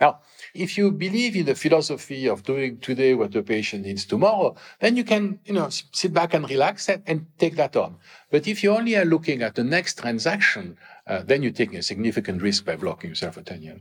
Now, 0.00 0.18
if 0.54 0.76
you 0.76 0.90
believe 0.90 1.36
in 1.36 1.46
the 1.46 1.54
philosophy 1.54 2.28
of 2.28 2.42
doing 2.42 2.78
today 2.78 3.14
what 3.14 3.32
the 3.32 3.42
patient 3.42 3.84
needs 3.86 4.04
tomorrow, 4.04 4.56
then 4.80 4.96
you 4.96 5.04
can, 5.04 5.38
you 5.44 5.52
know, 5.52 5.68
sit 5.70 6.12
back 6.12 6.34
and 6.34 6.48
relax 6.50 6.88
and, 6.88 7.02
and 7.06 7.26
take 7.38 7.54
that 7.56 7.76
on. 7.76 7.96
But 8.30 8.48
if 8.48 8.64
you 8.64 8.72
only 8.72 8.96
are 8.96 9.04
looking 9.04 9.42
at 9.42 9.54
the 9.54 9.62
next 9.62 9.98
transaction, 9.98 10.76
uh, 11.06 11.22
then 11.22 11.42
you're 11.42 11.52
taking 11.52 11.78
a 11.78 11.82
significant 11.82 12.42
risk 12.42 12.64
by 12.64 12.76
blocking 12.76 13.10
yourself 13.10 13.34
for 13.34 13.42
10 13.42 13.62
years. 13.62 13.80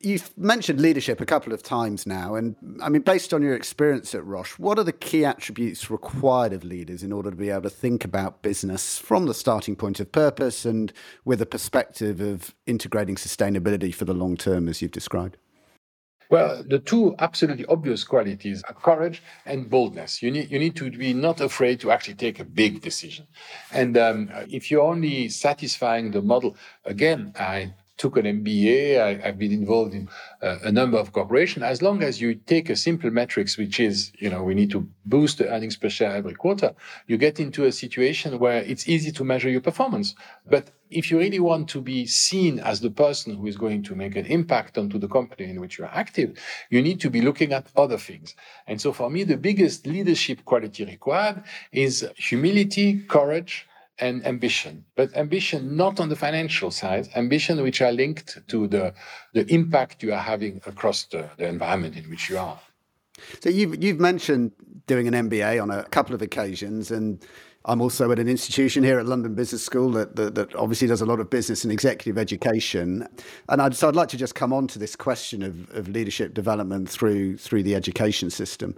You've 0.00 0.36
mentioned 0.36 0.82
leadership 0.82 1.22
a 1.22 1.24
couple 1.24 1.54
of 1.54 1.62
times 1.62 2.06
now. 2.06 2.34
And 2.34 2.56
I 2.82 2.90
mean, 2.90 3.00
based 3.00 3.32
on 3.32 3.40
your 3.40 3.54
experience 3.54 4.14
at 4.14 4.22
Roche, 4.22 4.58
what 4.58 4.78
are 4.78 4.84
the 4.84 4.92
key 4.92 5.24
attributes 5.24 5.90
required 5.90 6.52
of 6.52 6.62
leaders 6.62 7.02
in 7.02 7.10
order 7.10 7.30
to 7.30 7.36
be 7.36 7.48
able 7.48 7.62
to 7.62 7.70
think 7.70 8.04
about 8.04 8.42
business 8.42 8.98
from 8.98 9.24
the 9.24 9.32
starting 9.32 9.76
point 9.76 10.00
of 10.00 10.12
purpose 10.12 10.66
and 10.66 10.92
with 11.24 11.40
a 11.40 11.46
perspective 11.46 12.20
of 12.20 12.54
integrating 12.66 13.14
sustainability 13.14 13.94
for 13.94 14.04
the 14.04 14.12
long 14.12 14.36
term, 14.36 14.68
as 14.68 14.82
you've 14.82 14.90
described? 14.90 15.38
Well, 16.30 16.64
the 16.66 16.78
two 16.78 17.14
absolutely 17.18 17.66
obvious 17.66 18.04
qualities 18.04 18.62
are 18.64 18.74
courage 18.74 19.22
and 19.46 19.68
boldness. 19.68 20.22
You 20.22 20.30
need, 20.30 20.50
you 20.50 20.58
need 20.58 20.76
to 20.76 20.90
be 20.90 21.12
not 21.12 21.40
afraid 21.40 21.80
to 21.80 21.90
actually 21.90 22.14
take 22.14 22.40
a 22.40 22.44
big 22.44 22.80
decision. 22.80 23.26
And 23.72 23.96
um, 23.98 24.30
if 24.48 24.70
you're 24.70 24.82
only 24.82 25.28
satisfying 25.28 26.10
the 26.10 26.22
model, 26.22 26.56
again, 26.84 27.32
I 27.38 27.74
took 27.96 28.16
an 28.16 28.24
MBA. 28.24 29.00
I, 29.00 29.26
have 29.26 29.38
been 29.38 29.52
involved 29.52 29.94
in 29.94 30.08
uh, 30.42 30.58
a 30.62 30.72
number 30.72 30.98
of 30.98 31.12
corporations. 31.12 31.64
As 31.64 31.82
long 31.82 32.02
as 32.02 32.20
you 32.20 32.34
take 32.34 32.68
a 32.70 32.76
simple 32.76 33.10
metrics, 33.10 33.56
which 33.56 33.78
is, 33.78 34.12
you 34.18 34.30
know, 34.30 34.42
we 34.42 34.54
need 34.54 34.70
to 34.70 34.88
boost 35.04 35.38
the 35.38 35.48
earnings 35.48 35.76
per 35.76 35.88
share 35.88 36.14
every 36.14 36.34
quarter, 36.34 36.74
you 37.06 37.16
get 37.16 37.38
into 37.38 37.64
a 37.64 37.72
situation 37.72 38.38
where 38.38 38.62
it's 38.62 38.88
easy 38.88 39.12
to 39.12 39.24
measure 39.24 39.48
your 39.48 39.60
performance. 39.60 40.14
But 40.46 40.70
if 40.90 41.10
you 41.10 41.18
really 41.18 41.40
want 41.40 41.68
to 41.70 41.80
be 41.80 42.06
seen 42.06 42.58
as 42.60 42.80
the 42.80 42.90
person 42.90 43.36
who 43.36 43.46
is 43.46 43.56
going 43.56 43.82
to 43.84 43.94
make 43.94 44.16
an 44.16 44.26
impact 44.26 44.78
onto 44.78 44.98
the 44.98 45.08
company 45.08 45.50
in 45.50 45.60
which 45.60 45.78
you 45.78 45.84
are 45.84 45.94
active, 45.94 46.38
you 46.70 46.82
need 46.82 47.00
to 47.00 47.10
be 47.10 47.20
looking 47.20 47.52
at 47.52 47.66
other 47.76 47.98
things. 47.98 48.34
And 48.66 48.80
so 48.80 48.92
for 48.92 49.10
me, 49.10 49.24
the 49.24 49.36
biggest 49.36 49.86
leadership 49.86 50.44
quality 50.44 50.84
required 50.84 51.42
is 51.72 52.08
humility, 52.16 53.00
courage, 53.00 53.66
and 53.98 54.26
ambition, 54.26 54.84
but 54.96 55.14
ambition 55.16 55.76
not 55.76 56.00
on 56.00 56.08
the 56.08 56.16
financial 56.16 56.70
side, 56.70 57.08
ambition 57.14 57.62
which 57.62 57.80
are 57.80 57.92
linked 57.92 58.38
to 58.48 58.66
the, 58.66 58.92
the 59.34 59.46
impact 59.52 60.02
you 60.02 60.12
are 60.12 60.22
having 60.22 60.60
across 60.66 61.04
the, 61.04 61.30
the 61.36 61.46
environment 61.46 61.96
in 61.96 62.04
which 62.10 62.28
you 62.28 62.38
are. 62.38 62.58
So 63.40 63.48
you've 63.48 63.82
you've 63.82 64.00
mentioned 64.00 64.52
doing 64.86 65.06
an 65.06 65.14
MBA 65.28 65.62
on 65.62 65.70
a 65.70 65.84
couple 65.84 66.14
of 66.14 66.22
occasions, 66.22 66.90
and 66.90 67.24
I'm 67.66 67.80
also 67.80 68.10
at 68.12 68.18
an 68.18 68.28
institution 68.28 68.82
here 68.82 68.98
at 68.98 69.06
London 69.06 69.34
Business 69.34 69.64
School 69.64 69.90
that, 69.92 70.16
that, 70.16 70.34
that 70.34 70.54
obviously 70.54 70.86
does 70.86 71.00
a 71.00 71.06
lot 71.06 71.20
of 71.20 71.30
business 71.30 71.64
and 71.64 71.72
executive 71.72 72.18
education. 72.18 73.08
And 73.48 73.62
I'd, 73.62 73.74
so 73.74 73.88
I'd 73.88 73.96
like 73.96 74.10
to 74.10 74.18
just 74.18 74.34
come 74.34 74.52
on 74.52 74.66
to 74.68 74.78
this 74.78 74.96
question 74.96 75.42
of, 75.42 75.70
of 75.74 75.88
leadership 75.88 76.34
development 76.34 76.90
through 76.90 77.38
through 77.38 77.62
the 77.62 77.74
education 77.74 78.30
system. 78.30 78.74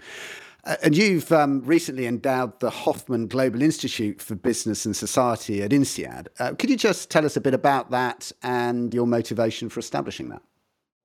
Uh, 0.66 0.74
and 0.83 0.96
you've 0.96 1.31
um, 1.31 1.62
recently 1.64 2.07
endowed 2.07 2.59
the 2.59 2.70
Hoffmann 2.70 3.29
Global 3.29 3.62
Institute 3.62 4.20
for 4.20 4.35
Business 4.35 4.85
and 4.85 4.96
Society 4.96 5.62
at 5.62 5.72
INSEAD. 5.72 6.26
Uh, 6.40 6.55
could 6.55 6.70
you 6.70 6.76
just 6.76 7.09
tell 7.09 7.24
us 7.24 7.37
a 7.37 7.40
bit 7.40 7.55
about 7.55 7.92
that 7.92 8.32
and 8.43 8.93
your 8.93 9.07
motivation 9.07 9.68
for 9.68 9.78
establishing 9.78 10.28
that? 10.30 10.43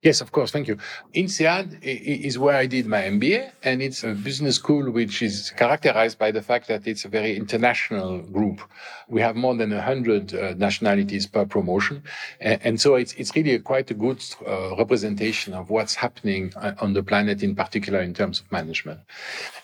Yes, 0.03 0.19
of 0.19 0.31
course. 0.31 0.49
Thank 0.49 0.67
you. 0.67 0.77
INSEAD 1.13 1.77
is 1.83 2.39
where 2.39 2.55
I 2.55 2.65
did 2.65 2.87
my 2.87 3.03
MBA, 3.03 3.51
and 3.61 3.83
it's 3.83 4.03
a 4.03 4.13
business 4.13 4.55
school 4.55 4.89
which 4.89 5.21
is 5.21 5.51
characterized 5.51 6.17
by 6.17 6.31
the 6.31 6.41
fact 6.41 6.67
that 6.69 6.87
it's 6.87 7.05
a 7.05 7.07
very 7.07 7.37
international 7.37 8.23
group. 8.23 8.61
We 9.09 9.21
have 9.21 9.35
more 9.35 9.55
than 9.55 9.69
100 9.69 10.33
uh, 10.33 10.53
nationalities 10.57 11.27
per 11.27 11.45
promotion. 11.45 12.01
And, 12.39 12.59
and, 12.63 12.81
so 12.81 12.95
it's, 12.95 13.13
it's 13.13 13.35
really 13.35 13.53
a 13.53 13.59
quite 13.59 13.91
a 13.91 13.93
good 13.93 14.23
uh, 14.47 14.75
representation 14.75 15.53
of 15.53 15.69
what's 15.69 15.93
happening 15.93 16.51
uh, 16.55 16.73
on 16.79 16.93
the 16.93 17.03
planet, 17.03 17.43
in 17.43 17.53
particular 17.53 18.01
in 18.01 18.15
terms 18.15 18.39
of 18.39 18.51
management. 18.51 19.01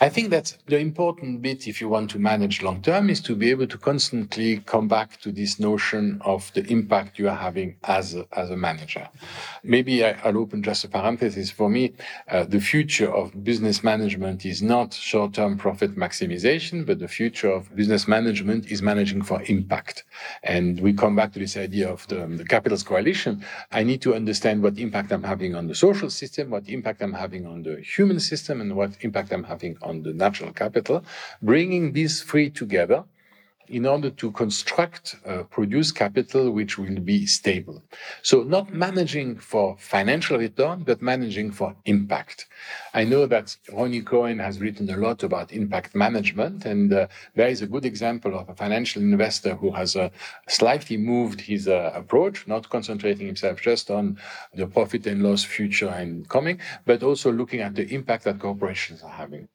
I 0.01 0.09
think 0.09 0.29
that 0.29 0.55
the 0.67 0.77
important 0.77 1.41
bit, 1.41 1.67
if 1.67 1.81
you 1.81 1.89
want 1.89 2.11
to 2.11 2.19
manage 2.19 2.61
long 2.61 2.83
term, 2.83 3.09
is 3.09 3.21
to 3.21 3.35
be 3.35 3.49
able 3.49 3.65
to 3.65 3.77
constantly 3.79 4.57
come 4.67 4.87
back 4.87 5.19
to 5.21 5.31
this 5.31 5.59
notion 5.59 6.21
of 6.23 6.51
the 6.53 6.63
impact 6.67 7.17
you 7.17 7.27
are 7.27 7.35
having 7.35 7.75
as 7.85 8.13
a, 8.13 8.27
as 8.33 8.51
a 8.51 8.57
manager. 8.57 9.09
Maybe 9.63 10.05
I, 10.05 10.26
I'll 10.27 10.37
open 10.37 10.61
just 10.61 10.83
a 10.83 10.89
parenthesis. 10.89 11.49
For 11.49 11.69
me, 11.69 11.93
uh, 12.29 12.43
the 12.43 12.59
future 12.59 13.09
of 13.13 13.43
business 13.43 13.83
management 13.83 14.45
is 14.45 14.61
not 14.61 14.93
short-term 14.93 15.57
profit 15.57 15.95
maximization, 15.95 16.85
but 16.85 16.99
the 16.99 17.07
future 17.07 17.49
of 17.49 17.73
business 17.75 18.07
management 18.07 18.69
is 18.69 18.81
managing 18.81 19.21
for 19.21 19.41
impact. 19.43 20.03
And 20.43 20.79
we 20.81 20.91
come 20.93 21.15
back 21.15 21.31
to 21.33 21.39
this 21.39 21.55
idea 21.55 21.89
of 21.89 22.05
the, 22.07 22.27
the 22.27 22.45
capitals 22.45 22.83
coalition. 22.83 23.43
I 23.71 23.83
need 23.83 24.01
to 24.01 24.13
understand 24.13 24.61
what 24.61 24.77
impact 24.77 25.11
I'm 25.13 25.23
having 25.23 25.55
on 25.55 25.67
the 25.67 25.75
social 25.75 26.09
system, 26.09 26.49
what 26.49 26.67
impact 26.67 27.01
I'm 27.01 27.13
having 27.13 27.47
on 27.47 27.63
the 27.63 27.81
human 27.81 28.19
system, 28.19 28.59
and 28.59 28.75
what 28.75 28.91
impact 29.01 29.31
I'm 29.31 29.45
having 29.45 29.77
on 29.81 30.03
the 30.03 30.13
natural 30.13 30.51
capital. 30.51 31.05
Bringing 31.41 31.93
these 31.93 32.21
three 32.21 32.49
together 32.49 33.05
in 33.69 33.85
order 33.85 34.09
to 34.09 34.31
construct 34.31 35.15
uh, 35.25 35.43
produce 35.43 35.91
capital 35.91 36.51
which 36.51 36.77
will 36.77 36.99
be 36.99 37.25
stable. 37.25 37.83
So 38.21 38.43
not 38.43 38.73
managing 38.73 39.37
for 39.37 39.75
financial 39.77 40.37
return, 40.37 40.83
but 40.83 41.01
managing 41.01 41.51
for 41.51 41.75
impact. 41.85 42.47
I 42.93 43.03
know 43.03 43.25
that 43.25 43.55
Ronnie 43.71 44.01
Cohen 44.01 44.39
has 44.39 44.59
written 44.59 44.89
a 44.89 44.97
lot 44.97 45.23
about 45.23 45.51
impact 45.51 45.95
management, 45.95 46.65
and 46.65 46.93
uh, 46.93 47.07
there 47.35 47.49
is 47.49 47.61
a 47.61 47.67
good 47.67 47.85
example 47.85 48.37
of 48.37 48.49
a 48.49 48.55
financial 48.55 49.01
investor 49.01 49.55
who 49.55 49.71
has 49.71 49.95
uh, 49.95 50.09
slightly 50.47 50.97
moved 50.97 51.41
his 51.41 51.67
uh, 51.67 51.91
approach, 51.93 52.47
not 52.47 52.69
concentrating 52.69 53.27
himself 53.27 53.61
just 53.61 53.91
on 53.91 54.17
the 54.53 54.67
profit 54.67 55.05
and 55.07 55.23
loss 55.23 55.43
future 55.43 55.89
and 55.89 56.27
coming, 56.29 56.59
but 56.85 57.03
also 57.03 57.31
looking 57.31 57.61
at 57.61 57.75
the 57.75 57.87
impact 57.93 58.23
that 58.23 58.39
corporations 58.39 59.03
are 59.03 59.11
having. 59.11 59.47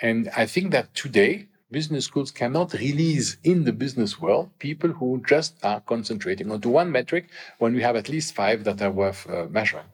And 0.00 0.30
I 0.36 0.46
think 0.46 0.72
that 0.72 0.94
today, 0.94 1.46
business 1.72 2.04
schools 2.04 2.30
cannot 2.30 2.72
release 2.74 3.38
in 3.42 3.64
the 3.64 3.72
business 3.72 4.20
world 4.20 4.50
people 4.58 4.90
who 4.90 5.22
just 5.26 5.52
are 5.64 5.80
concentrating 5.80 6.50
onto 6.52 6.68
one 6.68 6.92
metric 6.92 7.24
when 7.58 7.74
we 7.74 7.82
have 7.82 7.96
at 7.96 8.08
least 8.08 8.34
five 8.34 8.62
that 8.64 8.80
are 8.82 8.90
worth 8.90 9.28
uh, 9.28 9.46
measuring. 9.50 9.88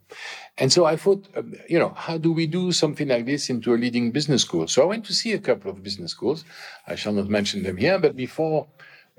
And 0.58 0.72
so 0.72 0.84
I 0.84 0.96
thought, 0.96 1.28
um, 1.36 1.54
you 1.68 1.78
know, 1.78 1.92
how 1.96 2.18
do 2.18 2.32
we 2.32 2.46
do 2.46 2.72
something 2.72 3.08
like 3.08 3.26
this 3.26 3.48
into 3.48 3.74
a 3.74 3.78
leading 3.84 4.10
business 4.10 4.42
school? 4.42 4.66
So 4.66 4.82
I 4.82 4.86
went 4.86 5.04
to 5.06 5.14
see 5.14 5.32
a 5.32 5.38
couple 5.38 5.70
of 5.70 5.82
business 5.82 6.10
schools. 6.10 6.44
I 6.86 6.96
shall 6.96 7.12
not 7.12 7.28
mention 7.28 7.62
them 7.62 7.76
here, 7.76 7.98
but 7.98 8.16
before 8.16 8.66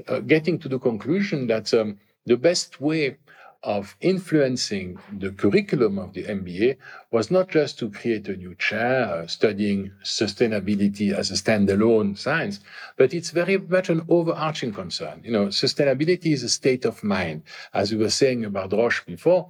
uh, 0.07 0.20
getting 0.20 0.60
to 0.60 0.70
the 0.70 0.80
conclusion 0.80 1.47
that 1.47 1.74
um, 1.74 1.97
the 2.26 2.38
best 2.38 2.82
way 2.82 3.18
of 3.64 3.97
influencing 3.99 4.97
the 5.12 5.32
curriculum 5.32 5.99
of 5.99 6.14
the 6.14 6.24
MBA 6.24 6.78
was 7.12 7.30
not 7.30 7.49
just 7.49 7.78
to 7.80 7.89
create 7.89 8.28
a 8.28 8.36
new 8.38 8.55
chair 8.55 9.03
uh, 9.03 9.28
studying 9.28 9.91
sustainability 10.03 11.12
as 11.12 11.30
a 11.30 11.34
standalone 11.34 12.18
science, 12.18 12.62
but 12.95 13.14
it's 13.14 13.32
very 13.32 13.57
much 13.57 13.89
an 13.89 14.01
overarching 14.07 14.72
concern. 14.72 15.22
You 15.26 15.32
know, 15.32 15.47
sustainability 15.47 16.28
is 16.28 16.43
a 16.43 16.49
state 16.49 16.86
of 16.86 17.03
mind. 17.03 17.43
As 17.74 17.91
we 17.91 17.97
were 17.97 18.10
saying 18.10 18.45
about 18.45 18.72
Roche 18.72 19.05
before, 19.05 19.49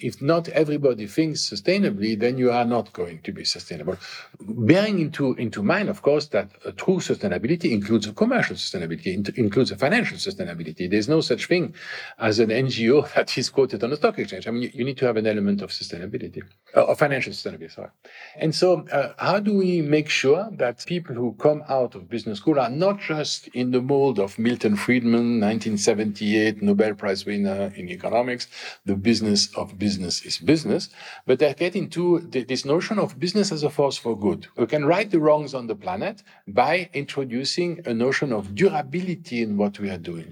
if 0.00 0.22
not 0.22 0.48
everybody 0.48 1.06
thinks 1.06 1.48
sustainably, 1.48 2.18
then 2.18 2.38
you 2.38 2.50
are 2.50 2.64
not 2.64 2.92
going 2.92 3.20
to 3.22 3.32
be 3.32 3.44
sustainable. 3.44 3.96
Bearing 4.40 4.98
into, 5.00 5.34
into 5.34 5.62
mind, 5.62 5.88
of 5.88 6.02
course, 6.02 6.26
that 6.28 6.50
a 6.64 6.72
true 6.72 6.98
sustainability 6.98 7.72
includes 7.72 8.06
a 8.06 8.12
commercial 8.12 8.56
sustainability, 8.56 9.36
includes 9.36 9.70
a 9.70 9.76
financial 9.76 10.16
sustainability. 10.16 10.88
There's 10.90 11.08
no 11.08 11.20
such 11.20 11.46
thing 11.46 11.74
as 12.18 12.38
an 12.38 12.50
NGO 12.50 13.12
that 13.14 13.36
is 13.36 13.50
quoted 13.50 13.82
on 13.82 13.92
a 13.92 13.96
stock 13.96 14.18
exchange. 14.18 14.46
I 14.46 14.50
mean, 14.50 14.62
you, 14.62 14.70
you 14.74 14.84
need 14.84 14.98
to 14.98 15.06
have 15.06 15.16
an 15.16 15.26
element 15.26 15.62
of 15.62 15.70
sustainability, 15.70 16.42
uh, 16.76 16.84
of 16.84 16.98
financial 16.98 17.32
sustainability, 17.32 17.72
sorry. 17.72 17.90
And 18.36 18.54
so, 18.54 18.86
uh, 18.92 19.12
how 19.18 19.40
do 19.40 19.56
we 19.56 19.82
make 19.82 20.08
sure 20.08 20.48
that 20.52 20.84
people 20.86 21.14
who 21.14 21.34
come 21.38 21.64
out 21.68 21.94
of 21.94 22.08
business 22.08 22.38
school 22.38 22.60
are 22.60 22.70
not 22.70 23.00
just 23.00 23.48
in 23.48 23.72
the 23.72 23.82
mold 23.82 24.18
of 24.18 24.38
Milton 24.38 24.76
Friedman, 24.76 25.40
1978 25.40 26.62
Nobel 26.62 26.94
Prize 26.94 27.24
winner 27.24 27.72
in 27.74 27.88
economics, 27.88 28.46
the 28.84 28.94
business 28.94 29.54
of 29.56 29.78
business 29.78 29.87
business 29.88 30.16
is 30.28 30.36
business, 30.52 30.82
but 31.26 31.36
they 31.38 31.54
get 31.64 31.74
into 31.82 32.04
this 32.50 32.64
notion 32.74 32.96
of 32.98 33.18
business 33.24 33.48
as 33.56 33.62
a 33.62 33.70
force 33.78 33.98
for 34.04 34.14
good. 34.26 34.40
We 34.58 34.66
can 34.74 34.84
right 34.94 35.10
the 35.10 35.22
wrongs 35.24 35.52
on 35.58 35.66
the 35.66 35.78
planet 35.84 36.16
by 36.46 36.74
introducing 37.02 37.70
a 37.90 37.94
notion 38.04 38.30
of 38.38 38.42
durability 38.60 39.38
in 39.46 39.50
what 39.60 39.74
we 39.82 39.88
are 39.94 40.02
doing. 40.12 40.30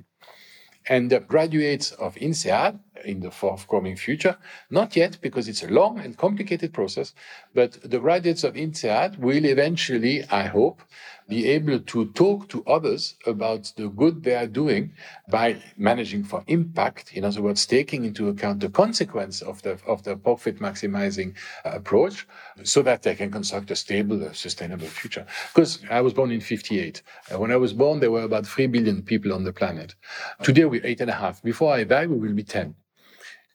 And 0.94 1.02
the 1.10 1.20
graduates 1.32 1.88
of 2.06 2.10
INSEAD 2.26 2.72
in 3.04 3.20
the 3.20 3.30
forthcoming 3.30 3.96
future, 3.96 4.36
not 4.70 4.96
yet 4.96 5.18
because 5.20 5.48
it's 5.48 5.62
a 5.62 5.68
long 5.68 5.98
and 5.98 6.16
complicated 6.16 6.72
process, 6.72 7.14
but 7.54 7.72
the 7.82 7.98
graduates 7.98 8.44
of 8.44 8.54
INSEAD 8.54 9.18
will 9.18 9.44
eventually, 9.44 10.24
I 10.30 10.44
hope, 10.44 10.82
be 11.28 11.48
able 11.48 11.80
to 11.80 12.06
talk 12.12 12.48
to 12.48 12.62
others 12.66 13.16
about 13.26 13.72
the 13.76 13.88
good 13.88 14.22
they 14.22 14.34
are 14.34 14.46
doing 14.46 14.92
by 15.28 15.60
managing 15.76 16.22
for 16.22 16.44
impact. 16.46 17.12
In 17.14 17.24
other 17.24 17.42
words, 17.42 17.66
taking 17.66 18.04
into 18.04 18.28
account 18.28 18.60
the 18.60 18.68
consequence 18.68 19.42
of 19.42 19.60
the, 19.62 19.78
of 19.86 20.04
the 20.04 20.16
profit 20.16 20.60
maximizing 20.60 21.34
approach 21.64 22.26
so 22.62 22.82
that 22.82 23.02
they 23.02 23.14
can 23.14 23.30
construct 23.30 23.70
a 23.70 23.76
stable, 23.76 24.32
sustainable 24.32 24.86
future. 24.86 25.26
Because 25.52 25.80
I 25.90 26.00
was 26.00 26.14
born 26.14 26.30
in 26.30 26.40
58. 26.40 27.02
Uh, 27.32 27.38
when 27.38 27.50
I 27.50 27.56
was 27.56 27.72
born, 27.72 28.00
there 28.00 28.10
were 28.10 28.22
about 28.22 28.46
3 28.46 28.68
billion 28.68 29.02
people 29.02 29.32
on 29.32 29.42
the 29.42 29.52
planet. 29.52 29.94
Today, 30.42 30.64
we're 30.64 30.86
eight 30.86 31.00
and 31.00 31.10
a 31.10 31.14
half. 31.14 31.42
Before 31.42 31.74
I 31.74 31.84
die, 31.84 32.06
we 32.06 32.16
will 32.16 32.34
be 32.34 32.44
10 32.44 32.74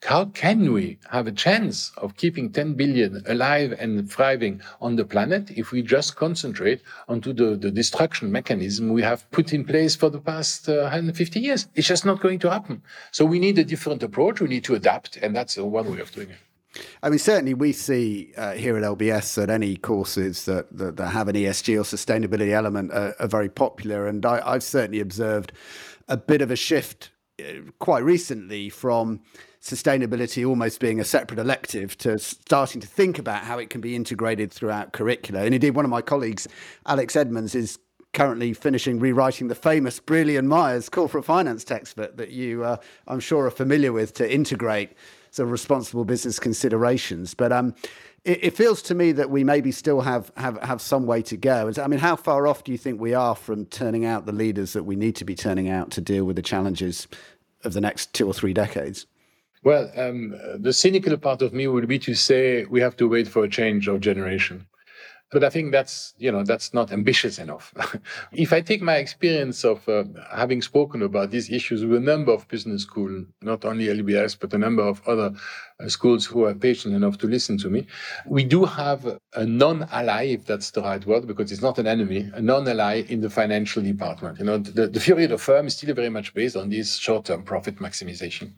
how 0.04 0.26
can 0.26 0.74
we 0.74 0.98
have 1.12 1.28
a 1.28 1.32
chance 1.32 1.92
of 1.98 2.18
keeping 2.18 2.52
10 2.52 2.74
billion 2.74 3.24
alive 3.28 3.74
and 3.78 4.10
thriving 4.10 4.62
on 4.82 4.96
the 4.96 5.06
planet 5.06 5.52
if 5.52 5.72
we 5.72 5.82
just 5.84 6.16
concentrate 6.16 6.82
onto 7.08 7.34
the, 7.34 7.56
the 7.56 7.70
destruction 7.70 8.32
mechanism 8.32 8.90
we 8.90 9.04
have 9.04 9.30
put 9.32 9.54
in 9.54 9.64
place 9.64 9.96
for 9.96 10.10
the 10.10 10.20
past 10.20 10.68
uh, 10.68 10.82
150 10.82 11.40
years? 11.40 11.68
It's 11.76 11.88
just 11.88 12.06
not 12.06 12.20
going 12.20 12.40
to 12.40 12.52
happen. 12.52 12.82
So 13.12 13.26
we 13.26 13.40
need 13.40 13.60
a 13.60 13.64
different 13.64 14.02
approach. 14.02 14.42
We 14.42 14.48
need 14.48 14.64
to 14.66 14.76
adapt, 14.76 15.18
and 15.18 15.36
that's 15.36 15.58
one 15.58 15.92
way 15.92 16.00
of 16.00 16.12
doing 16.12 16.32
it. 16.32 16.38
I 17.04 17.10
mean, 17.10 17.20
certainly 17.20 17.54
we 17.54 17.74
see 17.74 18.34
uh, 18.38 18.54
here 18.54 18.78
at 18.78 18.84
LBS 18.84 19.36
that 19.36 19.50
any 19.50 19.76
courses 19.76 20.46
that, 20.46 20.76
that, 20.78 20.98
that, 20.98 21.10
have 21.10 21.28
an 21.28 21.36
ESG 21.36 21.76
or 21.78 21.84
sustainability 21.84 22.52
element 22.52 22.92
are, 22.94 23.14
are 23.20 23.28
very 23.28 23.50
popular. 23.50 24.08
And 24.08 24.26
I, 24.26 24.42
I've 24.46 24.64
certainly 24.64 25.02
observed 25.02 25.52
a 26.08 26.16
bit 26.16 26.42
of 26.42 26.50
a 26.50 26.56
shift 26.56 27.12
uh, 27.40 27.72
quite 27.80 28.04
recently 28.04 28.70
from 28.70 29.20
sustainability 29.62 30.48
almost 30.48 30.80
being 30.80 31.00
a 31.00 31.04
separate 31.04 31.40
elective 31.40 31.98
to 32.00 32.18
starting 32.18 32.82
to 32.82 32.88
think 32.88 33.20
about 33.20 33.44
how 33.44 33.60
it 33.60 33.70
can 33.70 33.80
be 33.80 33.96
integrated 33.96 34.52
throughout 34.52 34.92
curricula. 34.92 35.44
And 35.44 35.54
indeed, 35.54 35.72
one 35.72 35.86
of 35.86 35.92
my 35.92 36.02
colleagues, 36.02 36.48
Alex 36.88 37.16
Edmans, 37.16 37.54
is 37.54 37.78
currently 38.14 38.54
finishing 38.54 39.00
rewriting 39.00 39.48
the 39.48 39.56
famous 39.56 40.00
Brealey 40.00 40.44
Myers 40.44 40.90
corporate 40.90 41.26
finance 41.26 41.64
textbook 41.64 42.18
that 42.18 42.32
you, 42.32 42.64
uh, 42.64 42.78
I'm 43.08 43.20
sure, 43.20 43.46
are 43.46 43.52
familiar 43.52 43.94
with 43.94 44.14
to 44.16 44.34
integrate 44.34 44.94
sort 45.30 45.48
of 45.48 45.52
responsible 45.52 46.04
business 46.04 46.40
considerations. 46.40 47.34
But 47.34 47.54
um, 47.54 47.74
it, 48.26 48.44
it, 48.44 48.58
feels 48.58 48.82
to 48.84 48.96
me 48.96 49.14
that 49.14 49.30
we 49.30 49.44
maybe 49.44 49.72
still 49.72 50.02
have, 50.02 50.32
have, 50.36 50.62
have 50.62 50.82
some 50.82 51.06
way 51.06 51.22
to 51.24 51.38
go. 51.38 51.72
I 51.82 51.88
mean, 51.88 52.00
how 52.00 52.16
far 52.16 52.48
off 52.48 52.64
do 52.64 52.72
you 52.72 52.78
think 52.78 53.00
we 53.00 53.14
are 53.14 53.36
from 53.36 53.66
turning 53.68 54.06
out 54.06 54.26
the 54.26 54.34
leaders 54.34 54.74
that 54.74 54.84
we 54.84 54.96
need 54.96 55.16
to 55.18 55.26
be 55.26 55.36
turning 55.36 55.70
out 55.70 55.92
to 55.92 56.02
deal 56.02 56.26
with 56.26 56.36
the 56.36 56.42
challenges 56.42 57.08
of 57.64 57.74
the 57.74 57.82
next 57.82 58.14
two 58.14 58.28
or 58.28 58.34
three 58.34 58.54
decades? 58.54 59.06
Well, 59.64 59.92
um, 59.96 60.36
the 60.58 60.74
cynical 60.74 61.16
part 61.18 61.44
of 61.44 61.54
me 61.54 61.68
would 61.68 61.88
be 61.88 62.00
to 62.00 62.16
say 62.16 62.66
we 62.66 62.82
have 62.82 62.98
to 62.98 63.08
wait 63.08 63.28
for 63.28 63.44
a 63.44 63.50
change 63.50 63.88
of 63.88 64.02
generation. 64.02 64.66
But 65.32 65.46
I 65.46 65.50
think 65.50 65.72
that's, 65.72 66.14
you 66.18 66.30
know, 66.30 66.44
that's 66.44 66.74
not 66.74 66.92
ambitious 66.92 67.40
enough. 67.40 67.74
if 68.34 68.52
I 68.52 68.60
take 68.60 68.82
my 68.82 68.98
experience 68.98 69.64
of 69.64 69.88
uh, 69.88 70.04
having 70.30 70.62
spoken 70.62 71.02
about 71.04 71.32
these 71.32 71.50
issues 71.50 71.86
with 71.86 71.96
a 71.96 72.02
number 72.02 72.34
of 72.34 72.48
business 72.50 72.82
schools, 72.82 73.26
not 73.42 73.64
only 73.64 73.86
LBS, 73.86 74.38
but 74.38 74.54
a 74.54 74.58
number 74.58 74.84
of 74.84 75.02
other 75.08 75.32
uh, 75.80 75.88
schools 75.88 76.26
who 76.26 76.44
are 76.44 76.54
patient 76.54 76.94
enough 76.96 77.18
to 77.20 77.28
listen 77.28 77.58
to 77.60 77.70
me, 77.70 77.88
we 78.26 78.44
do 78.44 78.66
have 78.66 79.20
a 79.36 79.46
non-ally, 79.46 80.24
if 80.24 80.46
that's 80.46 80.72
the 80.72 80.82
right 80.82 81.06
word, 81.06 81.28
because 81.28 81.50
it's 81.50 81.62
not 81.62 81.80
an 81.80 81.88
enemy, 81.88 82.30
a 82.34 82.42
non-ally 82.42 83.04
in 83.08 83.22
the 83.22 83.30
financial 83.30 83.82
department. 83.82 84.38
You 84.38 84.46
know, 84.46 84.58
the, 84.58 84.88
the 84.88 85.00
theory 85.00 85.24
of 85.26 85.30
the 85.30 85.38
firm 85.38 85.68
is 85.68 85.78
still 85.78 85.96
very 85.96 86.10
much 86.10 86.34
based 86.34 86.58
on 86.58 86.68
this 86.70 86.98
short-term 86.98 87.44
profit 87.44 87.78
maximization. 87.78 88.52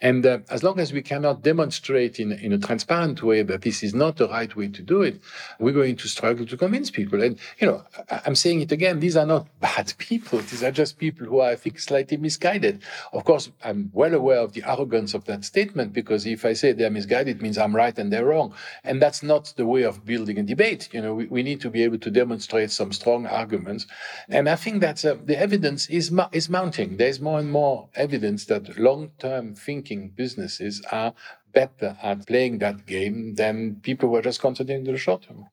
And 0.00 0.24
uh, 0.24 0.38
as 0.50 0.62
long 0.62 0.80
as 0.80 0.92
we 0.92 1.02
cannot 1.02 1.42
demonstrate 1.42 2.18
in, 2.20 2.32
in 2.32 2.52
a 2.52 2.58
transparent 2.58 3.22
way 3.22 3.42
that 3.42 3.62
this 3.62 3.82
is 3.82 3.94
not 3.94 4.16
the 4.16 4.28
right 4.28 4.54
way 4.54 4.68
to 4.68 4.82
do 4.82 5.02
it, 5.02 5.20
we're 5.58 5.72
going 5.72 5.96
to 5.96 6.08
struggle 6.08 6.46
to 6.46 6.56
convince 6.56 6.90
people. 6.90 7.22
And, 7.22 7.38
you 7.58 7.66
know, 7.66 7.84
I, 8.10 8.22
I'm 8.26 8.34
saying 8.34 8.60
it 8.60 8.72
again, 8.72 9.00
these 9.00 9.16
are 9.16 9.26
not 9.26 9.46
bad 9.60 9.92
people. 9.98 10.38
These 10.40 10.62
are 10.62 10.70
just 10.70 10.98
people 10.98 11.26
who 11.26 11.40
are, 11.40 11.50
I 11.50 11.56
think, 11.56 11.78
slightly 11.78 12.16
misguided. 12.16 12.82
Of 13.12 13.24
course, 13.24 13.50
I'm 13.64 13.90
well 13.92 14.14
aware 14.14 14.38
of 14.38 14.52
the 14.52 14.64
arrogance 14.66 15.14
of 15.14 15.24
that 15.26 15.44
statement 15.44 15.92
because 15.92 16.26
if 16.26 16.44
I 16.44 16.52
say 16.52 16.72
they're 16.72 16.90
misguided, 16.90 17.36
it 17.36 17.42
means 17.42 17.58
I'm 17.58 17.74
right 17.74 17.96
and 17.98 18.12
they're 18.12 18.26
wrong. 18.26 18.54
And 18.84 19.00
that's 19.00 19.22
not 19.22 19.52
the 19.56 19.66
way 19.66 19.82
of 19.82 20.04
building 20.04 20.38
a 20.38 20.42
debate. 20.42 20.88
You 20.92 21.02
know, 21.02 21.14
we, 21.14 21.26
we 21.26 21.42
need 21.42 21.60
to 21.60 21.70
be 21.70 21.82
able 21.82 21.98
to 21.98 22.10
demonstrate 22.10 22.70
some 22.70 22.92
strong 22.92 23.26
arguments. 23.26 23.86
And 24.28 24.48
I 24.48 24.56
think 24.56 24.80
that 24.80 25.04
uh, 25.04 25.16
the 25.24 25.38
evidence 25.38 25.88
is, 25.88 26.12
is 26.32 26.48
mounting. 26.48 26.96
There's 26.96 27.20
more 27.20 27.38
and 27.38 27.50
more 27.50 27.88
evidence 27.94 28.46
that 28.46 28.78
long-term 28.78 29.54
thinking 29.54 29.75
businesses 30.16 30.82
are 30.92 31.14
better 31.52 31.96
at 32.02 32.26
playing 32.26 32.58
that 32.58 32.86
game 32.86 33.34
than 33.34 33.76
people 33.82 34.08
who 34.08 34.16
are 34.16 34.22
just 34.22 34.40
concentrating 34.40 34.86
on 34.86 34.92
the 34.92 34.98
short 34.98 35.22
term. 35.22 35.46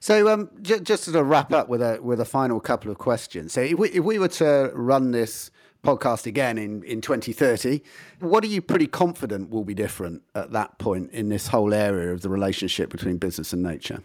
So, 0.00 0.28
um, 0.28 0.50
j- 0.60 0.80
just 0.80 1.04
to 1.04 1.10
sort 1.12 1.22
of 1.22 1.28
wrap 1.28 1.52
up 1.52 1.68
with 1.68 1.80
a 1.80 1.98
with 2.02 2.20
a 2.20 2.26
final 2.26 2.60
couple 2.60 2.90
of 2.90 2.98
questions. 2.98 3.52
So, 3.54 3.62
if 3.62 3.78
we, 3.78 3.88
if 3.90 4.04
we 4.04 4.18
were 4.18 4.28
to 4.28 4.70
run 4.74 5.12
this 5.12 5.50
podcast 5.82 6.26
again 6.26 6.58
in, 6.58 6.82
in 6.84 7.00
2030, 7.00 7.82
what 8.20 8.42
are 8.42 8.48
you 8.48 8.62
pretty 8.62 8.86
confident 8.86 9.50
will 9.50 9.64
be 9.64 9.74
different 9.74 10.22
at 10.34 10.50
that 10.52 10.78
point 10.78 11.10
in 11.12 11.28
this 11.28 11.48
whole 11.48 11.74
area 11.74 12.12
of 12.12 12.22
the 12.22 12.28
relationship 12.28 12.90
between 12.90 13.18
business 13.18 13.52
and 13.52 13.62
nature? 13.62 14.02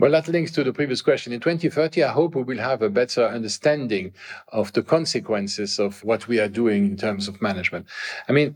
Well, 0.00 0.12
that 0.12 0.28
links 0.28 0.52
to 0.52 0.62
the 0.62 0.72
previous 0.72 1.02
question. 1.02 1.32
In 1.32 1.40
2030, 1.40 2.04
I 2.04 2.12
hope 2.12 2.36
we 2.36 2.44
will 2.44 2.58
have 2.58 2.82
a 2.82 2.88
better 2.88 3.26
understanding 3.26 4.12
of 4.46 4.72
the 4.72 4.82
consequences 4.84 5.80
of 5.80 6.04
what 6.04 6.28
we 6.28 6.38
are 6.38 6.48
doing 6.48 6.84
in 6.84 6.96
terms 6.96 7.26
of 7.26 7.42
management. 7.42 7.86
I 8.28 8.32
mean, 8.32 8.54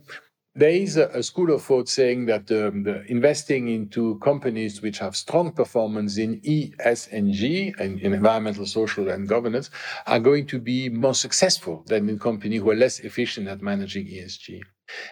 there 0.55 0.71
is 0.71 0.97
a, 0.97 1.21
school 1.23 1.53
of 1.53 1.65
thought 1.65 1.89
saying 1.89 2.27
that 2.27 2.49
um, 2.53 2.87
investing 3.09 3.67
into 3.67 4.21
companies 4.21 4.83
which 4.83 4.99
have 5.01 5.17
strong 5.17 5.51
performance 5.51 6.17
in 6.17 6.41
ESG, 6.43 7.73
and 7.81 7.99
in 7.99 8.13
environmental, 8.13 8.67
social, 8.67 9.09
and 9.09 9.27
governance, 9.27 9.71
are 10.07 10.21
going 10.21 10.47
to 10.47 10.61
be 10.61 10.91
more 10.91 11.15
successful 11.15 11.83
than 11.87 12.09
in 12.09 12.21
companies 12.21 12.61
who 12.61 12.71
are 12.71 12.77
less 12.77 13.01
efficient 13.01 13.49
at 13.49 13.63
managing 13.63 14.07
ESG. 14.07 14.61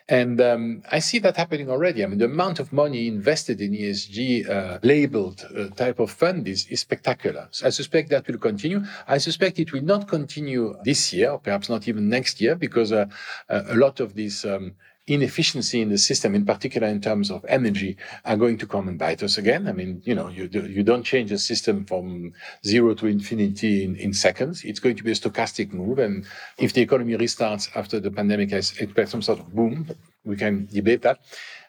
And 0.08 0.40
um, 0.40 0.82
I 0.90 0.98
see 0.98 1.18
that 1.20 1.36
happening 1.36 1.70
already. 1.70 2.02
I 2.02 2.06
mean, 2.06 2.18
the 2.18 2.26
amount 2.26 2.58
of 2.58 2.72
money 2.72 3.06
invested 3.06 3.60
in 3.60 3.72
ESG 3.72 4.48
uh, 4.48 4.78
labeled 4.82 5.46
uh, 5.56 5.68
type 5.68 6.00
of 6.00 6.10
fund 6.10 6.48
is, 6.48 6.66
is 6.68 6.80
spectacular. 6.80 7.48
So 7.50 7.66
I 7.66 7.70
suspect 7.70 8.10
that 8.10 8.26
will 8.26 8.38
continue. 8.38 8.82
I 9.06 9.18
suspect 9.18 9.58
it 9.58 9.72
will 9.72 9.84
not 9.84 10.08
continue 10.08 10.76
this 10.84 11.12
year, 11.12 11.30
or 11.32 11.38
perhaps 11.38 11.68
not 11.68 11.88
even 11.88 12.08
next 12.08 12.40
year, 12.40 12.54
because 12.54 12.92
uh, 12.92 13.06
a 13.48 13.74
lot 13.74 14.00
of 14.00 14.14
these 14.14 14.44
um, 14.44 14.74
inefficiency 15.12 15.80
in 15.80 15.88
the 15.88 15.98
system, 15.98 16.34
in 16.34 16.44
particular 16.44 16.86
in 16.86 17.00
terms 17.00 17.30
of 17.30 17.44
energy, 17.48 17.96
are 18.24 18.36
going 18.36 18.56
to 18.58 18.66
come 18.66 18.88
and 18.88 18.98
bite 18.98 19.22
us 19.22 19.38
again. 19.38 19.66
I 19.66 19.72
mean, 19.72 20.00
you 20.04 20.14
know, 20.14 20.28
you, 20.28 20.48
do, 20.48 20.66
you 20.66 20.82
don't 20.82 21.02
change 21.02 21.32
a 21.32 21.38
system 21.38 21.84
from 21.84 22.32
zero 22.64 22.94
to 22.94 23.06
infinity 23.06 23.84
in, 23.84 23.96
in 23.96 24.12
seconds. 24.12 24.64
It's 24.64 24.80
going 24.80 24.96
to 24.96 25.02
be 25.02 25.10
a 25.10 25.14
stochastic 25.14 25.72
move. 25.72 25.98
And 25.98 26.26
if 26.58 26.72
the 26.72 26.82
economy 26.82 27.16
restarts 27.16 27.68
after 27.74 28.00
the 28.00 28.10
pandemic 28.10 28.50
has 28.50 28.76
expect 28.78 29.08
some 29.08 29.22
sort 29.22 29.40
of 29.40 29.54
boom, 29.54 29.88
we 30.24 30.36
can 30.36 30.66
debate 30.66 31.02
that. 31.02 31.20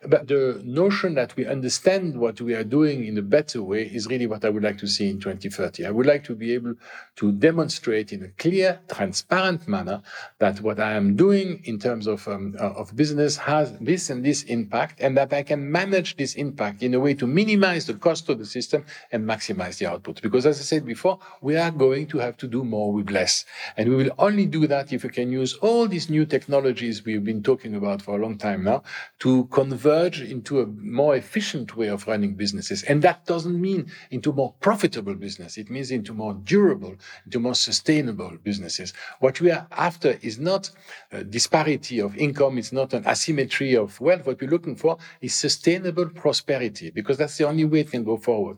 But 0.08 0.28
the 0.28 0.60
notion 0.66 1.14
that 1.14 1.36
we 1.36 1.46
understand 1.46 2.18
what 2.18 2.42
we 2.42 2.56
are 2.56 2.64
doing 2.64 3.06
in 3.06 3.20
a 3.20 3.22
better 3.22 3.62
way 3.62 3.84
is 3.84 4.08
really 4.08 4.26
what 4.26 4.44
I 4.44 4.50
would 4.50 4.64
like 4.64 4.80
to 4.80 4.88
see 4.88 5.08
in 5.08 5.20
2030. 5.20 5.86
I 5.86 5.92
would 5.92 6.08
like 6.08 6.24
to 6.24 6.34
be 6.34 6.54
able 6.56 6.74
to 7.18 7.32
demonstrate 7.32 8.12
in 8.12 8.24
a 8.24 8.30
clear, 8.30 8.80
transparent 8.92 9.68
manner 9.68 10.02
that 10.40 10.60
what 10.62 10.80
I 10.80 10.94
am 10.94 11.16
doing 11.16 11.62
in 11.66 11.78
terms 11.78 12.08
of, 12.08 12.28
um, 12.28 12.56
uh, 12.60 12.72
of 12.72 12.96
business 12.96 13.38
has 13.38 13.78
this 13.78 14.10
and 14.10 14.26
this 14.26 14.42
impact, 14.44 15.02
and 15.02 15.16
that 15.18 15.34
I 15.34 15.44
can 15.44 15.72
manage 15.72 16.18
this 16.18 16.34
impact 16.34 16.82
in 16.82 16.96
a 16.96 17.00
way 17.00 17.14
to 17.14 17.28
minimize 17.28 17.86
the 17.86 17.94
cost 17.94 18.28
of 18.30 18.40
the 18.40 18.46
system 18.46 18.84
and 19.12 19.24
maximize 19.24 19.78
the 19.78 19.86
output. 19.86 20.20
Because 20.24 20.48
as 20.48 20.60
I 20.60 20.64
said 20.64 20.84
before, 20.84 21.20
we 21.42 21.58
are 21.58 21.70
going 21.70 22.08
to 22.08 22.18
have 22.18 22.38
to 22.38 22.48
do 22.48 22.64
more 22.64 22.92
with 22.92 23.12
less. 23.12 23.46
And 23.78 23.88
we 23.88 23.96
will 23.98 24.12
only 24.18 24.48
do 24.48 24.66
that 24.66 24.92
if 24.92 25.04
we 25.04 25.10
can 25.10 25.32
use 25.32 25.54
all 25.56 25.88
these 25.88 26.10
new 26.10 26.26
technologies 26.26 27.06
we've 27.06 27.24
been 27.24 27.44
talking 27.44 27.76
about 27.76 28.02
for 28.02 28.18
a 28.18 28.22
long 28.22 28.40
time 28.40 28.64
now 28.64 28.82
to 29.20 29.46
convert 29.52 29.91
converge 29.92 30.22
into 30.22 30.62
a 30.62 30.66
more 30.68 31.16
efficient 31.16 31.76
way 31.76 31.88
of 31.88 32.08
running 32.08 32.34
businesses. 32.36 32.84
And 32.84 33.02
that 33.02 33.26
doesn't 33.26 33.60
mean 33.60 33.92
into 34.10 34.32
more 34.32 34.54
profitable 34.62 35.16
business. 35.16 35.58
It 35.58 35.70
means 35.70 35.92
into 35.92 36.14
more 36.14 36.34
durable, 36.34 36.96
into 37.26 37.40
more 37.40 37.56
sustainable 37.56 38.32
businesses. 38.44 38.94
What 39.20 39.42
we 39.42 39.52
are 39.52 39.68
after 39.72 40.18
is 40.22 40.40
not 40.40 40.72
a 41.12 41.24
disparity 41.24 42.00
of 42.00 42.16
income. 42.18 42.58
It's 42.58 42.72
not 42.72 42.94
an 42.94 43.06
asymmetry 43.06 43.76
of 43.76 44.00
wealth. 44.00 44.26
What 44.26 44.40
we're 44.40 44.50
looking 44.50 44.78
for 44.78 44.98
is 45.20 45.34
sustainable 45.34 46.08
prosperity 46.10 46.90
because 46.92 47.18
that's 47.18 47.38
the 47.38 47.48
only 47.48 47.66
way 47.66 47.82
it 47.82 47.92
can 47.92 48.06
go 48.06 48.18
forward. 48.18 48.58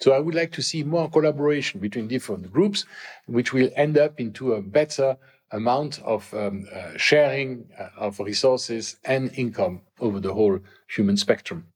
So 0.00 0.12
I 0.12 0.20
would 0.20 0.34
like 0.34 0.52
to 0.52 0.62
see 0.62 0.84
more 0.84 1.10
collaboration 1.10 1.80
between 1.80 2.08
different 2.08 2.52
groups, 2.52 2.84
which 3.26 3.52
will 3.52 3.70
end 3.74 3.98
up 3.98 4.20
into 4.20 4.52
a 4.52 4.62
better 4.62 5.16
amount 5.50 6.00
of 6.02 6.32
um, 6.34 6.66
uh, 6.74 6.96
sharing 6.96 7.68
uh, 7.78 7.88
of 7.96 8.20
resources 8.20 8.96
and 9.04 9.30
income 9.36 9.80
over 10.00 10.20
the 10.20 10.32
whole 10.32 10.58
human 10.88 11.16
spectrum. 11.16 11.66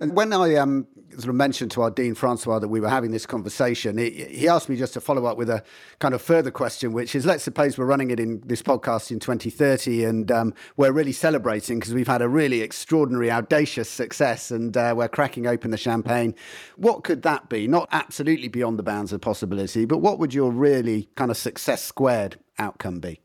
And 0.00 0.16
when 0.16 0.32
I 0.32 0.54
um, 0.56 0.86
sort 1.10 1.28
of 1.28 1.34
mentioned 1.34 1.70
to 1.72 1.82
our 1.82 1.90
Dean 1.90 2.14
Francois 2.14 2.58
that 2.58 2.68
we 2.68 2.80
were 2.80 2.88
having 2.88 3.10
this 3.10 3.26
conversation, 3.26 3.98
he, 3.98 4.10
he, 4.10 4.48
asked 4.48 4.68
me 4.68 4.76
just 4.76 4.94
to 4.94 5.00
follow 5.00 5.26
up 5.26 5.36
with 5.36 5.50
a 5.50 5.62
kind 5.98 6.14
of 6.14 6.22
further 6.22 6.50
question, 6.50 6.92
which 6.92 7.14
is 7.14 7.26
let's 7.26 7.44
suppose 7.44 7.76
we're 7.76 7.84
running 7.84 8.10
it 8.10 8.18
in 8.18 8.40
this 8.46 8.62
podcast 8.62 9.10
in 9.10 9.18
2030 9.18 10.04
and 10.04 10.30
um, 10.30 10.54
we're 10.76 10.92
really 10.92 11.12
celebrating 11.12 11.78
because 11.78 11.94
we've 11.94 12.08
had 12.08 12.22
a 12.22 12.28
really 12.28 12.60
extraordinary, 12.62 13.30
audacious 13.30 13.88
success 13.88 14.50
and 14.50 14.76
uh, 14.76 14.94
we're 14.96 15.08
cracking 15.08 15.46
open 15.46 15.70
the 15.70 15.76
champagne. 15.76 16.34
What 16.76 17.04
could 17.04 17.22
that 17.22 17.48
be? 17.48 17.66
Not 17.68 17.88
absolutely 17.92 18.48
beyond 18.48 18.78
the 18.78 18.82
bounds 18.82 19.12
of 19.12 19.20
possibility, 19.20 19.84
but 19.84 19.98
what 19.98 20.18
would 20.18 20.34
your 20.34 20.50
really 20.50 21.08
kind 21.14 21.30
of 21.30 21.36
success 21.36 21.84
squared 21.84 22.36
outcome 22.58 23.00
be? 23.00 23.20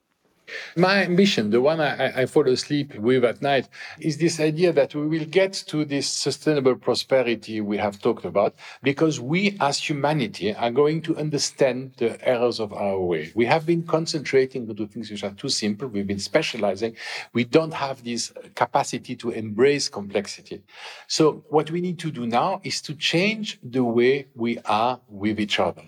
My 0.75 1.03
ambition, 1.03 1.51
the 1.51 1.61
one 1.61 1.79
I, 1.79 2.21
I, 2.21 2.25
fall 2.25 2.47
asleep 2.47 2.95
with 2.95 3.23
at 3.23 3.41
night, 3.41 3.69
is 3.99 4.17
this 4.17 4.39
idea 4.39 4.73
that 4.73 4.93
we 4.93 5.07
will 5.07 5.25
get 5.25 5.53
to 5.67 5.85
this 5.85 6.07
sustainable 6.07 6.75
prosperity 6.75 7.61
we 7.61 7.77
have 7.77 8.01
talked 8.01 8.25
about 8.25 8.55
because 8.81 9.19
we 9.19 9.57
as 9.61 9.77
humanity 9.79 10.53
are 10.53 10.71
going 10.71 11.01
to 11.03 11.17
understand 11.17 11.93
the 11.97 12.19
errors 12.27 12.59
of 12.59 12.73
our 12.73 12.99
way. 12.99 13.31
We 13.35 13.45
have 13.45 13.65
been 13.65 13.83
concentrating 13.83 14.69
on 14.69 14.75
the 14.75 14.87
things 14.87 15.09
which 15.09 15.23
are 15.23 15.31
too 15.31 15.49
simple. 15.49 15.87
We've 15.87 16.07
been 16.07 16.19
specializing. 16.19 16.97
We 17.33 17.45
don't 17.45 17.73
have 17.73 18.03
this 18.03 18.33
capacity 18.55 19.15
to 19.17 19.29
embrace 19.31 19.87
complexity. 19.87 20.63
So 21.07 21.45
what 21.49 21.71
we 21.71 21.81
need 21.81 21.99
to 21.99 22.11
do 22.11 22.27
now 22.27 22.61
is 22.63 22.81
to 22.81 22.95
change 22.95 23.59
the 23.63 23.83
way 23.83 24.27
we 24.35 24.59
are 24.59 24.99
with 25.07 25.39
each 25.39 25.59
other 25.59 25.83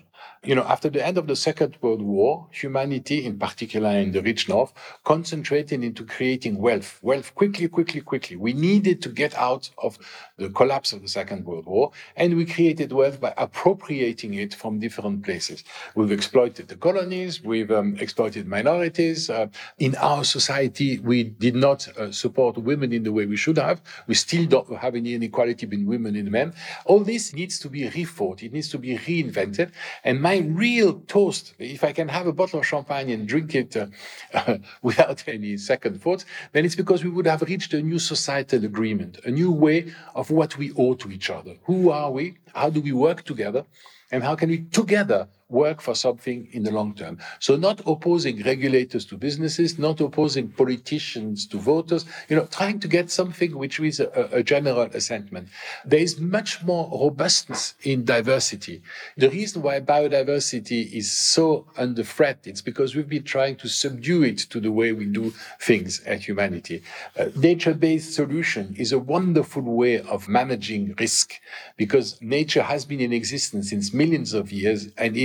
you 0.46 0.54
know, 0.54 0.62
after 0.62 0.88
the 0.88 1.04
end 1.04 1.18
of 1.18 1.26
the 1.26 1.34
Second 1.34 1.76
World 1.80 2.00
War, 2.00 2.46
humanity, 2.52 3.24
in 3.26 3.36
particular 3.36 3.90
in 3.90 4.12
the 4.12 4.22
rich 4.22 4.48
north, 4.48 4.72
concentrated 5.04 5.82
into 5.82 6.04
creating 6.04 6.58
wealth, 6.58 7.00
wealth 7.02 7.34
quickly, 7.34 7.66
quickly, 7.66 8.00
quickly. 8.00 8.36
We 8.36 8.52
needed 8.52 9.02
to 9.02 9.08
get 9.08 9.34
out 9.34 9.70
of 9.76 9.98
the 10.38 10.50
collapse 10.50 10.92
of 10.92 11.00
the 11.02 11.08
Second 11.08 11.44
World 11.44 11.66
War, 11.66 11.92
and 12.16 12.36
we 12.36 12.44
created 12.44 12.92
wealth 12.92 13.20
by 13.20 13.32
appropriating 13.38 14.34
it 14.34 14.54
from 14.54 14.78
different 14.78 15.24
places. 15.24 15.64
We've 15.94 16.12
exploited 16.12 16.68
the 16.68 16.76
colonies, 16.76 17.42
we've 17.42 17.70
um, 17.70 17.96
exploited 17.98 18.46
minorities. 18.46 19.30
Uh, 19.30 19.46
in 19.78 19.94
our 19.96 20.24
society, 20.24 20.98
we 20.98 21.24
did 21.24 21.54
not 21.54 21.88
uh, 21.96 22.12
support 22.12 22.58
women 22.58 22.92
in 22.92 23.02
the 23.02 23.12
way 23.12 23.24
we 23.24 23.36
should 23.36 23.56
have. 23.56 23.80
We 24.06 24.14
still 24.14 24.46
don't 24.46 24.76
have 24.76 24.94
any 24.94 25.14
inequality 25.14 25.66
between 25.66 25.86
women 25.86 26.16
and 26.16 26.30
men. 26.30 26.52
All 26.84 27.00
this 27.00 27.32
needs 27.32 27.58
to 27.60 27.70
be 27.70 27.88
rethought. 27.88 28.42
It 28.42 28.52
needs 28.52 28.68
to 28.70 28.78
be 28.78 28.98
reinvented. 28.98 29.70
And 30.04 30.20
my 30.20 30.38
real 30.38 31.00
toast, 31.06 31.54
if 31.58 31.82
I 31.82 31.92
can 31.92 32.08
have 32.08 32.26
a 32.26 32.32
bottle 32.32 32.60
of 32.60 32.66
champagne 32.66 33.08
and 33.10 33.26
drink 33.26 33.54
it 33.54 33.76
uh, 33.76 34.58
without 34.82 35.26
any 35.26 35.56
second 35.56 36.02
thoughts, 36.02 36.26
then 36.52 36.64
it's 36.66 36.76
because 36.76 37.04
we 37.04 37.10
would 37.10 37.26
have 37.26 37.42
reached 37.42 37.72
a 37.72 37.80
new 37.80 37.98
societal 37.98 38.64
agreement, 38.64 39.18
a 39.24 39.30
new 39.30 39.50
way 39.50 39.92
of 40.14 40.25
what 40.30 40.56
we 40.58 40.72
owe 40.72 40.94
to 40.94 41.10
each 41.10 41.30
other. 41.30 41.56
Who 41.64 41.90
are 41.90 42.10
we? 42.10 42.38
How 42.54 42.70
do 42.70 42.80
we 42.80 42.92
work 42.92 43.24
together? 43.24 43.64
And 44.10 44.22
how 44.22 44.36
can 44.36 44.50
we 44.50 44.64
together 44.64 45.28
work 45.48 45.80
for 45.80 45.94
something 45.94 46.48
in 46.52 46.64
the 46.64 46.70
long 46.72 46.94
term. 46.94 47.18
So 47.38 47.56
not 47.56 47.80
opposing 47.86 48.42
regulators 48.42 49.04
to 49.06 49.16
businesses, 49.16 49.78
not 49.78 50.00
opposing 50.00 50.48
politicians 50.48 51.46
to 51.46 51.58
voters, 51.58 52.04
you 52.28 52.36
know, 52.36 52.46
trying 52.46 52.80
to 52.80 52.88
get 52.88 53.10
something 53.10 53.56
which 53.56 53.78
is 53.78 54.00
a, 54.00 54.28
a 54.32 54.42
general 54.42 54.82
assentment. 54.92 55.48
There 55.84 56.00
is 56.00 56.18
much 56.20 56.64
more 56.64 56.90
robustness 56.90 57.74
in 57.82 58.04
diversity. 58.04 58.82
The 59.16 59.30
reason 59.30 59.62
why 59.62 59.80
biodiversity 59.80 60.92
is 60.92 61.12
so 61.12 61.66
under 61.76 62.02
threat, 62.02 62.38
it's 62.44 62.62
because 62.62 62.96
we've 62.96 63.08
been 63.08 63.22
trying 63.22 63.56
to 63.56 63.68
subdue 63.68 64.24
it 64.24 64.38
to 64.38 64.58
the 64.60 64.72
way 64.72 64.92
we 64.92 65.06
do 65.06 65.32
things 65.60 66.00
at 66.04 66.20
humanity. 66.20 66.82
Uh, 67.18 67.26
nature-based 67.36 68.12
solution 68.12 68.74
is 68.76 68.92
a 68.92 68.98
wonderful 68.98 69.62
way 69.62 70.00
of 70.00 70.28
managing 70.28 70.94
risk 70.98 71.34
because 71.76 72.20
nature 72.20 72.62
has 72.62 72.84
been 72.84 73.00
in 73.00 73.12
existence 73.12 73.70
since 73.70 73.94
millions 73.94 74.32
of 74.34 74.50
years 74.50 74.88
and 74.96 75.16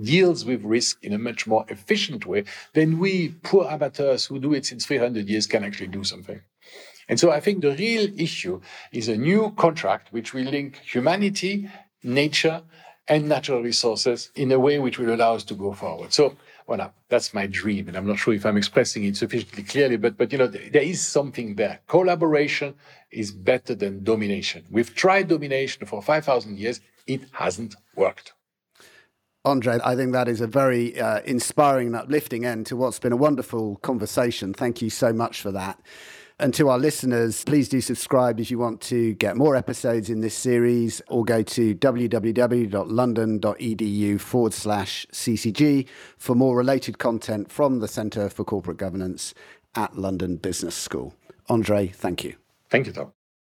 deals 0.00 0.44
with 0.44 0.62
risk 0.62 1.02
in 1.02 1.12
a 1.12 1.18
much 1.18 1.46
more 1.46 1.64
efficient 1.68 2.26
way 2.26 2.44
than 2.74 2.98
we 2.98 3.30
poor 3.42 3.66
amateurs 3.68 4.26
who 4.26 4.38
do 4.38 4.54
it 4.54 4.66
since 4.66 4.86
300 4.86 5.28
years 5.28 5.46
can 5.46 5.64
actually 5.64 5.88
do 5.88 6.04
something. 6.04 6.40
And 7.08 7.18
so 7.18 7.32
I 7.32 7.40
think 7.40 7.60
the 7.60 7.74
real 7.74 8.08
issue 8.20 8.60
is 8.92 9.08
a 9.08 9.16
new 9.16 9.52
contract 9.56 10.12
which 10.12 10.32
will 10.32 10.44
link 10.44 10.76
humanity, 10.76 11.68
nature, 12.04 12.62
and 13.08 13.28
natural 13.28 13.60
resources 13.62 14.30
in 14.36 14.52
a 14.52 14.58
way 14.58 14.78
which 14.78 14.98
will 14.98 15.12
allow 15.12 15.34
us 15.34 15.42
to 15.44 15.54
go 15.54 15.72
forward. 15.72 16.12
So, 16.12 16.36
well, 16.68 16.94
that's 17.08 17.34
my 17.34 17.48
dream, 17.48 17.88
and 17.88 17.96
I'm 17.96 18.06
not 18.06 18.20
sure 18.20 18.32
if 18.32 18.46
I'm 18.46 18.56
expressing 18.56 19.02
it 19.02 19.16
sufficiently 19.16 19.64
clearly, 19.64 19.96
but 19.96 20.16
but 20.16 20.30
you 20.30 20.38
know, 20.38 20.46
there 20.46 20.82
is 20.82 21.04
something 21.04 21.56
there. 21.56 21.80
Collaboration 21.88 22.74
is 23.10 23.32
better 23.32 23.74
than 23.74 24.04
domination. 24.04 24.64
We've 24.70 24.94
tried 24.94 25.26
domination 25.26 25.84
for 25.86 26.00
5,000 26.00 26.56
years; 26.56 26.80
it 27.08 27.22
hasn't 27.32 27.74
worked. 27.96 28.34
Andre, 29.44 29.78
I 29.82 29.96
think 29.96 30.12
that 30.12 30.28
is 30.28 30.40
a 30.42 30.46
very 30.46 31.00
uh, 31.00 31.22
inspiring 31.22 31.88
and 31.88 31.96
uplifting 31.96 32.44
end 32.44 32.66
to 32.66 32.76
what's 32.76 32.98
been 32.98 33.12
a 33.12 33.16
wonderful 33.16 33.76
conversation. 33.76 34.52
Thank 34.52 34.82
you 34.82 34.90
so 34.90 35.14
much 35.14 35.40
for 35.40 35.50
that. 35.52 35.80
And 36.38 36.52
to 36.54 36.68
our 36.70 36.78
listeners, 36.78 37.42
please 37.44 37.68
do 37.68 37.80
subscribe 37.80 38.38
if 38.40 38.50
you 38.50 38.58
want 38.58 38.80
to 38.82 39.14
get 39.14 39.36
more 39.36 39.56
episodes 39.56 40.10
in 40.10 40.20
this 40.20 40.34
series 40.34 41.02
or 41.08 41.24
go 41.24 41.42
to 41.42 41.74
www.london.edu 41.74 44.20
forward 44.20 44.54
slash 44.54 45.06
CCG 45.12 45.86
for 46.16 46.34
more 46.34 46.56
related 46.56 46.98
content 46.98 47.52
from 47.52 47.80
the 47.80 47.88
Centre 47.88 48.30
for 48.30 48.44
Corporate 48.44 48.78
Governance 48.78 49.34
at 49.74 49.98
London 49.98 50.36
Business 50.36 50.74
School. 50.74 51.14
Andre, 51.48 51.88
thank 51.88 52.24
you. 52.24 52.36
Thank 52.70 52.86
you, 52.86 52.92
Tom. 52.92 53.12